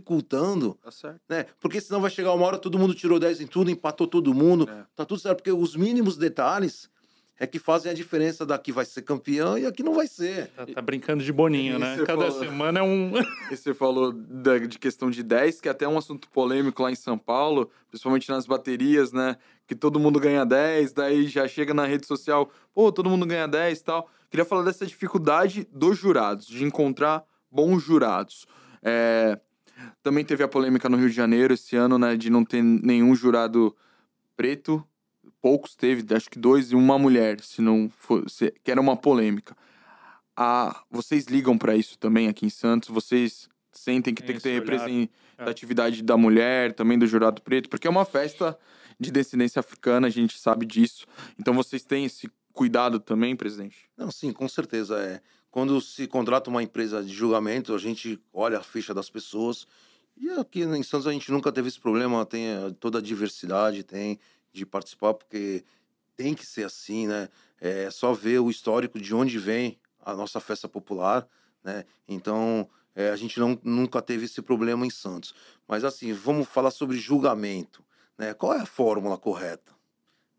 dificultando 0.00 0.78
Tá 0.82 0.90
certo. 0.90 1.20
né? 1.28 1.46
Porque 1.58 1.80
senão 1.80 2.00
vai 2.00 2.10
chegar 2.10 2.32
uma 2.34 2.44
hora, 2.46 2.58
todo 2.58 2.78
mundo 2.78 2.94
tirou 2.94 3.18
10 3.18 3.40
em 3.40 3.46
tudo, 3.46 3.70
empatou 3.70 4.06
todo 4.06 4.34
mundo. 4.34 4.68
É. 4.70 4.84
Tá 4.94 5.04
tudo 5.04 5.18
certo, 5.20 5.38
porque 5.38 5.52
os 5.52 5.74
mínimos 5.74 6.16
detalhes 6.16 6.88
é 7.38 7.46
que 7.46 7.58
fazem 7.58 7.90
a 7.92 7.94
diferença 7.94 8.46
da 8.46 8.58
que 8.58 8.72
vai 8.72 8.84
ser 8.84 9.02
campeã 9.02 9.58
e 9.58 9.66
a 9.66 9.72
que 9.72 9.82
não 9.82 9.92
vai 9.94 10.06
ser. 10.06 10.48
Tá, 10.48 10.66
tá 10.66 10.80
brincando 10.82 11.22
de 11.22 11.32
boninho, 11.32 11.76
E 11.76 11.78
né? 11.78 11.96
Cada 12.06 12.26
falou- 12.30 12.38
semana 12.40 12.80
é 12.80 12.82
um. 12.82 13.12
E 13.52 13.56
você 13.56 13.74
falou 13.74 14.12
da- 14.12 14.58
de 14.58 14.78
questão 14.78 15.10
de 15.10 15.22
10, 15.22 15.60
que 15.60 15.68
é 15.68 15.70
até 15.70 15.86
um 15.86 15.98
assunto 15.98 16.28
polêmico 16.30 16.82
lá 16.82 16.90
em 16.90 16.94
São 16.96 17.18
Paulo, 17.18 17.70
principalmente 17.88 18.28
nas 18.30 18.46
baterias, 18.46 19.12
né? 19.12 19.36
Que 19.66 19.74
todo 19.74 20.00
mundo 20.00 20.18
ganha 20.18 20.44
10, 20.46 20.92
daí 20.92 21.26
já 21.26 21.46
chega 21.46 21.74
na 21.74 21.84
rede 21.86 22.06
social, 22.06 22.50
pô, 22.74 22.90
todo 22.90 23.10
mundo 23.10 23.26
ganha 23.26 23.46
10 23.46 23.80
e 23.80 23.84
tal. 23.84 24.10
Queria 24.30 24.44
falar 24.44 24.62
dessa 24.64 24.86
dificuldade 24.86 25.66
dos 25.72 25.98
jurados, 25.98 26.46
de 26.46 26.64
encontrar 26.64 27.22
bons 27.50 27.82
jurados. 27.82 28.46
É, 28.82 29.38
Também 30.02 30.24
teve 30.24 30.42
a 30.42 30.48
polêmica 30.48 30.88
no 30.88 30.96
Rio 30.96 31.10
de 31.10 31.14
Janeiro 31.14 31.52
esse 31.52 31.76
ano, 31.76 31.98
né? 31.98 32.16
De 32.16 32.30
não 32.30 32.44
ter 32.44 32.62
nenhum 32.62 33.14
jurado 33.14 33.76
preto. 34.36 34.82
Poucos 35.40 35.74
teve, 35.74 36.14
acho 36.14 36.28
que 36.28 36.38
dois 36.38 36.72
e 36.72 36.74
uma 36.74 36.98
mulher, 36.98 37.40
se 37.40 37.62
não 37.62 37.88
fosse, 37.88 38.52
que 38.64 38.70
era 38.70 38.80
uma 38.80 38.96
polêmica. 38.96 39.56
Ah, 40.36 40.82
vocês 40.90 41.26
ligam 41.26 41.56
para 41.56 41.76
isso 41.76 41.98
também 41.98 42.28
aqui 42.28 42.44
em 42.46 42.50
Santos? 42.50 42.88
Vocês 42.88 43.48
sentem 43.72 44.14
que 44.14 44.22
tem 44.22 44.36
que 44.36 44.42
ter 44.42 44.54
representatividade 44.54 46.02
da 46.02 46.16
mulher, 46.16 46.72
também 46.72 46.98
do 46.98 47.06
jurado 47.06 47.40
preto? 47.42 47.68
Porque 47.68 47.86
é 47.86 47.90
uma 47.90 48.04
festa 48.04 48.58
de 48.98 49.10
descendência 49.10 49.60
africana, 49.60 50.06
a 50.06 50.10
gente 50.10 50.38
sabe 50.38 50.66
disso. 50.66 51.06
Então 51.38 51.54
vocês 51.54 51.84
têm 51.84 52.06
esse 52.06 52.30
cuidado 52.52 52.98
também, 52.98 53.36
presidente? 53.36 53.88
Não, 53.96 54.10
sim, 54.10 54.32
com 54.32 54.48
certeza. 54.48 54.98
É. 54.98 55.20
Quando 55.50 55.80
se 55.80 56.06
contrata 56.06 56.50
uma 56.50 56.62
empresa 56.62 57.02
de 57.02 57.12
julgamento, 57.12 57.74
a 57.74 57.78
gente 57.78 58.20
olha 58.32 58.58
a 58.58 58.62
ficha 58.62 58.92
das 58.92 59.08
pessoas. 59.08 59.66
E 60.16 60.30
aqui 60.30 60.62
em 60.62 60.82
Santos 60.82 61.06
a 61.06 61.12
gente 61.12 61.30
nunca 61.30 61.52
teve 61.52 61.68
esse 61.68 61.78
problema, 61.78 62.24
tem 62.24 62.46
eh, 62.46 62.74
toda 62.80 62.98
a 62.98 63.02
diversidade, 63.02 63.82
tem 63.82 64.18
de 64.56 64.66
participar, 64.66 65.14
porque 65.14 65.64
tem 66.16 66.34
que 66.34 66.46
ser 66.46 66.64
assim, 66.64 67.06
né? 67.06 67.28
É 67.60 67.90
só 67.90 68.12
ver 68.12 68.40
o 68.40 68.50
histórico 68.50 68.98
de 68.98 69.14
onde 69.14 69.38
vem 69.38 69.78
a 70.00 70.14
nossa 70.14 70.40
festa 70.40 70.68
popular, 70.68 71.28
né? 71.62 71.84
Então, 72.08 72.68
é, 72.94 73.10
a 73.10 73.16
gente 73.16 73.38
não, 73.38 73.58
nunca 73.62 74.00
teve 74.00 74.24
esse 74.24 74.40
problema 74.40 74.86
em 74.86 74.90
Santos. 74.90 75.34
Mas 75.68 75.84
assim, 75.84 76.12
vamos 76.12 76.48
falar 76.48 76.70
sobre 76.70 76.96
julgamento, 76.96 77.84
né? 78.16 78.32
Qual 78.32 78.54
é 78.54 78.60
a 78.60 78.66
fórmula 78.66 79.18
correta? 79.18 79.74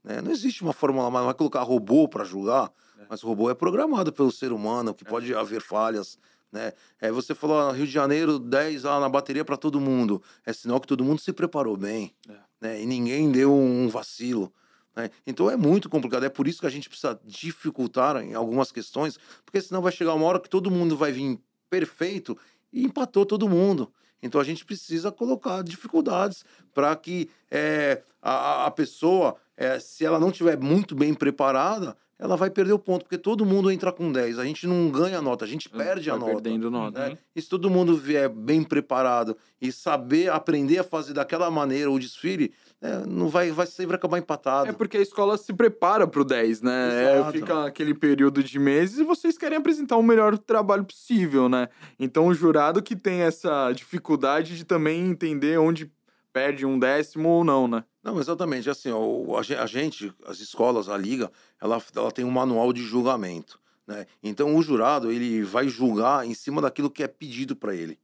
Né? 0.03 0.21
Não 0.21 0.31
existe 0.31 0.63
uma 0.63 0.73
fórmula, 0.73 1.11
mas 1.11 1.25
vai 1.25 1.33
colocar 1.33 1.61
robô 1.61 2.07
para 2.07 2.23
julgar, 2.23 2.71
mas 3.09 3.23
o 3.23 3.27
robô 3.27 3.49
é 3.49 3.53
programado 3.53 4.11
pelo 4.11 4.31
ser 4.31 4.51
humano, 4.51 4.93
que 4.93 5.05
pode 5.05 5.33
haver 5.35 5.61
falhas, 5.61 6.17
né? 6.51 6.71
É, 6.99 7.11
você 7.11 7.35
falou 7.35 7.59
ah, 7.59 7.73
Rio 7.73 7.85
de 7.85 7.91
Janeiro, 7.91 8.39
10 8.39 8.83
lá 8.83 8.99
na 8.99 9.09
bateria 9.09 9.43
para 9.43 9.57
todo 9.57 9.79
mundo. 9.79 10.23
É 10.45 10.53
sinal 10.53 10.79
que 10.79 10.87
todo 10.87 11.03
mundo 11.03 11.19
se 11.19 11.33
preparou 11.33 11.75
bem, 11.75 12.15
É. 12.27 12.46
né? 12.61 12.81
E 12.81 12.85
ninguém 12.85 13.31
deu 13.31 13.53
um 13.53 13.87
vacilo. 13.89 14.53
né? 14.95 15.09
Então 15.25 15.49
é 15.49 15.55
muito 15.57 15.89
complicado. 15.89 16.25
É 16.25 16.29
por 16.29 16.47
isso 16.47 16.59
que 16.61 16.67
a 16.67 16.71
gente 16.71 16.89
precisa 16.89 17.19
dificultar 17.23 18.17
em 18.17 18.33
algumas 18.33 18.71
questões, 18.71 19.17
porque 19.45 19.61
senão 19.61 19.81
vai 19.81 19.91
chegar 19.91 20.13
uma 20.13 20.25
hora 20.25 20.39
que 20.39 20.49
todo 20.49 20.71
mundo 20.71 20.97
vai 20.97 21.11
vir 21.11 21.39
perfeito 21.69 22.37
e 22.71 22.83
empatou 22.85 23.25
todo 23.25 23.47
mundo. 23.49 23.91
Então 24.21 24.41
a 24.41 24.43
gente 24.43 24.65
precisa 24.65 25.11
colocar 25.11 25.63
dificuldades 25.63 26.43
para 26.73 26.95
que 26.95 27.29
é, 27.51 28.01
a, 28.21 28.65
a- 28.65 28.71
pessoa, 28.71 29.35
é, 29.55 29.79
se 29.79 30.03
ela 30.03 30.19
não 30.19 30.31
tiver 30.31 30.57
muito 30.57 30.95
bem 30.95 31.13
preparada, 31.13 31.95
ela 32.19 32.35
vai 32.35 32.49
perder 32.49 32.73
o 32.73 32.79
ponto, 32.79 33.03
porque 33.03 33.17
todo 33.17 33.45
mundo 33.45 33.69
entra 33.69 33.91
com 33.91 34.11
10. 34.11 34.39
A 34.39 34.45
gente 34.45 34.65
não 34.65 34.89
ganha 34.89 35.19
a 35.19 35.21
nota, 35.21 35.45
a 35.45 35.47
gente 35.47 35.69
perde 35.69 36.09
a 36.09 36.13
Vai 36.15 36.19
nota. 36.19 36.41
perdendo 36.41 36.71
nota. 36.71 37.09
né? 37.09 37.17
E 37.35 37.41
se 37.41 37.47
todo 37.47 37.69
mundo 37.69 37.95
vier 37.95 38.27
bem 38.27 38.63
preparado 38.63 39.37
e 39.61 39.71
saber 39.71 40.29
aprender 40.31 40.79
a 40.79 40.83
fazer 40.83 41.13
daquela 41.13 41.51
maneira 41.51 41.91
o 41.91 41.99
desfile, 41.99 42.51
né, 42.81 43.03
não 43.07 43.27
vai, 43.27 43.51
vai 43.51 43.67
sempre 43.67 43.95
acabar 43.95 44.17
empatado. 44.17 44.69
É 44.69 44.73
porque 44.73 44.97
a 44.97 45.01
escola 45.01 45.37
se 45.37 45.53
prepara 45.53 46.07
pro 46.07 46.23
10, 46.23 46.61
né? 46.61 47.19
É, 47.19 47.31
fica 47.31 47.65
aquele 47.65 47.93
período 47.93 48.43
de 48.43 48.57
meses 48.59 48.99
e 48.99 49.03
vocês 49.03 49.37
querem 49.37 49.57
apresentar 49.57 49.97
o 49.97 50.03
melhor 50.03 50.37
trabalho 50.37 50.85
possível, 50.85 51.47
né? 51.47 51.69
Então 51.99 52.27
o 52.27 52.33
jurado 52.33 52.81
que 52.81 52.95
tem 52.95 53.21
essa 53.21 53.71
dificuldade 53.71 54.57
de 54.57 54.63
também 54.65 55.05
entender 55.07 55.57
onde 55.59 55.91
perde 56.37 56.67
um 56.67 56.77
décimo 56.77 57.29
ou 57.29 57.43
não, 57.43 57.67
né? 57.67 57.83
Não, 58.03 58.19
exatamente. 58.19 58.69
Assim, 58.69 58.91
ó, 58.91 59.39
a 59.39 59.65
gente, 59.65 60.13
as 60.23 60.39
escolas, 60.39 60.87
a 60.87 60.95
liga, 60.95 61.31
ela, 61.59 61.81
ela 61.95 62.11
tem 62.11 62.23
um 62.23 62.29
manual 62.29 62.71
de 62.71 62.83
julgamento. 62.83 63.59
Né? 63.87 64.05
Então, 64.21 64.55
o 64.55 64.61
jurado 64.61 65.11
ele 65.11 65.43
vai 65.43 65.67
julgar 65.67 66.27
em 66.27 66.35
cima 66.35 66.61
daquilo 66.61 66.91
que 66.91 67.01
é 67.01 67.07
pedido 67.07 67.55
para 67.55 67.73
ele. 67.73 67.97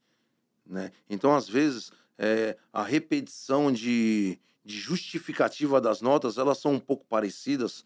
Né? 0.66 0.92
Então, 1.08 1.36
às 1.36 1.48
vezes, 1.48 1.92
é, 2.18 2.58
a 2.74 2.82
repetição 2.82 3.72
de, 3.72 4.40
de 4.66 4.80
justificativa 4.80 5.80
das 5.80 6.02
notas, 6.02 6.40
elas 6.40 6.58
são 6.58 6.74
um 6.74 6.80
pouco 6.80 7.06
parecidas 7.06 7.86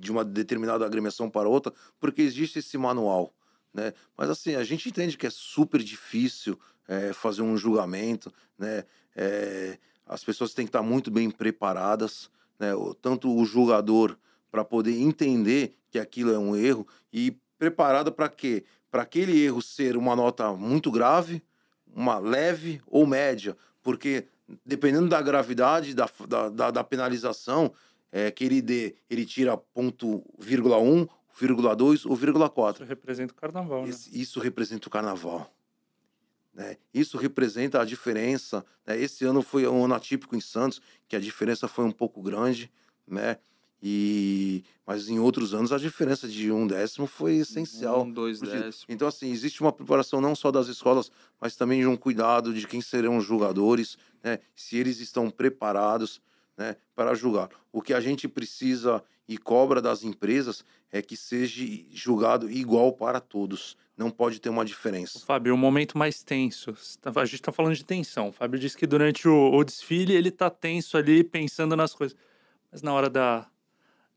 de 0.00 0.10
uma 0.10 0.24
determinada 0.24 0.86
agremiação 0.86 1.28
para 1.28 1.50
outra, 1.50 1.70
porque 2.00 2.22
existe 2.22 2.60
esse 2.60 2.78
manual. 2.78 3.34
Né? 3.74 3.92
Mas, 4.16 4.30
assim, 4.30 4.54
a 4.54 4.64
gente 4.64 4.88
entende 4.88 5.18
que 5.18 5.26
é 5.26 5.30
super 5.30 5.82
difícil 5.82 6.58
é, 6.88 7.12
fazer 7.12 7.42
um 7.42 7.56
julgamento, 7.56 8.32
né? 8.58 8.84
É, 9.16 9.78
as 10.06 10.22
pessoas 10.24 10.52
têm 10.54 10.64
que 10.66 10.70
estar 10.70 10.82
muito 10.82 11.10
bem 11.10 11.30
preparadas, 11.30 12.30
né? 12.58 12.74
O- 12.74 12.94
tanto 12.94 13.34
o 13.34 13.44
julgador 13.44 14.16
para 14.50 14.64
poder 14.64 14.98
entender 15.00 15.74
que 15.90 15.98
aquilo 15.98 16.32
é 16.32 16.38
um 16.38 16.54
erro 16.56 16.86
e 17.12 17.36
preparada 17.58 18.10
para 18.10 18.28
quê? 18.28 18.64
Para 18.90 19.02
aquele 19.02 19.40
erro 19.42 19.62
ser 19.62 19.96
uma 19.96 20.14
nota 20.16 20.52
muito 20.52 20.90
grave, 20.90 21.42
uma 21.94 22.18
leve 22.18 22.80
ou 22.86 23.06
média, 23.06 23.56
porque 23.82 24.26
dependendo 24.66 25.08
da 25.08 25.22
gravidade 25.22 25.94
da, 25.94 26.08
da, 26.50 26.70
da, 26.70 26.84
penalização 26.84 27.72
é, 28.10 28.30
que 28.30 28.44
ele 28.44 28.60
dê, 28.60 28.94
ele 29.08 29.24
tira 29.24 29.56
ponto 29.56 30.22
vírgula 30.38 30.78
um, 30.78 31.06
vírgula 31.38 31.74
dois 31.74 32.04
ou 32.04 32.14
vírgula 32.14 32.50
quatro. 32.50 32.82
Isso 32.84 32.88
representa 32.90 33.32
o 33.32 33.36
carnaval, 33.36 33.82
né? 33.84 33.88
Esse- 33.88 34.20
Isso 34.20 34.40
representa 34.40 34.88
o 34.88 34.90
carnaval. 34.90 35.50
Né? 36.54 36.76
Isso 36.92 37.16
representa 37.16 37.80
a 37.80 37.84
diferença. 37.84 38.64
né? 38.86 39.00
Esse 39.00 39.24
ano 39.24 39.42
foi 39.42 39.66
um 39.66 39.84
ano 39.84 39.94
atípico 39.94 40.36
em 40.36 40.40
Santos, 40.40 40.80
que 41.08 41.16
a 41.16 41.20
diferença 41.20 41.66
foi 41.66 41.84
um 41.84 41.92
pouco 41.92 42.20
grande. 42.22 42.70
Né? 43.06 43.38
E 43.82 44.62
mas 44.86 45.08
em 45.08 45.18
outros 45.18 45.54
anos 45.54 45.72
a 45.72 45.78
diferença 45.78 46.28
de 46.28 46.52
um 46.52 46.66
décimo 46.66 47.06
foi 47.06 47.36
essencial. 47.36 48.04
Um, 48.04 48.12
dois 48.12 48.40
décimos. 48.40 48.84
Então 48.88 49.08
assim 49.08 49.30
existe 49.30 49.60
uma 49.60 49.72
preparação 49.72 50.20
não 50.20 50.36
só 50.36 50.52
das 50.52 50.68
escolas, 50.68 51.10
mas 51.40 51.56
também 51.56 51.80
de 51.80 51.86
um 51.86 51.96
cuidado 51.96 52.54
de 52.54 52.66
quem 52.66 52.80
serão 52.80 53.16
os 53.16 53.24
jogadores, 53.24 53.96
né? 54.22 54.38
Se 54.54 54.76
eles 54.76 55.00
estão 55.00 55.30
preparados, 55.30 56.20
né? 56.56 56.76
Para 56.94 57.14
julgar. 57.14 57.48
O 57.72 57.82
que 57.82 57.92
a 57.92 58.00
gente 58.00 58.28
precisa 58.28 59.02
e 59.32 59.38
cobra 59.38 59.80
das 59.80 60.02
empresas 60.04 60.64
é 60.90 61.00
que 61.00 61.16
seja 61.16 61.64
julgado 61.92 62.50
igual 62.50 62.92
para 62.92 63.20
todos. 63.20 63.76
Não 63.96 64.10
pode 64.10 64.40
ter 64.40 64.48
uma 64.48 64.64
diferença. 64.64 65.20
Fábio, 65.20 65.54
o 65.54 65.58
momento 65.58 65.96
mais 65.98 66.22
tenso. 66.22 66.74
A 67.14 67.24
gente 67.24 67.34
está 67.36 67.52
falando 67.52 67.74
de 67.74 67.84
tensão. 67.84 68.28
O 68.28 68.32
Fábio 68.32 68.58
disse 68.58 68.76
que 68.76 68.86
durante 68.86 69.28
o, 69.28 69.52
o 69.54 69.64
desfile 69.64 70.14
ele 70.14 70.28
está 70.30 70.48
tenso 70.50 70.96
ali, 70.96 71.22
pensando 71.22 71.76
nas 71.76 71.94
coisas. 71.94 72.16
Mas 72.70 72.82
na 72.82 72.92
hora 72.92 73.08
da, 73.10 73.46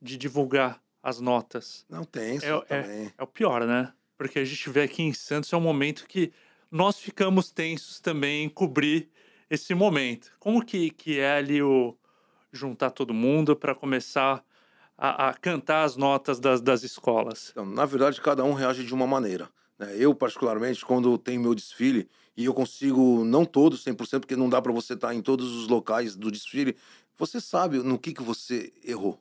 de 0.02 0.18
divulgar 0.18 0.82
as 1.04 1.20
notas, 1.20 1.86
Não 1.90 2.04
tem 2.04 2.38
isso 2.38 2.46
É- 2.46 2.62
também. 2.82 3.14
é 3.18 3.24
o 3.24 3.28
pior, 3.28 3.66
né? 3.68 3.94
Porque 4.18 4.40
a 4.40 4.46
gente 4.46 4.70
vê 4.70 4.82
aqui 4.84 5.04
em 5.04 5.14
Santos 5.14 5.52
é 5.54 5.58
um 5.58 5.62
momento 5.62 6.08
que 6.08 6.32
nós 6.72 6.98
ficamos 6.98 7.52
tensos 7.52 8.00
também 8.00 8.46
em 8.46 8.50
cobrir 8.50 9.10
esse 9.50 9.76
momento. 9.76 10.32
Como 10.40 10.66
que, 10.66 10.90
que 10.90 11.20
é 11.20 11.34
ali 11.38 11.62
o 11.62 11.96
juntar 12.52 12.90
todo 12.92 13.14
mundo 13.14 13.56
para 13.56 13.76
começar 13.76 14.44
a, 14.98 15.30
a 15.30 15.34
cantar 15.34 15.84
as 15.84 15.96
notas 15.96 16.40
das, 16.40 16.62
das 16.62 16.84
escolas? 16.84 17.50
Então, 17.52 17.66
na 17.66 17.86
verdade, 17.86 18.22
cada 18.22 18.44
um 18.44 18.54
reage 18.54 18.84
de 18.84 18.94
uma 18.94 19.08
maneira. 19.08 19.50
né? 19.78 19.96
Eu, 19.98 20.14
particularmente, 20.16 20.86
quando 20.86 21.18
tenho 21.18 21.42
meu 21.42 21.56
desfile, 21.56 22.10
e 22.36 22.46
eu 22.46 22.54
consigo, 22.54 23.24
não 23.24 23.46
todos 23.46 23.84
100%, 23.84 24.22
porque 24.22 24.36
não 24.36 24.50
dá 24.50 24.62
para 24.62 24.72
você 24.72 24.94
estar 24.94 25.14
em 25.14 25.22
todos 25.22 25.52
os 25.54 25.68
locais 25.68 26.16
do 26.16 26.32
desfile, 26.32 26.76
você 27.18 27.40
sabe 27.40 27.80
no 27.80 27.98
que, 27.98 28.14
que 28.14 28.24
você 28.24 28.74
errou. 28.84 29.20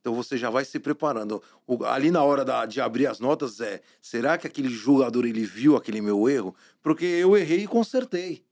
Então 0.00 0.14
você 0.14 0.38
já 0.38 0.48
vai 0.48 0.64
se 0.64 0.78
preparando. 0.78 1.42
O- 1.66 1.84
ali 1.84 2.10
na 2.10 2.22
hora 2.24 2.44
da- 2.44 2.64
de 2.66 2.80
abrir 2.80 3.06
as 3.06 3.20
notas 3.20 3.60
é, 3.60 3.82
será 4.00 4.38
que 4.38 4.46
aquele 4.46 4.68
jogador 4.70 5.26
ele 5.26 5.44
viu 5.44 5.76
aquele 5.76 6.00
meu 6.00 6.28
erro? 6.28 6.54
Porque 6.82 7.04
eu 7.04 7.36
errei 7.36 7.64
e 7.64 7.66
consertei. 7.66 8.44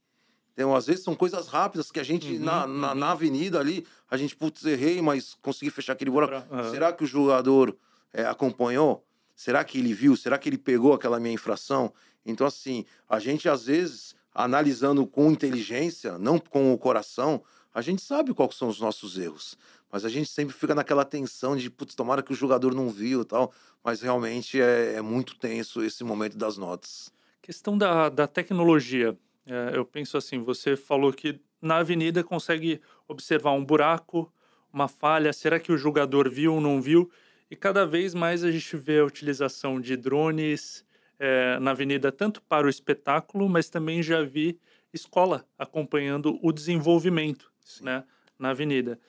Então, 0.59 0.75
às 0.75 0.89
vezes 0.89 1.05
são 1.05 1.15
coisas 1.15 1.47
rápidas 1.47 1.93
que 1.93 2.01
a 2.01 2.03
gente, 2.03 2.33
Uhum, 2.33 2.41
na, 2.41 2.67
na, 2.67 2.89
uhum. 2.89 2.95
na 2.97 3.13
avenida 3.13 3.61
ali, 3.61 3.87
a 4.11 4.17
gente, 4.17 4.35
putz, 4.35 4.65
errei, 4.65 5.01
mas 5.01 5.35
consegui 5.41 5.71
fechar 5.71 5.93
aquele 5.93 6.11
buraco. 6.11 6.53
Aham. 6.53 6.71
Será 6.73 6.93
que 6.93 7.05
o 7.05 7.07
jogador 7.07 7.77
eh, 8.13 8.27
acompanhou? 8.27 9.07
Será 9.37 9.63
que 9.63 9.79
ele 9.79 9.95
viu? 9.95 10.17
Será 10.17 10.37
que 10.37 10.49
ele 10.49 10.59
pegou 10.59 10.93
aquela 10.93 11.21
minha 11.21 11.33
infração? 11.33 11.93
Então, 12.27 12.45
assim, 12.45 12.85
a 13.09 13.21
gente 13.21 13.49
às 13.49 13.67
vezes, 13.67 14.17
analisando 14.35 15.07
com 15.07 15.31
inteligência, 15.31 16.19
não 16.19 16.41
com 16.41 16.75
o 16.75 16.79
coração, 16.79 17.41
a 17.73 17.81
gente 17.81 18.03
sabe 18.03 18.35
quais 18.35 18.57
são 18.57 18.67
os 18.67 18.81
nossos 18.81 19.17
erros. 19.17 19.57
Mas 19.93 20.05
a 20.05 20.09
gente 20.09 20.29
sempre 20.29 20.57
fica 20.57 20.75
naquela 20.75 21.05
tensão 21.05 21.57
de, 21.57 21.71
putz, 21.71 21.95
tomara 21.95 22.21
que 22.21 22.33
o 22.33 22.37
jogador 22.37 22.75
não 22.75 22.91
viu 22.91 23.23
e 23.23 23.25
tal. 23.25 23.53
Mas 23.85 24.01
realmente 24.01 24.61
é, 24.61 24.95
é 24.95 25.03
muito 25.03 25.37
tenso 25.37 25.85
esse 25.85 26.03
momento 26.03 26.37
das 26.37 26.57
notas. 26.57 27.13
Questão 27.41 27.79
da, 27.79 28.09
da 28.09 28.27
tecnologia. 28.27 29.17
É, 29.49 29.77
eu 29.77 29.85
penso 29.85 30.19
assim, 30.19 30.43
você 30.43 30.77
falou 30.77 31.11
que 31.11 31.41
na 31.61 31.79
avenida 31.79 32.23
consegue 32.23 32.81
observar 33.09 33.53
um 33.53 33.65
buraco, 33.65 34.31
uma 34.71 34.87
falha, 34.87 35.33
será 35.33 35.59
que 35.59 35.73
o 35.73 35.79
jogador 35.79 36.29
viu 36.29 36.55
ou 36.55 36.61
não 36.61 36.83
viu? 36.83 37.11
E 37.51 37.57
cada 37.57 37.87
vez 37.87 38.13
mais 38.13 38.45
a 38.45 38.51
gente 38.51 38.77
vê 38.77 38.99
a 38.99 39.05
utilização 39.07 39.81
de 39.81 39.97
drones 39.97 40.85
é, 41.19 41.59
na 41.61 41.71
avenida, 41.71 42.13
tanto 42.13 42.43
para 42.43 42.67
o 42.67 42.71
espetáculo, 42.71 43.49
mas 43.49 43.71
também 43.71 44.03
já 44.03 44.23
vi 44.23 44.61
escola 44.93 45.47
acompanhando 45.59 46.39
o 46.43 46.53
desenvolvimento 46.53 47.51
Sim. 47.61 47.85
né, 47.85 48.05
na 48.39 48.51
avenida. 48.51 49.01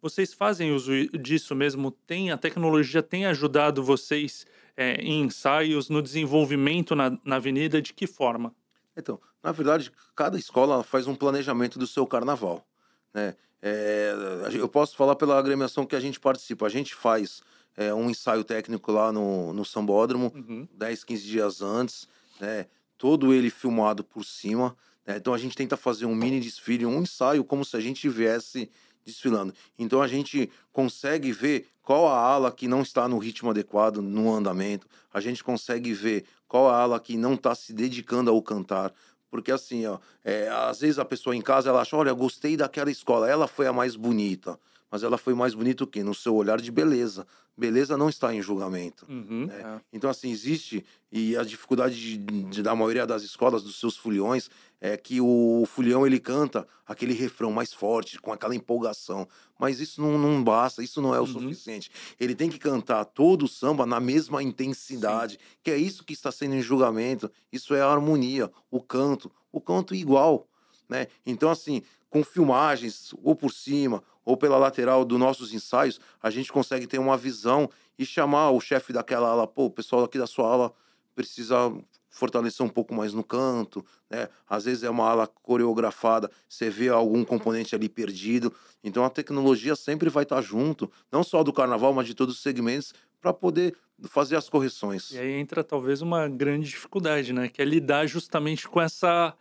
Vocês 0.00 0.32
fazem 0.32 0.72
uso 0.72 0.92
disso 1.18 1.54
mesmo? 1.54 1.90
Tem, 1.90 2.30
a 2.30 2.38
tecnologia 2.38 3.02
tem 3.02 3.26
ajudado 3.26 3.82
vocês 3.82 4.46
é, 4.76 4.94
em 4.94 5.22
ensaios, 5.22 5.88
no 5.88 6.00
desenvolvimento 6.00 6.94
na, 6.94 7.18
na 7.24 7.36
avenida? 7.36 7.82
De 7.82 7.92
que 7.92 8.06
forma? 8.06 8.54
Então, 8.96 9.20
na 9.42 9.52
verdade, 9.52 9.90
cada 10.14 10.38
escola 10.38 10.82
faz 10.82 11.06
um 11.06 11.14
planejamento 11.14 11.78
do 11.78 11.86
seu 11.86 12.06
carnaval. 12.06 12.66
Né? 13.12 13.34
É, 13.60 14.12
eu 14.54 14.68
posso 14.68 14.96
falar 14.96 15.14
pela 15.16 15.38
agremiação 15.38 15.86
que 15.86 15.96
a 15.96 16.00
gente 16.00 16.18
participa. 16.20 16.66
A 16.66 16.68
gente 16.68 16.94
faz 16.94 17.42
é, 17.76 17.92
um 17.94 18.10
ensaio 18.10 18.44
técnico 18.44 18.90
lá 18.92 19.12
no, 19.12 19.52
no 19.52 19.64
Sambódromo, 19.64 20.32
Uhum. 20.34 20.68
10, 20.74 21.04
15 21.04 21.22
dias 21.22 21.62
antes, 21.62 22.08
né? 22.40 22.66
todo 22.98 23.32
ele 23.32 23.50
filmado 23.50 24.04
por 24.04 24.24
cima. 24.24 24.76
né? 25.06 25.16
Então 25.16 25.34
a 25.34 25.38
gente 25.38 25.56
tenta 25.56 25.76
fazer 25.76 26.06
um 26.06 26.14
mini 26.14 26.40
desfile, 26.40 26.86
um 26.86 27.02
ensaio, 27.02 27.44
como 27.44 27.64
se 27.64 27.76
a 27.76 27.80
gente 27.80 28.08
viesse 28.08 28.70
desfilando. 29.04 29.52
Então 29.78 30.00
a 30.00 30.06
gente 30.06 30.48
consegue 30.72 31.32
ver 31.32 31.66
qual 31.82 32.06
a 32.06 32.16
ala 32.16 32.52
que 32.52 32.68
não 32.68 32.82
está 32.82 33.08
no 33.08 33.18
ritmo 33.18 33.50
adequado 33.50 33.96
no 34.00 34.32
andamento, 34.32 34.86
a 35.12 35.20
gente 35.20 35.42
consegue 35.42 35.92
ver 35.92 36.24
qual 36.46 36.68
a 36.70 36.80
ala 36.80 37.00
que 37.00 37.16
não 37.16 37.34
está 37.34 37.54
se 37.54 37.72
dedicando 37.72 38.30
ao 38.30 38.40
cantar. 38.40 38.92
Porque 39.32 39.50
assim, 39.50 39.86
ó, 39.86 39.98
é, 40.22 40.46
às 40.50 40.80
vezes 40.80 40.98
a 40.98 41.06
pessoa 41.06 41.34
em 41.34 41.40
casa 41.40 41.70
ela 41.70 41.80
acha, 41.80 41.96
olha, 41.96 42.12
gostei 42.12 42.54
daquela 42.54 42.90
escola, 42.90 43.28
ela 43.30 43.48
foi 43.48 43.66
a 43.66 43.72
mais 43.72 43.96
bonita. 43.96 44.60
Mas 44.90 45.02
ela 45.02 45.16
foi 45.16 45.32
mais 45.32 45.54
bonita 45.54 45.84
o 45.84 45.86
quê? 45.86 46.02
No 46.04 46.14
seu 46.14 46.34
olhar 46.34 46.60
de 46.60 46.70
beleza. 46.70 47.26
Beleza 47.56 47.96
não 47.96 48.10
está 48.10 48.34
em 48.34 48.42
julgamento. 48.42 49.06
Uhum. 49.08 49.48
É. 49.50 49.60
É. 49.62 49.80
Então, 49.90 50.10
assim, 50.10 50.30
existe, 50.30 50.84
e 51.10 51.34
a 51.34 51.42
dificuldade 51.42 51.94
de, 51.98 52.18
de- 52.18 52.62
da 52.62 52.74
maioria 52.74 53.06
das 53.06 53.22
escolas, 53.22 53.62
dos 53.62 53.80
seus 53.80 53.96
foliões, 53.96 54.50
é 54.84 54.96
que 54.96 55.20
o 55.20 55.62
folião 55.64 56.04
ele 56.04 56.18
canta 56.18 56.66
aquele 56.84 57.14
refrão 57.14 57.52
mais 57.52 57.72
forte, 57.72 58.20
com 58.20 58.32
aquela 58.32 58.52
empolgação. 58.52 59.28
Mas 59.56 59.78
isso 59.78 60.02
não, 60.02 60.18
não 60.18 60.42
basta, 60.42 60.82
isso 60.82 61.00
não 61.00 61.14
é 61.14 61.20
o 61.20 61.22
Uhum. 61.22 61.28
suficiente. 61.28 61.88
Ele 62.18 62.34
tem 62.34 62.50
que 62.50 62.58
cantar 62.58 63.04
todo 63.04 63.44
o 63.44 63.48
samba 63.48 63.86
na 63.86 64.00
mesma 64.00 64.42
intensidade, 64.42 65.38
que 65.62 65.70
é 65.70 65.76
isso 65.76 66.02
que 66.04 66.12
está 66.12 66.32
sendo 66.32 66.56
em 66.56 66.60
julgamento. 66.60 67.30
Isso 67.52 67.76
é 67.76 67.80
a 67.80 67.86
harmonia, 67.86 68.50
o 68.72 68.82
canto, 68.82 69.30
o 69.52 69.60
canto 69.60 69.94
igual. 69.94 70.48
Né? 70.88 71.06
Então, 71.24 71.48
assim, 71.48 71.82
com 72.10 72.24
filmagens, 72.24 73.14
ou 73.22 73.36
por 73.36 73.52
cima, 73.52 74.02
ou 74.24 74.36
pela 74.36 74.58
lateral 74.58 75.04
dos 75.04 75.18
nossos 75.18 75.54
ensaios, 75.54 76.00
a 76.20 76.28
gente 76.28 76.52
consegue 76.52 76.88
ter 76.88 76.98
uma 76.98 77.16
visão 77.16 77.70
e 77.96 78.04
chamar 78.04 78.50
o 78.50 78.60
chefe 78.60 78.92
daquela 78.92 79.28
ala, 79.28 79.46
pô, 79.46 79.66
o 79.66 79.70
pessoal 79.70 80.02
aqui 80.02 80.18
da 80.18 80.26
sua 80.26 80.48
ala 80.52 80.72
precisa 81.14 81.72
fortalecer 82.12 82.64
um 82.64 82.68
pouco 82.68 82.94
mais 82.94 83.12
no 83.12 83.24
canto, 83.24 83.84
né? 84.08 84.28
Às 84.48 84.66
vezes 84.66 84.84
é 84.84 84.90
uma 84.90 85.08
ala 85.08 85.26
coreografada, 85.26 86.30
você 86.48 86.70
vê 86.70 86.88
algum 86.88 87.24
componente 87.24 87.74
ali 87.74 87.88
perdido. 87.88 88.54
Então 88.84 89.04
a 89.04 89.10
tecnologia 89.10 89.74
sempre 89.74 90.08
vai 90.08 90.22
estar 90.22 90.40
junto, 90.42 90.92
não 91.10 91.24
só 91.24 91.42
do 91.42 91.52
carnaval, 91.52 91.92
mas 91.92 92.06
de 92.06 92.14
todos 92.14 92.36
os 92.36 92.42
segmentos, 92.42 92.92
para 93.20 93.32
poder 93.32 93.74
fazer 94.08 94.36
as 94.36 94.48
correções. 94.48 95.10
E 95.12 95.18
aí 95.18 95.32
entra 95.32 95.64
talvez 95.64 96.02
uma 96.02 96.28
grande 96.28 96.68
dificuldade, 96.68 97.32
né? 97.32 97.48
Que 97.48 97.62
é 97.62 97.64
lidar 97.64 98.06
justamente 98.06 98.68
com 98.68 98.80
essa 98.80 99.34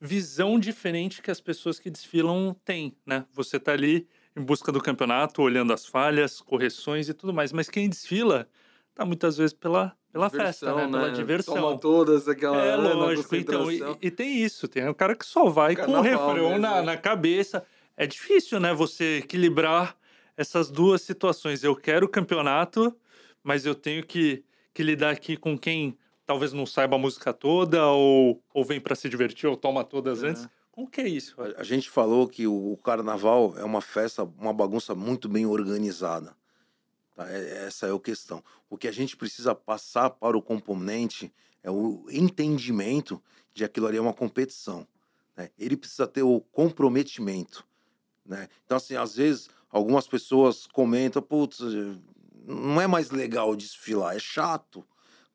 visão 0.00 0.58
diferente 0.58 1.22
que 1.22 1.30
as 1.30 1.40
pessoas 1.40 1.78
que 1.78 1.90
desfilam 1.90 2.54
têm, 2.64 2.96
né? 3.06 3.24
Você 3.32 3.58
tá 3.58 3.72
ali 3.72 4.06
em 4.36 4.42
busca 4.42 4.70
do 4.70 4.82
campeonato, 4.82 5.40
olhando 5.40 5.72
as 5.72 5.86
falhas, 5.86 6.40
correções 6.40 7.08
e 7.08 7.14
tudo 7.14 7.32
mais, 7.32 7.52
mas 7.52 7.70
quem 7.70 7.88
desfila 7.88 8.48
tá 8.94 9.04
muitas 9.04 9.36
vezes 9.36 9.54
pela, 9.54 9.96
pela 10.16 10.30
festa, 10.30 10.74
né? 10.74 10.86
Pela 10.88 11.10
diversão. 11.10 11.54
Toma 11.54 11.78
todas 11.78 12.26
aquela 12.28 12.56
É 12.64 12.76
né, 12.76 12.92
lógico, 12.94 13.36
então, 13.36 13.70
e, 13.70 13.80
e 14.02 14.10
tem 14.10 14.38
isso, 14.42 14.66
tem 14.66 14.88
o 14.88 14.94
cara 14.94 15.14
que 15.14 15.24
só 15.26 15.48
vai 15.48 15.76
com 15.76 15.82
o 15.82 15.84
Carnaval 15.86 16.02
refrão 16.28 16.48
mesmo, 16.48 16.58
na, 16.60 16.76
né? 16.76 16.82
na 16.82 16.96
cabeça. 16.96 17.64
É 17.96 18.06
difícil, 18.06 18.58
né, 18.60 18.74
você 18.74 19.18
equilibrar 19.18 19.96
essas 20.36 20.70
duas 20.70 21.00
situações. 21.02 21.64
Eu 21.64 21.74
quero 21.74 22.06
o 22.06 22.08
campeonato, 22.08 22.94
mas 23.42 23.64
eu 23.64 23.74
tenho 23.74 24.04
que, 24.04 24.44
que 24.74 24.82
lidar 24.82 25.10
aqui 25.10 25.36
com 25.36 25.56
quem 25.58 25.96
talvez 26.26 26.52
não 26.52 26.66
saiba 26.66 26.96
a 26.96 26.98
música 26.98 27.32
toda, 27.32 27.86
ou, 27.86 28.42
ou 28.52 28.64
vem 28.64 28.80
para 28.80 28.94
se 28.96 29.08
divertir, 29.08 29.46
ou 29.48 29.56
toma 29.56 29.84
todas 29.84 30.22
É. 30.24 30.28
antes. 30.28 30.48
Como 30.72 30.90
que 30.90 31.00
é 31.00 31.08
isso? 31.08 31.34
A- 31.40 31.60
A 31.60 31.64
gente 31.64 31.88
falou 31.88 32.28
que 32.28 32.46
o 32.46 32.72
o 32.72 32.76
carnaval 32.76 33.54
é 33.56 33.64
uma 33.64 33.80
festa, 33.80 34.24
uma 34.24 34.52
bagunça 34.52 34.94
muito 34.94 35.26
bem 35.28 35.46
organizada. 35.46 36.34
Tá? 37.16 37.28
É- 37.28 37.66
Essa 37.66 37.88
é 37.88 37.92
a 37.92 37.98
questão. 37.98 38.44
O 38.70 38.78
que 38.78 38.86
a 38.86 38.92
gente 38.92 39.16
precisa 39.16 39.54
passar 39.56 40.10
para 40.10 40.38
o 40.38 40.42
componente 40.42 41.32
é 41.62 41.70
o 41.70 42.06
entendimento 42.10 43.20
de 43.52 43.64
aquilo 43.64 43.88
ali 43.88 43.96
é 43.96 44.00
uma 44.00 44.14
competição. 44.14 44.86
né? 45.36 45.50
Ele 45.58 45.76
precisa 45.76 46.06
ter 46.06 46.22
o 46.22 46.40
comprometimento. 46.40 47.66
Né? 48.24 48.48
Então, 48.64 48.76
assim, 48.76 48.94
às 48.94 49.16
vezes, 49.16 49.48
algumas 49.68 50.06
pessoas 50.06 50.66
comentam, 50.66 51.20
putz, 51.20 51.58
não 52.46 52.80
é 52.80 52.86
mais 52.86 53.10
legal 53.10 53.56
desfilar, 53.56 54.14
é 54.14 54.18
chato, 54.20 54.86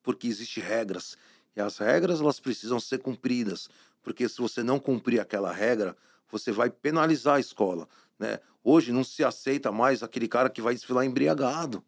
porque 0.01 0.27
existem 0.27 0.63
regras. 0.63 1.17
E 1.55 1.59
as 1.61 1.77
regras, 1.77 2.21
elas 2.21 2.39
precisam 2.39 2.79
ser 2.79 2.99
cumpridas 2.99 3.67
porque 4.01 4.27
se 4.27 4.38
você 4.38 4.63
não 4.63 4.79
cumprir 4.79 5.19
aquela 5.19 5.51
regra, 5.51 5.95
você 6.29 6.51
vai 6.51 6.69
penalizar 6.69 7.36
a 7.36 7.39
escola, 7.39 7.88
né? 8.17 8.39
Hoje 8.64 8.91
não 8.91 9.03
se 9.03 9.24
aceita 9.24 9.72
mais 9.72 10.03
aquele 10.03 10.28
cara 10.28 10.49
que 10.49 10.62
vai 10.62 10.74
desfilar 10.74 11.05
embriagado, 11.05 11.84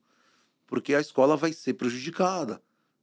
porque 0.66 0.96
a 0.96 1.00
escola 1.00 1.38
vai 1.38 1.54
ser 1.54 1.76
prejudicada, 1.76 2.62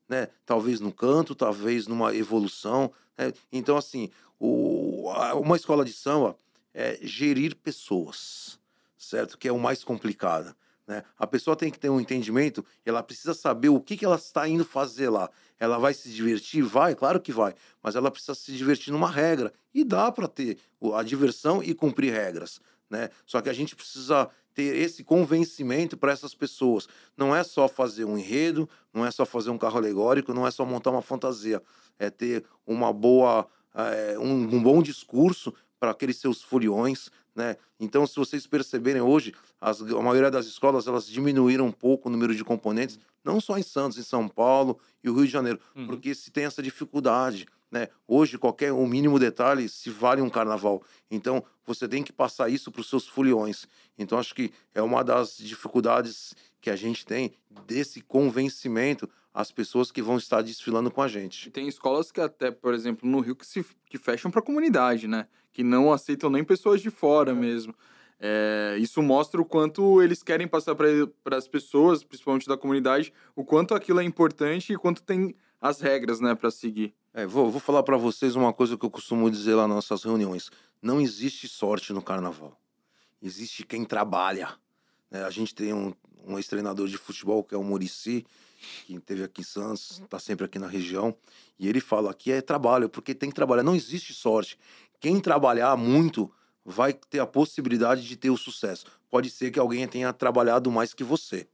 né? 0.08 0.28
Talvez 0.44 0.80
no 0.80 0.92
canto, 0.92 1.34
talvez 1.34 1.86
numa 1.86 2.14
evolução, 2.14 2.90
né? 3.16 3.32
Então 3.52 3.76
assim, 3.76 4.10
o, 4.38 5.08
uma 5.40 5.56
escola 5.56 5.84
de 5.84 5.92
samba 5.92 6.36
é 6.74 6.98
gerir 7.02 7.54
pessoas, 7.56 8.58
certo? 8.96 9.38
Que 9.38 9.48
é 9.48 9.52
o 9.52 9.58
mais 9.58 9.84
complicado, 9.84 10.54
Né? 10.86 11.04
A 11.16 11.26
pessoa 11.26 11.54
tem 11.54 11.70
que 11.70 11.78
ter 11.78 11.88
um 11.88 12.00
entendimento, 12.00 12.64
ela 12.84 13.02
precisa 13.02 13.34
saber 13.34 13.68
o 13.68 13.80
que, 13.80 13.96
que 13.96 14.04
ela 14.04 14.16
está 14.16 14.48
indo 14.48 14.64
fazer 14.64 15.08
lá. 15.08 15.30
Ela 15.58 15.78
vai 15.78 15.94
se 15.94 16.10
divertir? 16.10 16.62
Vai, 16.64 16.96
claro 16.96 17.20
que 17.20 17.30
vai, 17.30 17.54
mas 17.80 17.94
ela 17.94 18.10
precisa 18.10 18.34
se 18.34 18.50
divertir 18.50 18.92
numa 18.92 19.08
regra. 19.08 19.52
E 19.72 19.84
dá 19.84 20.10
para 20.10 20.26
ter 20.26 20.58
a 20.94 21.02
diversão 21.04 21.62
e 21.62 21.74
cumprir 21.74 22.12
regras. 22.12 22.60
Né? 22.90 23.08
Só 23.24 23.40
que 23.40 23.48
a 23.48 23.52
gente 23.52 23.76
precisa 23.76 24.28
ter 24.52 24.76
esse 24.76 25.04
convencimento 25.04 25.96
para 25.96 26.12
essas 26.12 26.34
pessoas. 26.34 26.88
Não 27.16 27.34
é 27.34 27.42
só 27.44 27.68
fazer 27.68 28.04
um 28.04 28.18
enredo, 28.18 28.68
não 28.92 29.06
é 29.06 29.10
só 29.10 29.24
fazer 29.24 29.50
um 29.50 29.58
carro 29.58 29.78
alegórico, 29.78 30.34
não 30.34 30.46
é 30.46 30.50
só 30.50 30.66
montar 30.66 30.90
uma 30.90 31.02
fantasia. 31.02 31.62
É 31.98 32.10
ter 32.10 32.44
uma 32.66 32.92
boa, 32.92 33.46
é, 33.74 34.18
um, 34.18 34.56
um 34.56 34.62
bom 34.62 34.82
discurso 34.82 35.54
para 35.78 35.92
aqueles 35.92 36.16
seus 36.16 36.42
foliões, 36.42 37.10
né? 37.34 37.56
Então, 37.78 38.06
se 38.06 38.16
vocês 38.16 38.46
perceberem 38.46 39.00
hoje, 39.00 39.32
as, 39.60 39.80
a 39.80 40.02
maioria 40.02 40.30
das 40.30 40.46
escolas 40.46 40.86
elas 40.86 41.06
diminuíram 41.06 41.66
um 41.66 41.72
pouco 41.72 42.08
o 42.08 42.12
número 42.12 42.34
de 42.34 42.44
componentes, 42.44 42.98
não 43.24 43.40
só 43.40 43.56
em 43.56 43.62
Santos, 43.62 43.96
em 43.96 44.02
São 44.02 44.28
Paulo 44.28 44.78
e 45.02 45.08
o 45.08 45.14
Rio 45.14 45.26
de 45.26 45.32
Janeiro, 45.32 45.60
uhum. 45.74 45.86
porque 45.86 46.14
se 46.14 46.30
tem 46.30 46.44
essa 46.44 46.62
dificuldade. 46.62 47.46
Né? 47.70 47.88
Hoje, 48.06 48.36
qualquer 48.36 48.72
o 48.72 48.78
um 48.78 48.86
mínimo 48.86 49.18
detalhe 49.18 49.68
se 49.68 49.90
vale 49.90 50.20
um 50.20 50.28
carnaval. 50.28 50.82
Então, 51.10 51.44
você 51.64 51.86
tem 51.86 52.02
que 52.02 52.12
passar 52.12 52.48
isso 52.48 52.72
para 52.72 52.80
os 52.80 52.88
seus 52.88 53.06
foliões. 53.06 53.66
Então, 53.96 54.18
acho 54.18 54.34
que 54.34 54.52
é 54.74 54.82
uma 54.82 55.04
das 55.04 55.36
dificuldades 55.36 56.34
que 56.60 56.68
a 56.68 56.76
gente 56.76 57.06
tem 57.06 57.32
desse 57.66 58.00
convencimento 58.00 59.08
às 59.32 59.52
pessoas 59.52 59.92
que 59.92 60.02
vão 60.02 60.16
estar 60.16 60.42
desfilando 60.42 60.90
com 60.90 61.00
a 61.00 61.08
gente. 61.08 61.50
tem 61.50 61.68
escolas 61.68 62.10
que 62.10 62.20
até, 62.20 62.50
por 62.50 62.74
exemplo, 62.74 63.08
no 63.08 63.20
Rio 63.20 63.36
que 63.36 63.46
se 63.46 63.64
que 63.88 63.98
fecham 63.98 64.30
para 64.30 64.40
a 64.40 64.44
comunidade, 64.44 65.06
né? 65.06 65.26
Que 65.52 65.62
não 65.62 65.92
aceitam 65.92 66.28
nem 66.28 66.44
pessoas 66.44 66.80
de 66.80 66.90
fora 66.90 67.30
é. 67.30 67.34
mesmo. 67.34 67.74
É, 68.22 68.76
isso 68.78 69.00
mostra 69.00 69.40
o 69.40 69.44
quanto 69.44 70.02
eles 70.02 70.22
querem 70.22 70.46
passar 70.46 70.74
para 70.74 71.36
as 71.36 71.48
pessoas, 71.48 72.04
principalmente 72.04 72.46
da 72.46 72.56
comunidade, 72.56 73.12
o 73.34 73.44
quanto 73.44 73.74
aquilo 73.74 74.00
é 74.00 74.04
importante 74.04 74.72
e 74.72 74.76
quanto 74.76 75.02
tem 75.02 75.34
as 75.58 75.80
regras, 75.80 76.20
né, 76.20 76.34
para 76.34 76.50
seguir. 76.50 76.94
É, 77.12 77.26
vou, 77.26 77.50
vou 77.50 77.60
falar 77.60 77.82
para 77.82 77.96
vocês 77.96 78.36
uma 78.36 78.52
coisa 78.52 78.78
que 78.78 78.84
eu 78.84 78.90
costumo 78.90 79.28
dizer 79.28 79.56
lá 79.56 79.66
nas 79.66 79.76
nossas 79.76 80.04
reuniões. 80.04 80.48
Não 80.80 81.00
existe 81.00 81.48
sorte 81.48 81.92
no 81.92 82.00
carnaval. 82.00 82.56
Existe 83.20 83.66
quem 83.66 83.84
trabalha. 83.84 84.56
Né? 85.10 85.24
A 85.24 85.30
gente 85.30 85.52
tem 85.52 85.74
um, 85.74 85.92
um 86.24 86.38
ex-treinador 86.38 86.86
de 86.86 86.96
futebol, 86.96 87.42
que 87.42 87.52
é 87.52 87.58
o 87.58 87.64
Murici, 87.64 88.24
que 88.86 88.98
teve 89.00 89.24
aqui 89.24 89.40
em 89.40 89.44
Santos, 89.44 89.98
está 89.98 90.20
sempre 90.20 90.46
aqui 90.46 90.58
na 90.58 90.68
região, 90.68 91.16
e 91.58 91.68
ele 91.68 91.80
fala 91.80 92.14
que 92.14 92.30
é 92.30 92.40
trabalho, 92.40 92.88
porque 92.88 93.12
tem 93.12 93.28
que 93.28 93.34
trabalhar. 93.34 93.64
Não 93.64 93.74
existe 93.74 94.14
sorte. 94.14 94.56
Quem 95.00 95.18
trabalhar 95.18 95.76
muito 95.76 96.30
vai 96.64 96.92
ter 96.92 97.18
a 97.18 97.26
possibilidade 97.26 98.06
de 98.06 98.16
ter 98.16 98.30
o 98.30 98.36
sucesso. 98.36 98.86
Pode 99.10 99.30
ser 99.30 99.50
que 99.50 99.58
alguém 99.58 99.88
tenha 99.88 100.12
trabalhado 100.12 100.70
mais 100.70 100.94
que 100.94 101.02
você, 101.02 101.48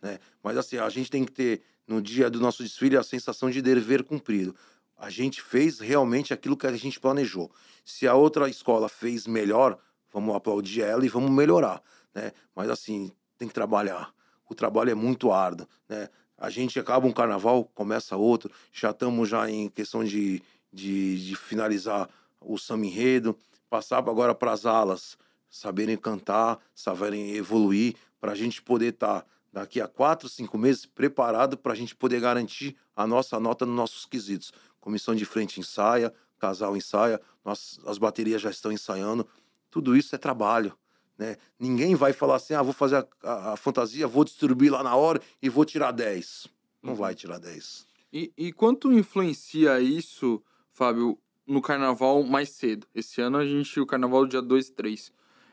né? 0.00 0.20
Mas 0.40 0.56
assim, 0.56 0.76
a 0.76 0.88
gente 0.88 1.10
tem 1.10 1.24
que 1.24 1.32
ter 1.32 1.62
no 1.84 2.00
dia 2.00 2.30
do 2.30 2.38
nosso 2.38 2.62
desfile 2.62 2.96
a 2.96 3.02
sensação 3.02 3.50
de 3.50 3.60
dever 3.60 4.04
cumprido 4.04 4.54
a 5.00 5.08
gente 5.08 5.40
fez 5.40 5.80
realmente 5.80 6.34
aquilo 6.34 6.56
que 6.56 6.66
a 6.66 6.76
gente 6.76 7.00
planejou. 7.00 7.50
Se 7.82 8.06
a 8.06 8.14
outra 8.14 8.50
escola 8.50 8.86
fez 8.86 9.26
melhor, 9.26 9.78
vamos 10.12 10.36
aplaudir 10.36 10.82
ela 10.82 11.04
e 11.04 11.08
vamos 11.08 11.30
melhorar, 11.30 11.82
né? 12.14 12.32
Mas 12.54 12.68
assim, 12.68 13.10
tem 13.38 13.48
que 13.48 13.54
trabalhar. 13.54 14.12
O 14.48 14.54
trabalho 14.54 14.90
é 14.90 14.94
muito 14.94 15.32
árduo, 15.32 15.66
né? 15.88 16.10
A 16.36 16.50
gente 16.50 16.78
acaba 16.78 17.06
um 17.06 17.12
carnaval, 17.12 17.64
começa 17.74 18.14
outro, 18.14 18.50
já 18.72 18.90
estamos 18.90 19.28
já 19.28 19.50
em 19.50 19.68
questão 19.68 20.04
de, 20.04 20.42
de, 20.70 21.26
de 21.26 21.36
finalizar 21.36 22.08
o 22.40 22.58
samba 22.58 22.86
enredo, 22.86 23.36
passar 23.70 23.98
agora 23.98 24.34
para 24.34 24.52
as 24.52 24.66
alas, 24.66 25.16
saberem 25.48 25.96
cantar, 25.96 26.58
saberem 26.74 27.32
evoluir, 27.32 27.94
para 28.20 28.32
a 28.32 28.34
gente 28.34 28.60
poder 28.60 28.92
estar 28.92 29.22
tá 29.22 29.26
daqui 29.52 29.80
a 29.80 29.88
quatro, 29.88 30.28
cinco 30.28 30.56
meses 30.56 30.86
preparado 30.86 31.56
para 31.56 31.72
a 31.72 31.76
gente 31.76 31.94
poder 31.94 32.20
garantir 32.20 32.76
a 32.94 33.06
nossa 33.06 33.40
nota 33.40 33.66
nos 33.66 33.74
nossos 33.74 34.06
quesitos 34.06 34.52
comissão 34.80 35.14
de 35.14 35.24
frente 35.24 35.60
ensaia, 35.60 36.12
casal 36.38 36.76
ensaia, 36.76 37.20
nós, 37.44 37.78
as 37.86 37.98
baterias 37.98 38.40
já 38.40 38.50
estão 38.50 38.72
ensaiando. 38.72 39.26
Tudo 39.70 39.96
isso 39.96 40.14
é 40.14 40.18
trabalho. 40.18 40.76
Né? 41.16 41.36
Ninguém 41.58 41.94
vai 41.94 42.12
falar 42.12 42.36
assim, 42.36 42.54
ah, 42.54 42.62
vou 42.62 42.72
fazer 42.72 42.96
a, 42.96 43.06
a, 43.22 43.52
a 43.52 43.56
fantasia, 43.56 44.08
vou 44.08 44.24
distribuir 44.24 44.72
lá 44.72 44.82
na 44.82 44.96
hora 44.96 45.20
e 45.42 45.48
vou 45.48 45.64
tirar 45.64 45.92
10. 45.92 46.48
Não 46.82 46.92
uhum. 46.92 46.98
vai 46.98 47.14
tirar 47.14 47.38
10. 47.38 47.86
E, 48.12 48.32
e 48.36 48.52
quanto 48.52 48.92
influencia 48.92 49.78
isso, 49.80 50.42
Fábio, 50.72 51.18
no 51.46 51.60
carnaval 51.60 52.22
mais 52.22 52.50
cedo? 52.50 52.86
Esse 52.94 53.20
ano 53.20 53.36
a 53.36 53.46
gente, 53.46 53.78
o 53.78 53.86
carnaval 53.86 54.26
dia 54.26 54.40
2 54.40 54.68
e 54.68 54.72
3 54.72 55.12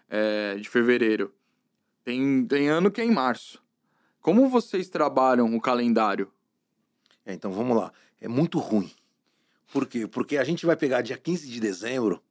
é, 0.10 0.56
de 0.56 0.70
fevereiro. 0.70 1.34
Tem, 2.04 2.46
tem 2.46 2.70
ano 2.70 2.90
que 2.90 3.02
é 3.02 3.04
em 3.04 3.12
março. 3.12 3.62
Como 4.22 4.48
vocês 4.50 4.90
trabalham 4.90 5.54
o 5.56 5.62
calendário? 5.62 6.32
É, 7.26 7.34
então 7.34 7.52
vamos 7.52 7.76
lá. 7.76 7.92
É 8.20 8.28
muito 8.28 8.58
ruim. 8.58 8.92
Por 9.72 9.86
quê? 9.86 10.08
Porque 10.08 10.38
a 10.38 10.44
gente 10.44 10.66
vai 10.66 10.76
pegar 10.76 11.02
dia 11.02 11.18
15 11.18 11.48
de 11.48 11.60
dezembro, 11.60 12.22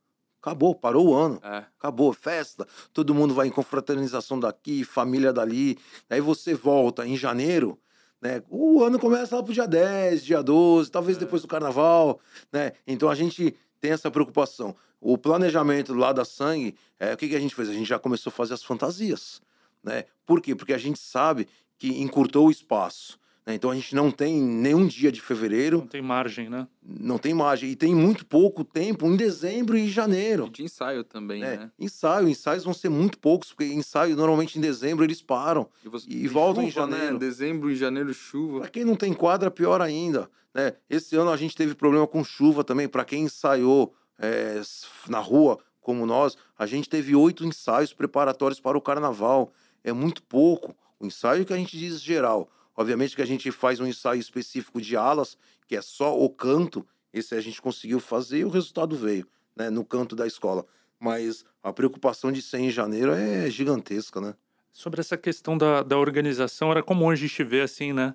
acabou, 0.41 0.75
parou 0.75 1.09
o 1.09 1.15
ano. 1.15 1.41
É. 1.43 1.65
Acabou, 1.79 2.13
festa. 2.13 2.67
Todo 2.93 3.15
mundo 3.15 3.35
vai 3.35 3.49
em 3.49 3.51
confraternização 3.51 4.39
daqui, 4.39 4.85
família 4.85 5.33
dali. 5.33 5.77
Aí 6.09 6.21
você 6.21 6.55
volta 6.55 7.07
em 7.07 7.17
janeiro, 7.17 7.79
né? 8.21 8.43
O 8.49 8.83
ano 8.83 8.99
começa 8.99 9.37
lá 9.37 9.43
pro 9.43 9.53
dia 9.53 9.67
10, 9.67 10.25
dia 10.25 10.43
12, 10.43 10.91
talvez 10.91 11.17
é. 11.17 11.21
depois 11.21 11.43
do 11.43 11.49
carnaval, 11.49 12.21
né? 12.53 12.73
Então 12.87 13.09
a 13.09 13.15
gente 13.15 13.55
tem 13.81 13.91
essa 13.91 14.11
preocupação. 14.11 14.75
O 15.01 15.19
planejamento 15.19 15.93
lá 15.93 16.13
da 16.13 16.25
sangue, 16.25 16.75
é, 16.99 17.13
o 17.13 17.17
que, 17.17 17.29
que 17.29 17.37
a 17.37 17.41
gente 17.41 17.55
fez? 17.55 17.69
A 17.69 17.73
gente 17.73 17.89
já 17.89 17.99
começou 17.99 18.31
a 18.31 18.35
fazer 18.35 18.55
as 18.55 18.63
fantasias, 18.63 19.43
né? 19.83 20.05
Por 20.25 20.41
quê? 20.41 20.55
Porque 20.55 20.73
a 20.73 20.79
gente 20.79 20.99
sabe 20.99 21.49
que 21.77 22.01
encurtou 22.01 22.47
o 22.47 22.51
espaço. 22.51 23.19
Né? 23.47 23.55
Então 23.55 23.71
a 23.71 23.75
gente 23.75 23.95
não 23.95 24.11
tem 24.11 24.43
nenhum 24.43 24.87
dia 24.87 25.13
de 25.13 25.21
fevereiro. 25.21 25.79
Não 25.79 25.87
tem 25.87 26.03
margem, 26.03 26.51
né? 26.51 26.67
Não 26.83 27.17
tem 27.17 27.33
margem. 27.33 27.71
E 27.71 27.77
tem 27.77 27.95
muito 27.95 28.27
pouco 28.27 28.65
tempo 28.65 29.07
em 29.07 29.17
dezembro 29.17 29.79
e 29.79 29.89
janeiro. 29.89 30.47
E 30.49 30.51
de 30.51 30.65
ensaio 30.65 31.05
também, 31.05 31.45
é, 31.45 31.57
né? 31.57 31.71
Ensaio. 31.79 32.29
Ensaios 32.29 32.65
vão 32.65 32.75
ser 32.75 32.89
muito 32.89 33.19
poucos, 33.19 33.53
porque 33.53 33.73
ensaio 33.73 34.17
normalmente 34.17 34.59
em 34.59 34.61
dezembro 34.61 35.05
eles 35.05 35.23
param. 35.23 35.69
E, 35.85 35.89
você... 35.89 36.11
e 36.11 36.27
voltam 36.27 36.69
chuva, 36.69 36.87
em 36.87 36.91
né? 36.91 36.97
janeiro. 36.97 37.15
Né? 37.15 37.21
Dezembro 37.21 37.71
e 37.71 37.77
janeiro, 37.77 38.13
chuva. 38.13 38.61
Para 38.61 38.69
quem 38.69 38.85
não 38.85 38.97
tem 38.97 39.15
quadra, 39.15 39.51
pior 39.51 39.81
ainda. 39.81 40.29
Né? 40.53 40.75
Esse 40.91 41.15
ano 41.15 41.31
a 41.31 41.37
gente 41.37 41.55
teve 41.55 41.75
problema 41.75 42.07
com 42.07 42.25
chuva 42.25 42.65
também. 42.65 42.89
Para 42.89 43.05
quem 43.05 43.25
ensaiou 43.25 43.95
é, 44.19 44.61
na 45.09 45.21
rua, 45.21 45.59
como 45.81 46.05
nós, 46.05 46.37
a 46.59 46.67
gente 46.67 46.89
teve 46.89 47.15
oito 47.15 47.47
ensaios 47.47 47.93
preparatórios 47.93 48.59
para 48.59 48.77
o 48.77 48.81
carnaval. 48.81 49.53
É 49.85 49.93
muito 49.93 50.21
pouco. 50.25 50.75
O 50.99 51.07
ensaio 51.07 51.45
que 51.45 51.53
a 51.53 51.57
gente 51.57 51.79
diz 51.79 52.03
geral. 52.03 52.51
Obviamente 52.77 53.17
que 53.17 53.23
a 53.23 53.27
gente 53.27 53.51
faz 53.51 53.81
um 53.81 53.87
ensaio 53.87 54.21
específico 54.21 54.81
de 54.81 54.97
alas, 54.97 55.39
que 55.67 55.75
é 55.75 55.83
só 55.83 56.19
o 56.19 56.29
canto, 56.29 56.87
esse 57.13 57.35
a 57.35 57.41
gente 57.41 57.63
conseguiu 57.63 57.99
fazer 57.99 58.41
e 58.41 58.45
o 58.45 58.51
resultado 58.51 58.95
veio, 58.95 59.27
né, 59.57 59.71
no 59.71 59.85
canto 59.85 60.15
da 60.15 60.27
escola. 60.27 60.67
Mas 61.01 61.45
a 61.63 61.73
preocupação 61.73 62.31
de 62.31 62.43
ser 62.43 62.59
em 62.59 62.71
janeiro 62.71 63.13
é 63.13 63.49
gigantesca, 63.51 64.21
né? 64.21 64.35
Sobre 64.73 65.01
essa 65.01 65.17
questão 65.17 65.57
da, 65.57 65.83
da 65.83 65.99
organização, 65.99 66.71
era 66.71 66.83
comum 66.83 67.09
a 67.09 67.17
gente 67.17 67.43
ver 67.43 67.63
assim, 67.63 67.93
né? 67.93 68.15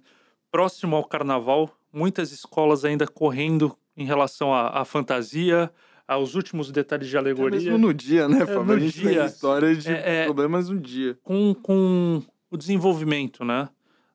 Próximo 0.52 0.96
ao 0.96 1.04
carnaval, 1.04 1.76
muitas 1.92 2.32
escolas 2.32 2.86
ainda 2.86 3.08
correndo 3.08 3.76
em 3.98 4.06
relação 4.06 4.54
à, 4.54 4.82
à 4.82 4.86
fantasia, 4.86 5.72
aos 6.08 6.36
últimos 6.36 6.72
detalhes 6.72 7.08
de 7.08 7.18
alegoria. 7.18 7.58
É 7.58 7.64
mesmo 7.64 7.78
no 7.78 7.94
dia, 7.94 8.28
né, 8.28 8.46
Fábio? 8.46 8.74
É, 8.74 8.76
a 8.76 8.80
gente 8.80 9.00
dia. 9.00 9.10
tem 9.10 9.26
história 9.26 9.76
de 9.76 9.90
é, 9.90 10.22
é, 10.22 10.26
problemas 10.26 10.70
no 10.70 10.80
dia. 10.80 11.18
Com, 11.24 11.54
com 11.54 12.22
o 12.50 12.58
desenvolvimento, 12.58 13.46
né? 13.46 13.70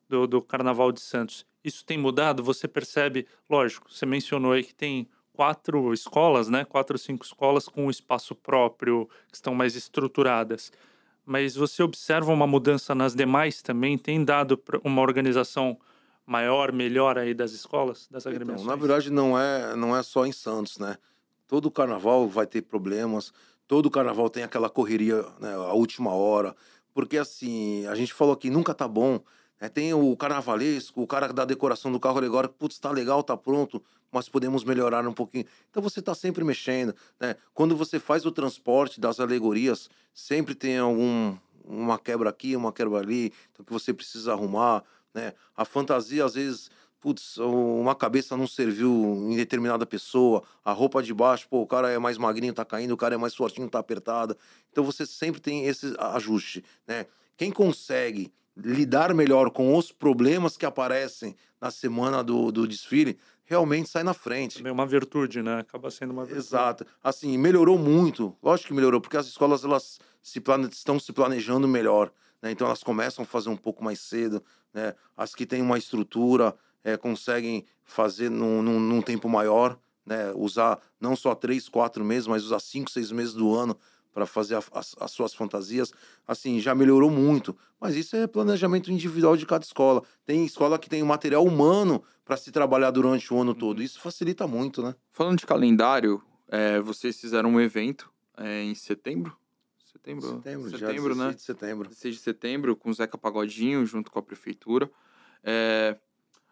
Do, 0.07 0.27
do 0.27 0.41
Carnaval 0.41 0.91
de 0.91 1.01
Santos. 1.01 1.45
Isso 1.63 1.85
tem 1.85 1.97
mudado? 1.97 2.43
Você 2.43 2.67
percebe, 2.67 3.27
lógico, 3.49 3.91
você 3.91 4.05
mencionou 4.05 4.53
aí 4.53 4.63
que 4.63 4.73
tem 4.73 5.07
quatro 5.33 5.93
escolas, 5.93 6.49
né? 6.49 6.65
Quatro, 6.65 6.97
cinco 6.97 7.23
escolas 7.23 7.67
com 7.67 7.85
um 7.85 7.89
espaço 7.89 8.33
próprio, 8.33 9.07
que 9.29 9.35
estão 9.35 9.53
mais 9.53 9.75
estruturadas. 9.75 10.71
Mas 11.25 11.55
você 11.55 11.83
observa 11.83 12.31
uma 12.31 12.47
mudança 12.47 12.95
nas 12.95 13.13
demais 13.13 13.61
também? 13.61 13.97
Tem 13.97 14.23
dado 14.23 14.61
uma 14.83 15.01
organização 15.01 15.77
maior, 16.25 16.71
melhor 16.71 17.17
aí 17.17 17.33
das 17.33 17.51
escolas, 17.51 18.07
das 18.09 18.25
agremiações? 18.25 18.61
Então, 18.61 18.75
na 18.75 18.79
verdade, 18.79 19.11
não 19.11 19.37
é, 19.37 19.75
não 19.75 19.95
é 19.95 20.01
só 20.01 20.25
em 20.25 20.31
Santos, 20.31 20.77
né? 20.77 20.97
Todo 21.47 21.71
carnaval 21.71 22.27
vai 22.27 22.45
ter 22.45 22.61
problemas, 22.61 23.31
todo 23.67 23.91
carnaval 23.91 24.29
tem 24.29 24.43
aquela 24.43 24.69
correria, 24.69 25.25
né, 25.39 25.53
a 25.53 25.73
última 25.73 26.11
hora, 26.11 26.55
porque 26.93 27.17
assim, 27.17 27.85
a 27.87 27.95
gente 27.95 28.13
falou 28.13 28.35
que 28.35 28.49
nunca 28.49 28.73
tá 28.73 28.87
bom, 28.87 29.21
é, 29.59 29.67
tem 29.67 29.93
o 29.93 30.15
carnavalesco, 30.15 31.01
o 31.01 31.07
cara 31.07 31.33
da 31.33 31.45
decoração 31.45 31.91
do 31.91 31.99
carro 31.99 32.17
alegórico, 32.17 32.53
putz, 32.57 32.77
tá 32.77 32.91
legal, 32.91 33.23
tá 33.23 33.35
pronto, 33.35 33.83
mas 34.11 34.29
podemos 34.29 34.63
melhorar 34.63 35.07
um 35.07 35.13
pouquinho. 35.13 35.45
Então 35.69 35.81
você 35.81 35.99
está 35.99 36.13
sempre 36.13 36.43
mexendo. 36.43 36.95
Né? 37.19 37.35
Quando 37.53 37.75
você 37.75 37.99
faz 37.99 38.25
o 38.25 38.31
transporte 38.31 38.99
das 38.99 39.19
alegorias, 39.19 39.89
sempre 40.13 40.53
tem 40.53 40.77
algum 40.77 41.35
uma 41.65 41.99
quebra 41.99 42.29
aqui, 42.29 42.55
uma 42.55 42.71
quebra 42.71 42.99
ali, 42.99 43.33
então 43.51 43.65
que 43.65 43.73
você 43.73 43.93
precisa 43.93 44.31
arrumar. 44.31 44.83
Né? 45.13 45.33
A 45.55 45.65
fantasia, 45.65 46.23
às 46.23 46.35
vezes, 46.35 46.71
putz, 46.99 47.37
uma 47.37 47.93
cabeça 47.93 48.37
não 48.37 48.47
serviu 48.47 48.89
em 49.29 49.35
determinada 49.35 49.85
pessoa, 49.85 50.43
a 50.63 50.71
roupa 50.71 51.03
de 51.03 51.13
baixo, 51.13 51.47
pô, 51.49 51.61
o 51.61 51.67
cara 51.67 51.89
é 51.91 51.99
mais 51.99 52.17
magrinho, 52.17 52.53
tá 52.53 52.63
caindo, 52.63 52.91
o 52.91 52.97
cara 52.97 53.15
é 53.15 53.17
mais 53.17 53.35
fortinho, 53.35 53.69
tá 53.69 53.79
apertada. 53.79 54.37
Então 54.71 54.83
você 54.83 55.05
sempre 55.05 55.41
tem 55.41 55.65
esse 55.65 55.93
ajuste, 55.97 56.63
né? 56.87 57.05
Quem 57.35 57.51
consegue 57.51 58.31
lidar 58.63 59.13
melhor 59.13 59.51
com 59.51 59.75
os 59.75 59.91
problemas 59.91 60.57
que 60.57 60.65
aparecem 60.65 61.35
na 61.61 61.71
semana 61.71 62.23
do, 62.23 62.51
do 62.51 62.67
desfile, 62.67 63.17
realmente 63.45 63.89
sai 63.89 64.03
na 64.03 64.13
frente. 64.13 64.65
É 64.65 64.71
uma 64.71 64.85
virtude, 64.85 65.41
né? 65.41 65.59
Acaba 65.59 65.89
sendo 65.89 66.11
uma 66.11 66.25
virtude. 66.25 66.45
Exato. 66.45 66.85
Assim, 67.03 67.37
melhorou 67.37 67.77
muito. 67.77 68.35
Lógico 68.41 68.69
que 68.69 68.73
melhorou, 68.73 68.99
porque 68.99 69.17
as 69.17 69.27
escolas 69.27 69.63
elas 69.63 69.99
se 70.21 70.39
plane... 70.39 70.67
estão 70.71 70.99
se 70.99 71.13
planejando 71.13 71.67
melhor. 71.67 72.11
Né? 72.41 72.51
Então 72.51 72.67
elas 72.67 72.83
começam 72.83 73.23
a 73.23 73.25
fazer 73.25 73.49
um 73.49 73.57
pouco 73.57 73.83
mais 73.83 73.99
cedo. 73.99 74.43
Né? 74.73 74.93
As 75.15 75.33
que 75.33 75.45
têm 75.45 75.61
uma 75.61 75.77
estrutura 75.77 76.55
é, 76.83 76.97
conseguem 76.97 77.65
fazer 77.83 78.29
num, 78.29 78.61
num, 78.61 78.79
num 78.79 79.01
tempo 79.01 79.29
maior. 79.29 79.77
Né? 80.05 80.31
Usar 80.35 80.79
não 80.99 81.15
só 81.15 81.33
três, 81.33 81.69
quatro 81.69 82.03
meses, 82.03 82.27
mas 82.27 82.43
usar 82.43 82.59
cinco, 82.59 82.91
seis 82.91 83.11
meses 83.11 83.33
do 83.33 83.55
ano 83.55 83.77
para 84.17 84.25
fazer 84.25 84.55
a, 84.55 84.63
as, 84.71 84.95
as, 84.99 85.11
suas 85.11 85.35
fantasias, 85.35 85.93
assim, 86.27 86.59
já 86.59 86.73
melhorou 86.73 87.07
muito. 87.07 87.55
Mas 87.79 87.95
isso 87.95 88.15
é 88.15 88.25
planejamento 88.25 88.91
individual 88.91 89.37
de 89.37 89.45
cada 89.45 89.63
escola. 89.63 90.01
Tem 90.25 90.43
escola 90.43 90.79
que 90.79 90.89
tem 90.89 91.03
material 91.03 91.45
humano 91.45 92.03
para 92.25 92.35
se 92.35 92.51
trabalhar 92.51 92.89
durante 92.89 93.31
o 93.31 93.39
ano 93.39 93.53
todo. 93.53 93.77
Uhum. 93.77 93.83
Isso 93.83 94.01
facilita 94.01 94.47
muito, 94.47 94.81
né? 94.81 94.95
Falando 95.11 95.37
de 95.37 95.45
calendário, 95.45 96.19
é, 96.47 96.79
vocês 96.79 97.21
fizeram 97.21 97.51
um 97.51 97.61
evento 97.61 98.11
é, 98.35 98.63
em 98.63 98.73
setembro? 98.73 99.37
Setembro, 99.85 100.27
setembro, 100.27 100.69
setembro 100.71 101.15
né? 101.15 101.33
de 101.35 101.41
setembro. 101.43 101.89
16 101.89 102.15
de 102.15 102.21
setembro, 102.21 102.75
com 102.75 102.89
o 102.89 102.93
Zeca 102.95 103.19
Pagodinho, 103.19 103.85
junto 103.85 104.09
com 104.09 104.17
a 104.17 104.23
prefeitura. 104.23 104.89
É, 105.43 105.95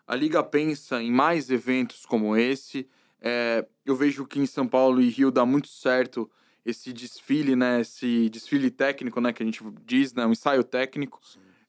a 0.05 0.15
Liga 0.15 0.43
pensa 0.43 1.01
em 1.01 1.11
mais 1.11 1.49
eventos 1.49 2.05
como 2.05 2.37
esse. 2.37 2.87
É, 3.19 3.65
eu 3.83 3.95
vejo 3.95 4.23
que 4.27 4.39
em 4.39 4.45
São 4.45 4.67
Paulo 4.67 5.01
e 5.01 5.09
Rio 5.09 5.31
dá 5.31 5.43
muito 5.47 5.67
certo 5.67 6.29
esse 6.65 6.91
desfile, 6.91 7.55
né? 7.55 7.81
Esse 7.81 8.29
desfile 8.29 8.71
técnico, 8.71 9.21
né? 9.21 9.31
Que 9.31 9.43
a 9.43 9.45
gente 9.45 9.63
diz, 9.85 10.13
né? 10.13 10.25
Um 10.25 10.31
ensaio 10.31 10.63
técnico. 10.63 11.21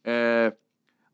É, 0.02 0.56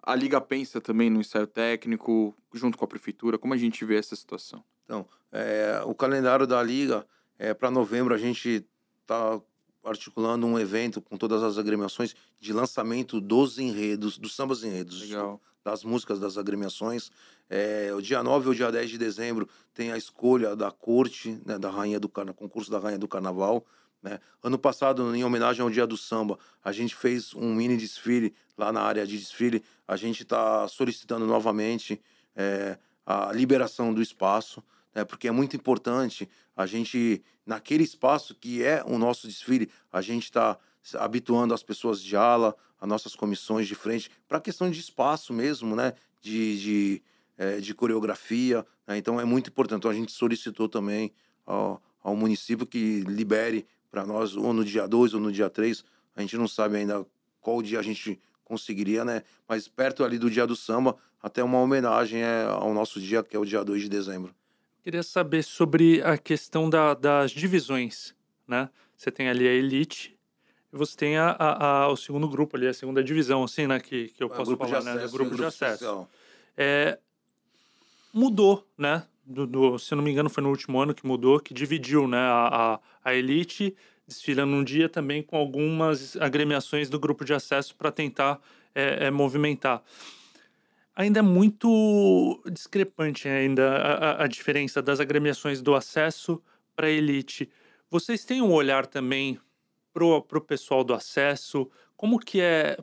a 0.03 0.15
Liga 0.15 0.41
pensa 0.41 0.81
também 0.81 1.11
no 1.11 1.21
ensaio 1.21 1.47
técnico, 1.47 2.37
junto 2.55 2.79
com 2.79 2.85
a 2.85 2.89
prefeitura. 2.89 3.39
Como 3.39 3.53
a 3.53 3.57
gente 3.57 3.85
vê 3.85 3.97
essa 3.97 4.15
situação? 4.15 4.65
Então, 4.85 5.07
é, 5.33 5.83
o 5.85 5.95
calendário 5.95 6.47
da 6.47 6.63
Liga, 6.63 7.07
é, 7.39 7.53
para 7.53 7.71
novembro, 7.71 8.15
a 8.15 8.19
gente 8.19 8.65
está 9.01 9.41
articulando 9.85 10.47
um 10.47 10.59
evento 10.59 11.01
com 11.01 11.17
todas 11.17 11.43
as 11.43 11.59
agremiações 11.59 12.15
de 12.39 12.53
lançamento 12.53 13.21
dos 13.21 13.59
enredos, 13.59 14.17
dos 14.17 14.35
sambas 14.35 14.63
enredos. 14.63 15.01
Legal. 15.01 15.41
Das 15.65 15.85
músicas 15.85 16.19
das 16.19 16.37
agremiações. 16.37 17.11
É, 17.49 17.93
o 17.95 18.01
dia 18.01 18.23
9 18.23 18.49
ou 18.49 18.55
dia 18.55 18.71
10 18.71 18.91
de 18.91 18.99
dezembro 18.99 19.49
tem 19.73 19.93
a 19.93 19.97
escolha 19.97 20.57
da 20.57 20.71
corte, 20.71 21.41
né, 21.47 21.59
da 21.59 21.71
rainha 21.71 22.01
do 22.01 22.09
carnaval, 22.09 22.39
concurso 22.39 22.71
da 22.71 22.79
rainha 22.79 22.99
do 22.99 23.07
carnaval. 23.07 23.65
Né? 24.03 24.19
Ano 24.43 24.59
passado, 24.59 25.15
em 25.15 25.23
homenagem 25.23 25.63
ao 25.63 25.71
dia 25.71 25.87
do 25.87 25.97
samba, 25.97 26.39
a 26.65 26.73
gente 26.73 26.95
fez 26.95 27.33
um 27.35 27.55
mini 27.55 27.77
desfile 27.77 28.35
lá 28.59 28.73
na 28.73 28.83
área 28.83 29.07
de 29.07 29.17
desfile. 29.17 29.63
A 29.87 29.97
gente 29.97 30.25
está 30.25 30.67
solicitando 30.67 31.27
novamente 31.27 32.01
é, 32.35 32.77
a 33.07 33.33
liberação 33.33 33.95
do 33.95 34.03
espaço, 34.03 34.63
né? 34.95 35.05
porque 35.05 35.29
é 35.29 35.31
muito 35.31 35.55
importante 35.55 36.29
a 36.57 36.67
gente, 36.67 37.23
naquele 37.47 37.85
espaço 37.85 38.35
que 38.35 38.63
é 38.63 38.83
o 38.85 38.99
nosso 38.99 39.27
desfile, 39.27 39.71
a 39.93 40.01
gente 40.01 40.25
está 40.25 40.59
habituando 40.99 41.55
as 41.55 41.63
pessoas 41.63 42.03
de 42.03 42.17
ala, 42.17 42.57
as 42.83 42.89
nossas 42.89 43.15
comissões 43.15 43.69
de 43.69 43.77
frente, 43.77 44.11
para 44.27 44.39
a 44.39 44.41
questão 44.41 44.69
de 44.69 44.81
espaço 44.81 45.33
mesmo, 45.33 45.77
né? 45.77 45.95
de, 46.21 46.61
de 46.61 47.03
é, 47.39 47.61
de 47.61 47.75
coreografia. 47.75 48.67
Né? 48.87 48.99
Então 48.99 49.21
é 49.21 49.25
muito 49.25 49.51
importante. 49.51 49.79
Então 49.79 49.91
a 49.91 49.95
gente 49.95 50.13
solicitou 50.13 50.69
também 50.69 51.13
ao, 51.47 51.83
ao 52.03 52.17
município 52.17 52.67
que 52.67 53.01
libere 53.01 53.67
para 53.91 54.07
nós, 54.07 54.37
ou 54.37 54.53
no 54.53 54.65
dia 54.65 54.87
2 54.87 55.15
ou 55.15 55.21
no 55.21 55.33
dia 55.33 55.51
3. 55.51 55.85
A 56.17 56.21
gente 56.21 56.37
não 56.37 56.49
sabe 56.49 56.77
ainda 56.77 57.07
qual 57.41 57.63
dia 57.63 57.79
a 57.79 57.83
gente 57.83 58.21
conseguiria, 58.45 59.05
né? 59.05 59.23
Mas 59.49 59.69
perto 59.69 60.05
ali 60.05 60.19
do 60.19 60.31
dia 60.31 60.47
do 60.47 60.57
samba, 60.57 60.97
até 61.23 61.43
uma 61.43 61.59
homenagem 61.59 62.23
é, 62.23 62.45
ao 62.45 62.73
nosso 62.75 63.01
dia, 63.01 63.23
que 63.23 63.37
é 63.37 63.39
o 63.39 63.45
dia 63.45 63.65
2 63.65 63.83
de 63.83 63.89
dezembro. 63.89 64.35
Queria 64.83 65.03
saber 65.03 65.43
sobre 65.43 66.03
a 66.03 66.19
questão 66.19 66.69
da, 66.69 66.95
das 66.95 67.31
divisões, 67.31 68.15
né? 68.47 68.69
Você 68.97 69.11
tem 69.11 69.29
ali 69.29 69.49
a 69.49 69.53
elite 69.53 70.17
e 70.73 70.77
você 70.77 70.97
tem 70.97 71.19
a, 71.19 71.37
a, 71.39 71.83
a, 71.83 71.89
o 71.89 71.97
segundo 71.97 72.27
grupo 72.27 72.57
ali, 72.57 72.67
a 72.67 72.73
segunda 72.73 73.05
divisão, 73.05 73.45
assim, 73.45 73.67
né? 73.67 73.79
Que, 73.79 74.09
que 74.09 74.23
eu 74.23 74.33
é, 74.33 74.37
posso 74.37 74.57
falar, 74.57 74.83
né? 74.83 74.93
Acesso, 74.93 75.13
grupo 75.13 75.37
de 75.37 75.45
acesso. 75.45 76.09
É, 76.57 76.99
mudou, 78.13 78.67
né? 78.79 79.05
Do, 79.25 79.47
do, 79.47 79.79
se 79.79 79.95
não 79.95 80.03
me 80.03 80.11
engano, 80.11 80.31
foi 80.31 80.43
no 80.43 80.49
último 80.49 80.81
ano 80.81 80.95
que 80.95 81.07
mudou, 81.07 81.39
que 81.39 81.53
dividiu 81.55 82.09
né, 82.09 82.19
a, 82.19 82.81
a, 83.05 83.11
a 83.11 83.15
elite, 83.15 83.77
desfilando 84.07 84.53
um 84.53 84.65
dia 84.65 84.89
também 84.89 85.23
com 85.23 85.37
algumas 85.37 86.17
agremiações 86.17 86.91
do 86.91 86.99
grupo 86.99 87.25
de 87.25 87.33
acesso 87.33 87.77
para 87.77 87.93
tentar 87.93 88.41
é, 88.75 89.07
é, 89.07 89.11
movimentar. 89.11 89.83
Ainda 90.97 91.21
é 91.21 91.23
muito 91.23 92.43
discrepante 92.51 93.29
ainda 93.29 93.77
a, 93.77 94.25
a 94.25 94.27
diferença 94.27 94.83
das 94.83 95.01
agremiações 95.01 95.63
do 95.63 95.75
acesso 95.75 96.43
para 96.75 96.89
a 96.89 96.91
elite. 96.91 97.49
Vocês 97.91 98.25
têm 98.25 98.43
um 98.43 98.53
olhar 98.53 98.87
também 98.87 99.39
para 99.93 100.05
o 100.39 100.41
pessoal 100.41 100.83
do 100.83 100.95
acesso? 100.95 101.71
Como 101.97 102.19
que 102.19 102.41
é? 102.41 102.79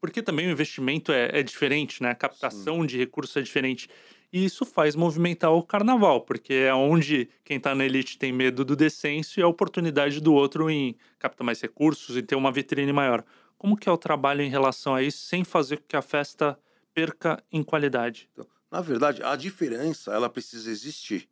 Porque 0.00 0.22
também 0.22 0.46
o 0.46 0.50
investimento 0.50 1.12
é, 1.12 1.40
é 1.40 1.42
diferente, 1.42 2.02
né? 2.02 2.10
A 2.10 2.14
captação 2.14 2.80
Sim. 2.80 2.86
de 2.86 2.98
recursos 2.98 3.36
é 3.36 3.42
diferente. 3.42 3.88
E 4.32 4.44
isso 4.44 4.64
faz 4.64 4.94
movimentar 4.94 5.52
o 5.52 5.62
carnaval, 5.62 6.20
porque 6.20 6.54
é 6.54 6.72
onde 6.72 7.28
quem 7.44 7.56
está 7.56 7.74
na 7.74 7.84
elite 7.84 8.16
tem 8.16 8.32
medo 8.32 8.64
do 8.64 8.76
descenso 8.76 9.40
e 9.40 9.42
a 9.42 9.48
oportunidade 9.48 10.20
do 10.20 10.32
outro 10.32 10.70
em 10.70 10.94
captar 11.18 11.44
mais 11.44 11.60
recursos 11.60 12.16
e 12.16 12.22
ter 12.22 12.36
uma 12.36 12.52
vitrine 12.52 12.92
maior. 12.92 13.24
Como 13.58 13.76
que 13.76 13.88
é 13.88 13.92
o 13.92 13.98
trabalho 13.98 14.40
em 14.40 14.48
relação 14.48 14.94
a 14.94 15.02
isso, 15.02 15.26
sem 15.26 15.42
fazer 15.42 15.78
com 15.78 15.88
que 15.88 15.96
a 15.96 16.02
festa 16.02 16.58
perca 16.94 17.42
em 17.50 17.62
qualidade? 17.62 18.28
Então, 18.32 18.46
na 18.70 18.80
verdade, 18.80 19.20
a 19.22 19.34
diferença 19.34 20.12
ela 20.12 20.30
precisa 20.30 20.70
existir, 20.70 21.28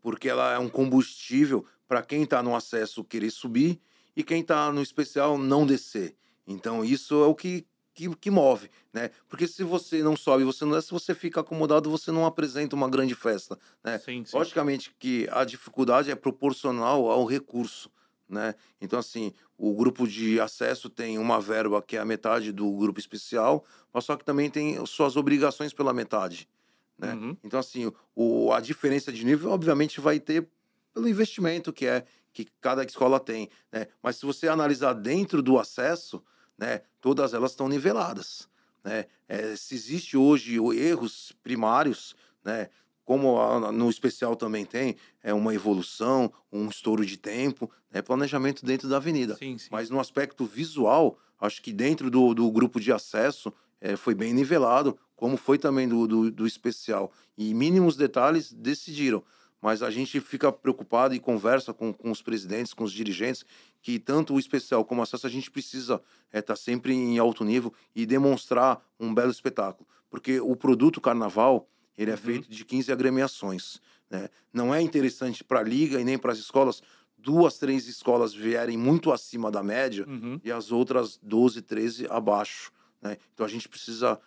porque 0.00 0.28
ela 0.28 0.52
é 0.52 0.58
um 0.58 0.68
combustível 0.68 1.64
para 1.86 2.02
quem 2.02 2.24
está 2.24 2.42
no 2.42 2.56
acesso 2.56 3.04
querer 3.04 3.30
subir 3.30 3.80
e 4.16 4.22
quem 4.22 4.40
está 4.40 4.72
no 4.72 4.82
especial 4.82 5.38
não 5.38 5.66
descer. 5.66 6.14
Então, 6.46 6.84
isso 6.84 7.22
é 7.22 7.26
o 7.26 7.34
que 7.34 7.66
que, 7.94 8.08
que 8.16 8.30
move, 8.30 8.70
né? 8.92 9.10
Porque 9.28 9.46
se 9.46 9.62
você 9.62 10.02
não 10.02 10.16
sobe, 10.16 10.44
você 10.44 10.64
não 10.64 10.80
se 10.80 10.90
você 10.90 11.14
fica 11.14 11.40
acomodado, 11.40 11.90
você 11.90 12.10
não 12.10 12.24
apresenta 12.24 12.74
uma 12.74 12.88
grande 12.88 13.14
festa, 13.14 13.58
né? 13.84 13.98
Sim, 13.98 14.24
sim. 14.24 14.36
Logicamente 14.36 14.94
que 14.98 15.28
a 15.30 15.44
dificuldade 15.44 16.10
é 16.10 16.14
proporcional 16.14 17.10
ao 17.10 17.24
recurso, 17.24 17.90
né? 18.28 18.54
Então, 18.80 18.98
assim, 18.98 19.32
o 19.58 19.74
grupo 19.74 20.08
de 20.08 20.40
acesso 20.40 20.88
tem 20.88 21.18
uma 21.18 21.40
verba 21.40 21.82
que 21.82 21.96
é 21.96 22.00
a 22.00 22.04
metade 22.04 22.50
do 22.50 22.70
grupo 22.72 22.98
especial, 22.98 23.64
mas 23.92 24.04
só 24.04 24.16
que 24.16 24.24
também 24.24 24.48
tem 24.48 24.84
suas 24.86 25.16
obrigações 25.16 25.74
pela 25.74 25.92
metade, 25.92 26.48
né? 26.98 27.12
Uhum. 27.12 27.36
Então, 27.44 27.60
assim, 27.60 27.92
o, 28.14 28.52
a 28.52 28.60
diferença 28.60 29.12
de 29.12 29.24
nível, 29.24 29.50
obviamente, 29.50 30.00
vai 30.00 30.18
ter 30.18 30.48
pelo 30.94 31.08
investimento 31.08 31.72
que 31.72 31.86
é 31.86 32.04
que 32.32 32.46
cada 32.60 32.82
escola 32.84 33.20
tem, 33.20 33.48
né? 33.70 33.86
Mas 34.02 34.16
se 34.16 34.26
você 34.26 34.48
analisar 34.48 34.94
dentro 34.94 35.42
do 35.42 35.58
acesso, 35.58 36.22
né, 36.58 36.82
todas 37.00 37.34
elas 37.34 37.52
estão 37.52 37.68
niveladas. 37.68 38.48
Né? 38.84 39.06
É, 39.28 39.54
se 39.56 39.74
existe 39.74 40.16
hoje 40.16 40.56
erros 40.76 41.32
primários, 41.42 42.16
né, 42.44 42.68
como 43.04 43.40
a, 43.40 43.72
no 43.72 43.90
especial 43.90 44.36
também 44.36 44.64
tem, 44.64 44.96
é 45.22 45.34
uma 45.34 45.54
evolução, 45.54 46.32
um 46.50 46.68
estouro 46.68 47.04
de 47.04 47.16
tempo, 47.16 47.70
né, 47.90 48.00
planejamento 48.00 48.64
dentro 48.64 48.88
da 48.88 48.96
avenida. 48.96 49.36
Sim, 49.36 49.58
sim. 49.58 49.68
Mas 49.70 49.90
no 49.90 50.00
aspecto 50.00 50.44
visual, 50.44 51.18
acho 51.40 51.60
que 51.60 51.72
dentro 51.72 52.10
do, 52.10 52.34
do 52.34 52.50
grupo 52.50 52.80
de 52.80 52.92
acesso 52.92 53.52
é, 53.80 53.96
foi 53.96 54.14
bem 54.14 54.32
nivelado, 54.32 54.96
como 55.16 55.36
foi 55.36 55.58
também 55.58 55.88
do, 55.88 56.06
do, 56.06 56.30
do 56.30 56.46
especial. 56.46 57.12
E 57.36 57.52
mínimos 57.52 57.96
detalhes 57.96 58.52
decidiram 58.52 59.22
mas 59.62 59.80
a 59.80 59.90
gente 59.90 60.20
fica 60.20 60.50
preocupado 60.50 61.14
e 61.14 61.20
conversa 61.20 61.72
com, 61.72 61.92
com 61.92 62.10
os 62.10 62.20
presidentes, 62.20 62.74
com 62.74 62.82
os 62.82 62.92
dirigentes, 62.92 63.46
que 63.80 63.96
tanto 63.96 64.34
o 64.34 64.38
especial 64.40 64.84
como 64.84 65.00
o 65.00 65.04
acesso 65.04 65.24
a 65.24 65.30
gente 65.30 65.48
precisa 65.50 66.02
estar 66.26 66.38
é, 66.38 66.42
tá 66.42 66.56
sempre 66.56 66.92
em 66.92 67.16
alto 67.18 67.44
nível 67.44 67.72
e 67.94 68.04
demonstrar 68.04 68.84
um 68.98 69.14
belo 69.14 69.30
espetáculo. 69.30 69.88
Porque 70.10 70.40
o 70.40 70.56
produto 70.56 71.00
carnaval, 71.00 71.68
ele 71.96 72.10
é 72.10 72.14
uhum. 72.14 72.20
feito 72.20 72.50
de 72.50 72.64
15 72.64 72.90
agremiações. 72.90 73.80
Né? 74.10 74.28
Não 74.52 74.74
é 74.74 74.82
interessante 74.82 75.44
para 75.44 75.60
a 75.60 75.62
liga 75.62 76.00
e 76.00 76.04
nem 76.04 76.18
para 76.18 76.32
as 76.32 76.38
escolas 76.38 76.82
duas, 77.16 77.56
três 77.56 77.86
escolas 77.86 78.34
vierem 78.34 78.76
muito 78.76 79.12
acima 79.12 79.48
da 79.48 79.62
média 79.62 80.04
uhum. 80.08 80.40
e 80.42 80.50
as 80.50 80.72
outras 80.72 81.20
12, 81.22 81.62
13 81.62 82.06
abaixo. 82.10 82.72
Né? 83.00 83.16
Então 83.32 83.46
a 83.46 83.48
gente 83.48 83.68
precisa 83.68 84.20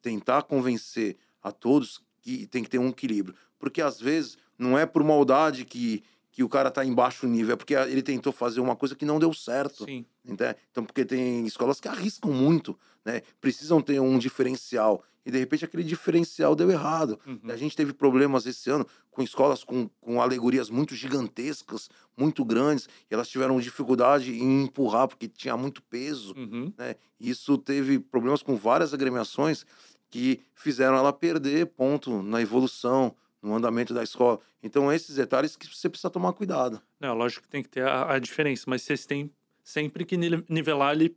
tentar 0.00 0.44
convencer 0.44 1.16
a 1.42 1.50
todos 1.50 2.00
que 2.22 2.46
tem 2.46 2.62
que 2.62 2.70
ter 2.70 2.78
um 2.78 2.90
equilíbrio. 2.90 3.34
Porque 3.58 3.82
às 3.82 4.00
vezes 4.00 4.38
não 4.58 4.78
é 4.78 4.86
por 4.86 5.02
maldade 5.04 5.64
que, 5.64 6.02
que 6.32 6.42
o 6.42 6.48
cara 6.48 6.70
tá 6.70 6.84
em 6.84 6.94
baixo 6.94 7.26
nível, 7.26 7.54
é 7.54 7.56
porque 7.56 7.74
ele 7.74 8.02
tentou 8.02 8.32
fazer 8.32 8.60
uma 8.60 8.76
coisa 8.76 8.94
que 8.94 9.04
não 9.04 9.18
deu 9.18 9.32
certo. 9.32 9.84
Sim. 9.84 10.04
Entende? 10.24 10.56
Então, 10.70 10.84
porque 10.84 11.04
tem 11.04 11.46
escolas 11.46 11.80
que 11.80 11.88
arriscam 11.88 12.32
muito, 12.32 12.78
né? 13.04 13.22
Precisam 13.40 13.80
ter 13.80 14.00
um 14.00 14.18
diferencial. 14.18 15.02
e 15.24 15.30
de 15.30 15.38
repente 15.38 15.64
aquele 15.64 15.82
diferencial 15.82 16.54
deu 16.54 16.70
errado. 16.70 17.18
Uhum. 17.26 17.40
A 17.48 17.56
gente 17.56 17.74
teve 17.74 17.92
problemas 17.92 18.46
esse 18.46 18.70
ano 18.70 18.86
com 19.10 19.22
escolas 19.22 19.64
com, 19.64 19.88
com 20.00 20.20
alegorias 20.20 20.70
muito 20.70 20.94
gigantescas, 20.94 21.88
muito 22.16 22.44
grandes, 22.44 22.88
e 23.10 23.14
elas 23.14 23.28
tiveram 23.28 23.58
dificuldade 23.58 24.32
em 24.32 24.64
empurrar 24.64 25.08
porque 25.08 25.26
tinha 25.26 25.56
muito 25.56 25.82
peso. 25.82 26.34
Uhum. 26.36 26.72
Né? 26.76 26.94
Isso 27.18 27.58
teve 27.58 27.98
problemas 27.98 28.42
com 28.42 28.56
várias 28.56 28.92
agremiações 28.94 29.64
que 30.10 30.40
fizeram 30.54 30.96
ela 30.96 31.12
perder 31.12 31.66
ponto 31.66 32.22
na 32.22 32.40
evolução, 32.40 33.14
no 33.46 33.54
andamento 33.54 33.94
da 33.94 34.02
escola. 34.02 34.40
Então, 34.62 34.92
esses 34.92 35.16
detalhes 35.16 35.56
que 35.56 35.66
você 35.66 35.88
precisa 35.88 36.10
tomar 36.10 36.32
cuidado. 36.32 36.80
Não, 37.00 37.14
lógico 37.14 37.42
que 37.44 37.48
tem 37.48 37.62
que 37.62 37.68
ter 37.68 37.86
a, 37.86 38.14
a 38.14 38.18
diferença, 38.18 38.64
mas 38.66 38.82
vocês 38.82 39.06
têm 39.06 39.30
sempre 39.62 40.04
que 40.04 40.16
ni- 40.16 40.44
nivelar 40.48 40.90
ali 40.90 41.16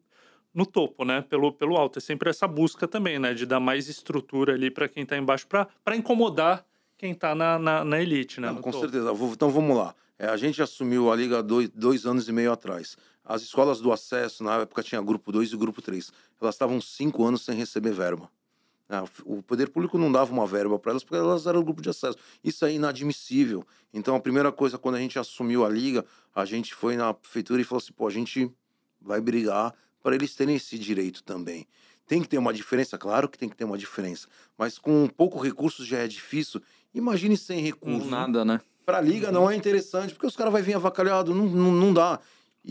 no 0.53 0.65
topo, 0.65 1.03
né? 1.03 1.21
Pelo, 1.21 1.51
pelo 1.51 1.75
alto. 1.77 1.99
É 1.99 2.01
sempre 2.01 2.30
essa 2.30 2.47
busca 2.47 2.88
também, 2.88 3.19
né? 3.19 3.34
De 3.34 3.45
dar 3.45 3.59
mais 3.59 3.88
estrutura 3.88 4.53
ali 4.53 4.69
para 4.69 4.88
quem 4.88 5.05
tá 5.05 5.17
embaixo, 5.17 5.47
para 5.47 5.95
incomodar 5.95 6.65
quem 6.97 7.13
tá 7.13 7.34
na, 7.34 7.57
na, 7.57 7.84
na 7.84 8.01
elite, 8.01 8.39
né? 8.41 8.47
Não, 8.51 8.61
com 8.61 8.71
topo. 8.71 8.84
certeza. 8.84 9.11
Então 9.34 9.49
vamos 9.49 9.75
lá. 9.75 9.95
É, 10.17 10.27
a 10.27 10.36
gente 10.38 10.61
assumiu 10.61 11.11
a 11.11 11.15
liga 11.15 11.41
dois, 11.41 11.69
dois 11.69 12.05
anos 12.05 12.27
e 12.27 12.32
meio 12.32 12.51
atrás. 12.51 12.97
As 13.23 13.41
escolas 13.43 13.80
do 13.80 13.91
acesso, 13.91 14.43
na 14.43 14.57
época 14.61 14.84
tinha 14.84 15.01
grupo 15.01 15.32
2 15.32 15.53
e 15.53 15.57
grupo 15.57 15.82
3. 15.82 16.11
Elas 16.41 16.55
estavam 16.55 16.82
cinco 16.82 17.23
anos 17.25 17.45
sem 17.45 17.55
receber 17.55 17.91
verba. 17.93 18.30
Ah, 18.89 19.03
O 19.23 19.43
poder 19.43 19.69
público 19.69 19.97
não 19.99 20.11
dava 20.11 20.31
uma 20.33 20.47
verba 20.47 20.79
para 20.79 20.91
elas 20.91 21.03
porque 21.03 21.15
elas 21.17 21.45
eram 21.45 21.63
grupo 21.63 21.81
de 21.81 21.89
acesso. 21.89 22.17
Isso 22.43 22.65
é 22.65 22.73
inadmissível. 22.73 23.63
Então 23.93 24.15
a 24.15 24.19
primeira 24.19 24.51
coisa, 24.51 24.77
quando 24.79 24.95
a 24.95 24.99
gente 24.99 25.19
assumiu 25.19 25.63
a 25.63 25.69
liga, 25.69 26.03
a 26.33 26.43
gente 26.43 26.73
foi 26.73 26.95
na 26.97 27.13
prefeitura 27.13 27.61
e 27.61 27.63
falou 27.63 27.79
assim: 27.81 27.93
pô, 27.93 28.07
a 28.07 28.11
gente 28.11 28.51
vai 28.99 29.21
brigar 29.21 29.73
para 30.01 30.15
eles 30.15 30.33
terem 30.35 30.55
esse 30.55 30.77
direito 30.79 31.23
também. 31.23 31.67
Tem 32.07 32.19
que 32.21 32.27
ter 32.27 32.39
uma 32.39 32.51
diferença, 32.51 32.97
claro 32.97 33.29
que 33.29 33.37
tem 33.37 33.47
que 33.47 33.55
ter 33.55 33.65
uma 33.65 33.77
diferença. 33.77 34.27
Mas 34.57 34.79
com 34.79 35.07
pouco 35.07 35.37
recurso 35.39 35.85
já 35.85 35.99
é 35.99 36.07
difícil. 36.07 36.59
Imagine 36.91 37.37
sem 37.37 37.59
Com 37.71 37.91
recurso. 37.91 38.09
nada, 38.09 38.43
né? 38.43 38.59
Para 38.83 38.97
a 38.97 39.01
liga 39.01 39.31
não 39.31 39.47
é 39.51 39.55
interessante, 39.55 40.13
porque 40.15 40.25
os 40.25 40.35
caras 40.35 40.51
vão 40.51 40.63
vir 40.63 40.73
avacalhado, 40.73 41.35
não, 41.35 41.45
não, 41.45 41.71
não 41.71 41.93
dá. 41.93 42.19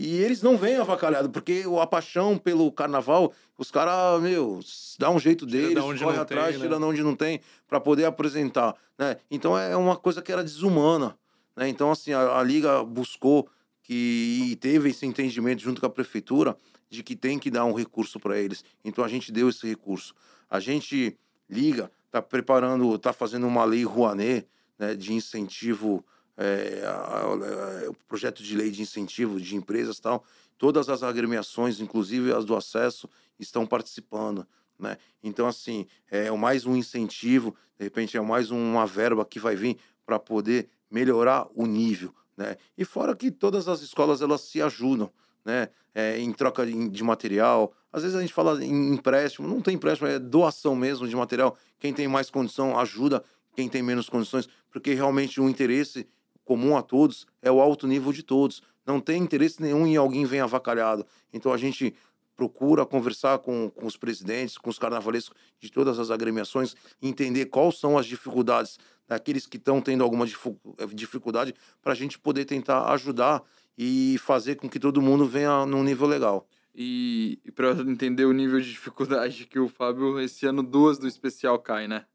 E 0.01 0.15
eles 0.21 0.41
não 0.41 0.57
vêm 0.57 0.77
avacalhado, 0.77 1.29
porque 1.29 1.65
a 1.81 1.85
paixão 1.85 2.37
pelo 2.37 2.71
carnaval, 2.71 3.33
os 3.57 3.69
caras, 3.69 4.21
meu, 4.21 4.61
dá 4.97 5.09
um 5.09 5.19
jeito 5.19 5.45
Tira 5.45 5.67
deles, 5.67 5.83
onde 5.83 6.01
corre 6.01 6.15
não 6.15 6.23
atrás, 6.23 6.51
tem, 6.51 6.57
né? 6.57 6.67
tira 6.67 6.79
de 6.79 6.85
onde 6.85 7.03
não 7.03 7.13
tem, 7.13 7.41
para 7.67 7.81
poder 7.81 8.05
apresentar. 8.05 8.73
Né? 8.97 9.17
Então 9.29 9.59
é 9.59 9.75
uma 9.75 9.97
coisa 9.97 10.21
que 10.21 10.31
era 10.31 10.41
desumana. 10.41 11.17
Né? 11.53 11.67
Então, 11.67 11.91
assim, 11.91 12.13
a, 12.13 12.37
a 12.37 12.41
liga 12.41 12.81
buscou 12.81 13.49
que 13.83 14.51
e 14.51 14.55
teve 14.55 14.89
esse 14.89 15.05
entendimento 15.05 15.61
junto 15.61 15.81
com 15.81 15.87
a 15.87 15.89
prefeitura 15.89 16.55
de 16.89 17.03
que 17.03 17.13
tem 17.13 17.37
que 17.37 17.51
dar 17.51 17.65
um 17.65 17.73
recurso 17.73 18.21
para 18.21 18.39
eles. 18.39 18.63
Então 18.85 19.03
a 19.03 19.07
gente 19.09 19.33
deu 19.33 19.49
esse 19.49 19.67
recurso. 19.67 20.15
A 20.49 20.61
gente 20.61 21.17
liga, 21.49 21.91
está 22.05 22.21
preparando, 22.21 22.95
está 22.95 23.11
fazendo 23.11 23.45
uma 23.45 23.65
lei 23.65 23.83
Rouanet 23.83 24.47
né, 24.77 24.95
de 24.95 25.11
incentivo, 25.11 26.05
é, 26.39 26.85
a- 26.85 27.89
o 27.89 27.93
projeto 28.07 28.41
de 28.41 28.55
lei 28.55 28.71
de 28.71 28.81
incentivo 28.81 29.39
de 29.39 29.55
empresas 29.55 29.99
tal. 29.99 30.23
Todas 30.57 30.89
as 30.89 31.03
agremiações, 31.03 31.79
inclusive 31.79 32.33
as 32.33 32.45
do 32.45 32.55
acesso, 32.55 33.09
estão 33.37 33.65
participando. 33.67 34.47
Né? 34.77 34.97
Então, 35.21 35.45
assim, 35.45 35.85
é 36.09 36.31
mais 36.31 36.65
um 36.65 36.75
incentivo, 36.75 37.53
de 37.77 37.83
repente 37.83 38.15
é 38.15 38.21
mais 38.21 38.49
uma 38.49 38.87
verba 38.87 39.25
que 39.25 39.39
vai 39.39 39.55
vir 39.55 39.77
para 40.05 40.17
poder 40.17 40.69
melhorar 40.89 41.47
o 41.53 41.65
nível. 41.65 42.15
Né? 42.37 42.55
E 42.77 42.85
fora 42.85 43.13
que 43.15 43.29
todas 43.29 43.67
as 43.67 43.81
escolas 43.81 44.21
elas 44.21 44.41
se 44.41 44.61
ajudam 44.61 45.11
né? 45.43 45.69
É, 45.95 46.19
em 46.19 46.31
troca 46.31 46.65
de 46.65 47.03
material. 47.03 47.73
Às 47.91 48.03
vezes 48.03 48.15
a 48.15 48.21
gente 48.21 48.33
fala 48.33 48.63
em 48.63 48.93
empréstimo, 48.93 49.47
não 49.47 49.61
tem 49.61 49.75
empréstimo, 49.75 50.07
é 50.07 50.19
doação 50.19 50.75
mesmo 50.75 51.07
de 51.07 51.15
material. 51.15 51.57
Quem 51.79 51.93
tem 51.93 52.07
mais 52.07 52.29
condição 52.29 52.77
ajuda 52.77 53.23
quem 53.55 53.67
tem 53.67 53.81
menos 53.81 54.07
condições, 54.07 54.47
porque 54.71 54.93
realmente 54.93 55.41
o 55.41 55.49
interesse 55.49 56.07
comum 56.49 56.75
a 56.75 56.81
todos 56.81 57.27
é 57.43 57.51
o 57.51 57.61
alto 57.61 57.85
nível 57.85 58.11
de 58.11 58.23
todos. 58.23 58.63
Não 58.83 58.99
tem 58.99 59.21
interesse 59.21 59.61
nenhum 59.61 59.85
em 59.85 59.95
alguém 59.95 60.25
venha 60.25 60.45
avacalhado. 60.45 61.05
Então 61.31 61.53
a 61.53 61.57
gente 61.57 61.93
procura 62.35 62.87
conversar 62.87 63.37
com, 63.37 63.69
com 63.69 63.85
os 63.85 63.95
presidentes, 63.95 64.57
com 64.57 64.67
os 64.67 64.79
carnavalescos 64.79 65.37
de 65.59 65.71
todas 65.71 65.99
as 65.99 66.09
agremiações, 66.09 66.75
entender 66.99 67.45
quais 67.45 67.77
são 67.77 67.99
as 67.99 68.07
dificuldades 68.07 68.79
daqueles 69.07 69.45
que 69.45 69.57
estão 69.57 69.79
tendo 69.79 70.03
alguma 70.03 70.25
eh, 70.25 70.87
dificuldade, 70.91 71.53
para 71.83 71.91
a 71.91 71.95
gente 71.95 72.17
poder 72.17 72.45
tentar 72.45 72.91
ajudar 72.93 73.43
e 73.77 74.17
fazer 74.17 74.55
com 74.55 74.67
que 74.67 74.79
todo 74.79 75.03
mundo 75.03 75.27
venha 75.27 75.67
num 75.67 75.83
nível 75.83 76.07
legal. 76.07 76.47
E, 76.73 77.39
e 77.45 77.51
para 77.51 77.73
entender 77.81 78.25
o 78.25 78.33
nível 78.33 78.59
de 78.59 78.71
dificuldade 78.71 79.45
que 79.45 79.59
o 79.59 79.67
Fábio, 79.67 80.19
esse 80.19 80.47
ano 80.47 80.63
duas 80.63 80.97
do 80.97 81.07
especial 81.07 81.59
cai, 81.59 81.87
né? 81.87 82.05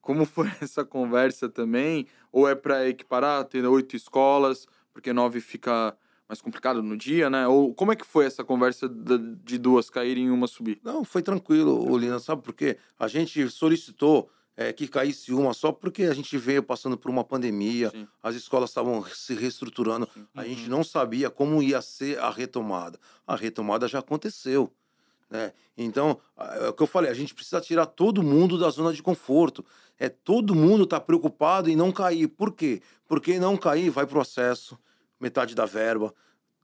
Como 0.00 0.24
foi 0.24 0.48
essa 0.60 0.84
conversa 0.84 1.48
também? 1.48 2.06
Ou 2.32 2.48
é 2.48 2.54
para 2.54 2.88
equiparar, 2.88 3.44
ter 3.44 3.64
oito 3.66 3.96
escolas, 3.96 4.66
porque 4.92 5.12
nove 5.12 5.40
fica 5.40 5.96
mais 6.28 6.40
complicado 6.40 6.80
no 6.82 6.96
dia, 6.96 7.28
né? 7.28 7.46
Ou 7.48 7.74
como 7.74 7.90
é 7.92 7.96
que 7.96 8.06
foi 8.06 8.24
essa 8.24 8.44
conversa 8.44 8.88
de 8.88 9.58
duas 9.58 9.90
caírem 9.90 10.26
e 10.26 10.30
uma 10.30 10.46
subir? 10.46 10.80
Não, 10.84 11.04
foi 11.04 11.22
tranquilo, 11.22 11.96
Lina, 11.98 12.20
sabe 12.20 12.42
por 12.42 12.54
quê? 12.54 12.76
A 12.98 13.08
gente 13.08 13.50
solicitou 13.50 14.30
eh, 14.56 14.72
que 14.72 14.86
caísse 14.86 15.32
uma 15.32 15.52
só 15.52 15.72
porque 15.72 16.04
a 16.04 16.14
gente 16.14 16.38
veio 16.38 16.62
passando 16.62 16.96
por 16.96 17.10
uma 17.10 17.24
pandemia, 17.24 17.90
Sim. 17.90 18.06
as 18.22 18.36
escolas 18.36 18.70
estavam 18.70 19.04
se 19.06 19.34
reestruturando, 19.34 20.08
Sim. 20.14 20.26
a 20.36 20.44
gente 20.44 20.64
Uhum. 20.64 20.68
não 20.70 20.84
sabia 20.84 21.30
como 21.30 21.60
ia 21.62 21.82
ser 21.82 22.18
a 22.20 22.30
retomada. 22.30 22.98
A 23.26 23.34
retomada 23.34 23.88
já 23.88 23.98
aconteceu. 23.98 24.72
Né? 25.30 25.52
Então, 25.78 26.18
é 26.36 26.68
o 26.68 26.72
que 26.72 26.82
eu 26.82 26.86
falei, 26.86 27.10
a 27.10 27.14
gente 27.14 27.34
precisa 27.34 27.60
tirar 27.60 27.86
todo 27.86 28.22
mundo 28.22 28.58
da 28.58 28.68
zona 28.68 28.92
de 28.92 29.02
conforto. 29.02 29.64
É 29.98 30.08
todo 30.08 30.54
mundo 30.54 30.84
está 30.84 30.98
preocupado 30.98 31.70
em 31.70 31.76
não 31.76 31.92
cair. 31.92 32.26
Por 32.26 32.52
quê? 32.52 32.82
Porque 33.06 33.38
não 33.38 33.56
cair 33.56 33.90
vai 33.90 34.06
para 34.06 34.18
o 34.18 34.20
acesso, 34.20 34.78
metade 35.20 35.54
da 35.54 35.66
verba, 35.66 36.12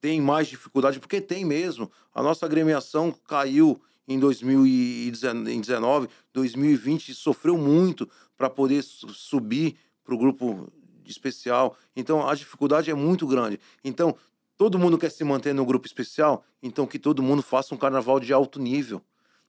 tem 0.01 0.21
mais 0.21 0.49
dificuldade, 0.49 0.99
porque 0.99 1.21
tem 1.21 1.45
mesmo. 1.45 1.91
A 2.15 2.23
nossa 2.23 2.45
agremiação 2.45 3.15
caiu 3.27 3.81
em 4.09 4.19
2019, 4.19 6.09
2020 6.33 7.15
sofreu 7.15 7.57
muito 7.57 8.09
para 8.37 8.49
poder 8.49 8.83
su- 8.83 9.09
subir 9.09 9.77
para 10.05 10.15
o 10.15 10.19
grupo 10.19 10.71
especial. 11.05 11.77
Então 11.95 12.29
a 12.29 12.35
dificuldade 12.35 12.91
é 12.91 12.95
muito 12.95 13.27
grande. 13.27 13.59
Então 13.85 14.17
todo 14.57 14.79
mundo 14.79 14.99
quer 14.99 15.11
se 15.11 15.25
manter 15.25 15.55
no 15.55 15.65
grupo 15.65 15.87
especial, 15.87 16.45
então 16.63 16.87
que 16.87 16.99
todo 16.99 17.23
mundo 17.23 17.43
faça 17.43 17.75
um 17.75 17.79
carnaval 17.79 18.19
de 18.19 18.33
alto 18.33 18.59
nível. 18.59 19.03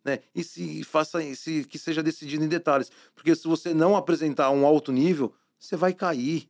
Né? 0.04 0.20
E 0.34 0.44
se 0.44 0.84
faça 0.84 1.22
se, 1.36 1.66
que 1.66 1.78
seja 1.78 2.02
decidido 2.02 2.44
em 2.44 2.48
detalhes. 2.48 2.92
Porque 3.14 3.36
se 3.36 3.48
você 3.48 3.74
não 3.74 3.96
apresentar 3.96 4.50
um 4.52 4.66
alto 4.66 4.92
nível, 4.92 5.34
você 5.60 5.76
vai 5.76 5.94
cair. 5.94 6.50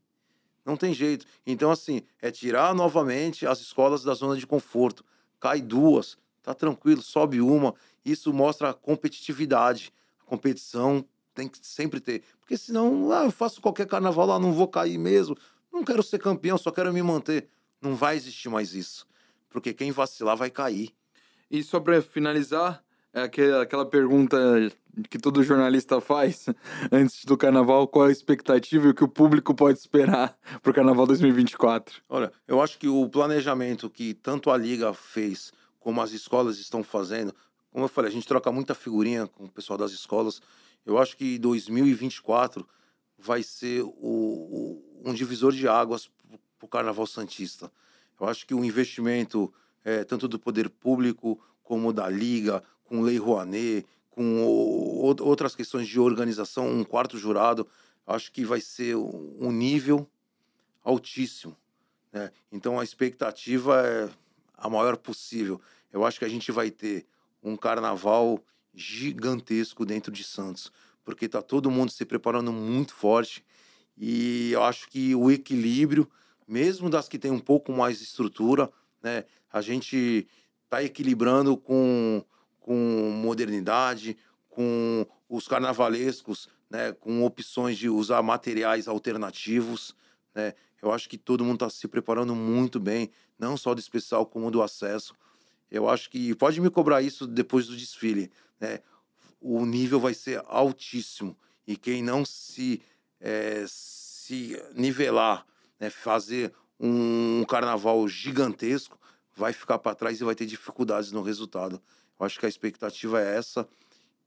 Não 0.66 0.76
tem 0.76 0.94
jeito. 0.94 1.26
Então, 1.46 1.72
assim, 1.72 2.02
é 2.22 2.30
tirar 2.30 2.76
novamente 2.76 3.48
as 3.48 3.60
escolas 3.60 4.04
da 4.04 4.14
zona 4.14 4.38
de 4.38 4.46
conforto. 4.46 5.04
Cai 5.40 5.62
duas, 5.62 6.18
tá 6.44 6.54
tranquilo, 6.54 7.02
sobe 7.02 7.40
uma. 7.42 7.74
Isso 8.04 8.34
mostra 8.34 8.72
a 8.72 8.74
competitividade. 8.74 9.94
A 10.22 10.26
competição 10.26 11.06
tem 11.34 11.48
que 11.48 11.58
sempre 11.62 12.00
ter. 12.00 12.24
Porque 12.40 12.58
senão, 12.58 13.12
ah, 13.12 13.24
eu 13.26 13.32
faço 13.32 13.62
qualquer 13.62 13.88
carnaval 13.88 14.28
lá, 14.28 14.40
não 14.40 14.52
vou 14.52 14.68
cair 14.68 14.98
mesmo. 14.98 15.38
Não 15.72 15.84
quero 15.84 16.04
ser 16.04 16.20
campeão, 16.20 16.58
só 16.58 16.70
quero 16.70 16.92
me 16.92 17.02
manter. 17.02 17.48
Não 17.82 17.96
vai 17.96 18.16
existir 18.16 18.50
mais 18.50 18.74
isso. 18.74 19.06
Porque 19.50 19.74
quem 19.74 19.92
vacilar 19.92 20.36
vai 20.36 20.50
cair. 20.50 20.94
E 21.50 21.64
só 21.64 21.80
para 21.80 22.02
finalizar, 22.02 22.84
é 23.14 23.22
aquela, 23.22 23.86
pergunta 23.86 24.38
que 25.10 25.18
todo 25.18 25.44
jornalista 25.44 26.02
faz 26.02 26.46
antes 26.92 27.24
do 27.26 27.38
carnaval: 27.38 27.88
qual 27.88 28.08
a 28.08 28.12
expectativa 28.12 28.88
e 28.88 28.90
o 28.90 28.94
que 28.94 29.04
o 29.04 29.08
público 29.08 29.56
pode 29.56 29.80
esperar 29.80 30.38
para 30.62 30.72
o 30.72 30.74
carnaval 30.74 31.08
2024? 31.08 32.02
Olha, 32.10 32.32
eu 32.48 32.62
acho 32.62 32.78
que 32.78 32.88
o 32.88 33.08
planejamento 33.10 33.90
que 33.90 34.14
tanto 34.14 34.52
a 34.52 34.58
Liga 34.58 34.94
fez, 34.94 35.52
como 35.80 36.02
as 36.02 36.12
escolas 36.12 36.60
estão 36.60 36.84
fazendo, 36.84 37.34
como 37.72 37.86
eu 37.86 37.90
falei, 37.90 38.10
a 38.10 38.14
gente 38.14 38.28
troca 38.28 38.52
muita 38.52 38.76
figurinha 38.76 39.28
com 39.28 39.46
o 39.46 39.52
pessoal 39.52 39.78
das 39.78 39.92
escolas. 39.92 40.42
Eu 40.86 40.98
acho 40.98 41.16
que 41.18 41.38
2024 41.38 42.68
vai 43.18 43.42
ser 43.44 43.82
o, 43.84 43.92
o- 44.02 45.02
um 45.06 45.14
divisor 45.14 45.52
de 45.52 45.68
águas 45.68 46.10
para 46.58 46.66
o 46.66 46.70
Carnaval 46.70 47.06
Santista. 47.06 47.72
Eu 48.20 48.28
acho 48.28 48.46
que 48.46 48.54
o 48.54 48.64
investimento, 48.64 49.54
eh, 49.86 50.04
tanto 50.04 50.28
do 50.28 50.40
poder 50.40 50.70
público 50.70 51.40
como 51.64 51.94
da 51.94 52.10
Liga, 52.10 52.64
com 52.86 53.02
Lei 53.02 53.18
Rouanet, 53.18 53.86
com 54.10 54.44
o- 54.44 55.04
ou- 55.06 55.16
outras 55.22 55.56
questões 55.56 55.88
de 55.88 56.00
organização, 56.00 56.68
um 56.68 56.84
quarto 56.84 57.18
jurado, 57.18 57.68
acho 58.06 58.32
que 58.32 58.44
vai 58.46 58.62
ser 58.62 58.96
um 58.96 59.52
nível 59.52 60.10
altíssimo. 60.84 61.56
né? 62.12 62.32
Então 62.52 62.80
a 62.80 62.84
expectativa 62.84 63.86
é 63.86 64.10
a 64.56 64.70
maior 64.70 64.96
possível. 64.98 65.60
Eu 65.92 66.06
acho 66.06 66.18
que 66.18 66.26
a 66.26 66.30
gente 66.30 66.52
vai 66.52 66.72
ter 66.72 67.06
um 67.44 67.58
carnaval 67.58 68.42
gigantesco 68.74 69.86
dentro 69.86 70.12
de 70.12 70.24
Santos, 70.24 70.72
porque 71.04 71.26
está 71.26 71.42
todo 71.42 71.70
mundo 71.70 71.92
se 71.92 72.06
preparando 72.06 72.52
muito 72.54 72.94
forte 72.94 73.44
e 73.98 74.52
eu 74.54 74.64
acho 74.64 74.90
que 74.90 75.14
o 75.16 75.30
equilíbrio, 75.30 76.10
mesmo 76.48 76.90
das 76.90 77.08
que 77.08 77.20
têm 77.20 77.32
um 77.32 77.40
pouco 77.40 77.72
mais 77.72 77.98
de 77.98 78.06
estrutura, 78.06 78.72
né, 79.02 79.26
a 79.52 79.62
gente 79.62 80.28
está 80.64 80.84
equilibrando 80.84 81.58
com, 81.58 82.24
com 82.60 83.12
modernidade, 83.12 84.18
com 84.50 85.06
os 85.30 85.48
carnavalescos, 85.48 86.48
né, 86.70 86.92
com 86.94 87.24
opções 87.24 87.78
de 87.78 87.90
usar 87.90 88.22
materiais 88.22 88.88
alternativos. 88.88 89.96
Né? 90.34 90.54
Eu 90.82 90.92
acho 90.92 91.10
que 91.10 91.18
todo 91.18 91.44
mundo 91.44 91.66
está 91.66 91.70
se 91.70 91.88
preparando 91.88 92.36
muito 92.36 92.80
bem, 92.80 93.10
não 93.38 93.58
só 93.58 93.74
do 93.74 93.80
especial 93.80 94.26
como 94.26 94.52
do 94.52 94.62
acesso. 94.62 95.14
Eu 95.70 95.90
acho 95.90 96.10
que 96.10 96.34
pode 96.36 96.62
me 96.62 96.70
cobrar 96.70 97.02
isso 97.02 97.28
depois 97.28 97.68
do 97.68 97.76
desfile. 97.76 98.32
Né? 98.60 98.80
O 99.40 99.66
nível 99.66 100.00
vai 100.00 100.14
ser 100.14 100.42
altíssimo 100.48 101.38
e 101.66 101.76
quem 101.76 102.02
não 102.02 102.24
se, 102.24 102.82
é, 103.20 103.66
se 103.68 104.62
nivelar, 104.74 105.46
né, 105.80 105.90
fazer 105.90 106.54
um 106.80 107.44
carnaval 107.46 108.08
gigantesco, 108.08 108.98
vai 109.36 109.54
ficar 109.54 109.80
para 109.80 109.96
trás 109.96 110.20
e 110.20 110.24
vai 110.24 110.36
ter 110.36 110.46
dificuldades 110.46 111.12
no 111.12 111.22
resultado. 111.22 111.82
Eu 112.20 112.26
acho 112.26 112.40
que 112.40 112.46
a 112.46 112.50
expectativa 112.50 113.22
é 113.22 113.38
essa. 113.38 113.68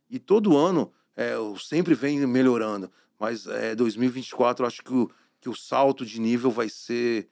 E 0.09 0.18
todo 0.18 0.57
ano 0.57 0.92
é, 1.16 1.34
sempre 1.59 1.94
vem 1.94 2.26
melhorando, 2.26 2.90
mas 3.18 3.46
é, 3.46 3.74
2024 3.74 4.64
eu 4.64 4.66
acho 4.66 4.82
que 4.82 4.92
o, 4.92 5.11
que 5.40 5.48
o 5.48 5.55
salto 5.55 6.05
de 6.05 6.20
nível 6.20 6.51
vai 6.51 6.68
ser 6.68 7.28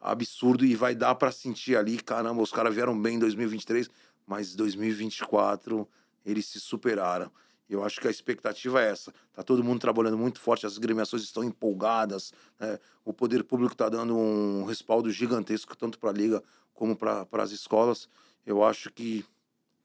absurdo 0.00 0.64
e 0.64 0.74
vai 0.74 0.94
dar 0.94 1.14
para 1.14 1.30
sentir 1.30 1.76
ali, 1.76 1.98
caramba, 1.98 2.42
os 2.42 2.50
caras 2.50 2.74
vieram 2.74 3.00
bem 3.00 3.16
em 3.16 3.18
2023, 3.18 3.88
mas 4.26 4.54
2024 4.54 5.88
eles 6.24 6.46
se 6.46 6.60
superaram. 6.60 7.30
Eu 7.74 7.84
acho 7.84 8.00
que 8.00 8.08
a 8.08 8.10
expectativa 8.10 8.82
é 8.82 8.90
essa. 8.90 9.12
Tá 9.32 9.42
todo 9.42 9.64
mundo 9.64 9.80
trabalhando 9.80 10.18
muito 10.18 10.40
forte, 10.40 10.66
as 10.66 10.76
agremiações 10.76 11.22
estão 11.22 11.42
empolgadas, 11.42 12.32
né? 12.58 12.78
o 13.04 13.12
poder 13.12 13.44
público 13.44 13.72
está 13.72 13.88
dando 13.88 14.16
um 14.16 14.64
respaldo 14.64 15.10
gigantesco 15.10 15.76
tanto 15.76 15.98
para 15.98 16.10
a 16.10 16.12
liga 16.12 16.42
como 16.74 16.96
para 16.96 17.26
as 17.32 17.50
escolas. 17.50 18.08
Eu 18.44 18.62
acho 18.62 18.90
que 18.92 19.24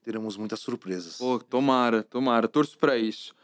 teremos 0.04 0.38
muitas 0.38 0.60
surpresas. 0.60 1.18
Pô, 1.18 1.40
tomara, 1.40 2.04
tomara, 2.04 2.48
torço 2.48 2.78
para 2.78 2.98
isso. 2.98 3.36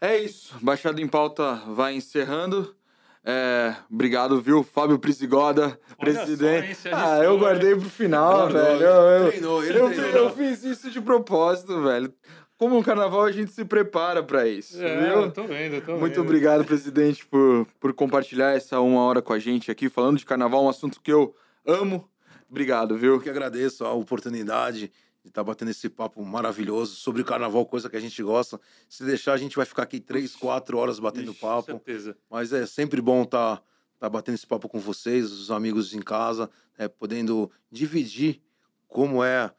É 0.00 0.16
isso, 0.16 0.56
Baixada 0.62 1.00
em 1.00 1.06
Pauta 1.06 1.56
vai 1.74 1.94
encerrando. 1.94 2.74
É, 3.22 3.76
obrigado, 3.90 4.40
viu, 4.40 4.62
Fábio 4.62 4.98
Prisigoda, 4.98 5.78
presidente. 5.98 6.74
Só, 6.74 6.88
ah, 6.92 7.18
eu 7.22 7.38
guardei 7.38 7.76
pro 7.76 7.90
final, 7.90 8.48
velho. 8.48 8.80
Eu, 8.80 8.90
eu, 8.90 9.28
treinou, 9.28 9.64
ele 9.64 9.78
eu, 9.78 9.92
treinou. 9.92 10.22
eu 10.22 10.30
fiz 10.30 10.64
isso 10.64 10.90
de 10.90 11.02
propósito, 11.02 11.82
velho. 11.82 12.14
Como 12.60 12.76
um 12.76 12.82
carnaval, 12.82 13.22
a 13.22 13.32
gente 13.32 13.52
se 13.52 13.64
prepara 13.64 14.22
para 14.22 14.46
isso. 14.46 14.78
É, 14.82 15.00
viu? 15.00 15.22
Eu 15.22 15.32
tô 15.32 15.44
vendo, 15.44 15.82
tô 15.82 15.96
Muito 15.96 16.16
vendo. 16.16 16.24
obrigado, 16.26 16.62
presidente, 16.62 17.24
por, 17.24 17.66
por 17.80 17.94
compartilhar 17.94 18.54
essa 18.54 18.78
uma 18.80 19.00
hora 19.00 19.22
com 19.22 19.32
a 19.32 19.38
gente 19.38 19.70
aqui, 19.70 19.88
falando 19.88 20.18
de 20.18 20.26
carnaval, 20.26 20.62
um 20.62 20.68
assunto 20.68 21.00
que 21.00 21.10
eu 21.10 21.34
amo. 21.66 22.06
Obrigado, 22.50 22.98
viu? 22.98 23.14
Eu 23.14 23.20
que 23.20 23.30
agradeço 23.30 23.82
a 23.82 23.94
oportunidade 23.94 24.92
de 25.22 25.30
estar 25.30 25.40
tá 25.40 25.42
batendo 25.42 25.70
esse 25.70 25.88
papo 25.88 26.22
maravilhoso 26.22 26.96
sobre 26.96 27.22
o 27.22 27.24
carnaval, 27.24 27.64
coisa 27.64 27.88
que 27.88 27.96
a 27.96 28.00
gente 28.00 28.22
gosta. 28.22 28.60
Se 28.90 29.06
deixar, 29.06 29.32
a 29.32 29.38
gente 29.38 29.56
vai 29.56 29.64
ficar 29.64 29.84
aqui 29.84 29.98
três, 29.98 30.36
quatro 30.36 30.76
horas 30.76 31.00
batendo 31.00 31.30
Ixi, 31.30 31.40
papo. 31.40 31.72
Certeza. 31.72 32.14
Mas 32.28 32.52
é 32.52 32.66
sempre 32.66 33.00
bom 33.00 33.22
estar 33.22 33.56
tá, 33.56 33.62
tá 34.00 34.08
batendo 34.10 34.34
esse 34.34 34.46
papo 34.46 34.68
com 34.68 34.78
vocês, 34.78 35.32
os 35.32 35.50
amigos 35.50 35.94
em 35.94 36.02
casa, 36.02 36.50
é, 36.76 36.86
podendo 36.88 37.50
dividir 37.70 38.38
como 38.86 39.24
é 39.24 39.44
a 39.44 39.54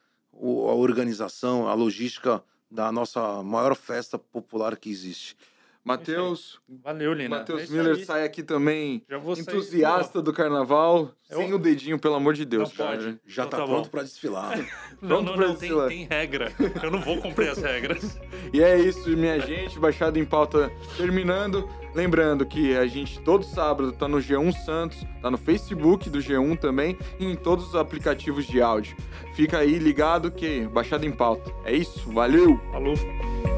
organização, 0.76 1.68
a 1.68 1.74
logística 1.74 2.44
da 2.72 2.92
nossa 2.92 3.44
maior 3.44 3.76
festa 3.76 4.18
popular 4.18 4.78
que 4.78 4.90
existe. 4.90 5.36
Matheus. 5.84 6.60
Valeu, 6.84 7.14
Lina. 7.14 7.38
Matheus 7.38 7.64
é 7.64 7.74
Miller 7.74 8.06
sai 8.06 8.24
aqui 8.24 8.44
também 8.44 9.04
entusiasta 9.38 10.14
sair, 10.14 10.24
do 10.24 10.32
carnaval, 10.32 11.12
eu... 11.30 11.38
sem 11.38 11.54
o 11.54 11.58
dedinho, 11.58 12.00
pelo 12.00 12.16
amor 12.16 12.34
de 12.34 12.46
Deus, 12.46 12.70
não 12.70 12.86
cara. 12.86 12.98
Pode. 12.98 13.20
Já 13.26 13.46
tá, 13.46 13.58
tá 13.58 13.66
pronto 13.66 13.90
para 13.90 14.04
desfilar. 14.04 14.58
não, 15.02 15.22
não, 15.22 15.36
não, 15.36 15.56
tem, 15.56 15.72
tem, 15.88 16.06
regra. 16.06 16.52
Eu 16.82 16.92
não 16.92 17.02
vou 17.02 17.18
cumprir 17.18 17.50
as 17.50 17.58
regras. 17.58 18.20
e 18.54 18.62
é 18.62 18.80
isso, 18.80 19.10
minha 19.10 19.40
gente. 19.40 19.80
Baixado 19.80 20.18
em 20.20 20.26
pauta 20.26 20.72
terminando. 20.98 21.68
Lembrando 21.94 22.46
que 22.46 22.76
a 22.78 22.88
gente 22.88 23.20
todo 23.20 23.44
sábado 23.44 23.92
tá 23.92 24.08
no 24.08 24.18
G1 24.20 24.54
Santos, 24.64 25.06
tá 25.22 25.30
no 25.30 25.38
Facebook 25.38 26.10
do 26.10 26.20
G1 26.20 26.58
também 26.58 26.98
e 27.20 27.26
em 27.26 27.36
todos 27.36 27.68
os 27.68 27.76
aplicativos 27.76 28.46
de 28.46 28.62
áudio. 28.62 28.96
Fica 29.36 29.58
aí 29.58 29.78
ligado 29.78 30.32
que 30.32 30.66
Baixado 30.68 31.06
em 31.06 31.12
Pauta. 31.12 31.54
É 31.66 31.76
isso, 31.76 32.10
valeu! 32.12 32.58
Falou! 32.72 33.51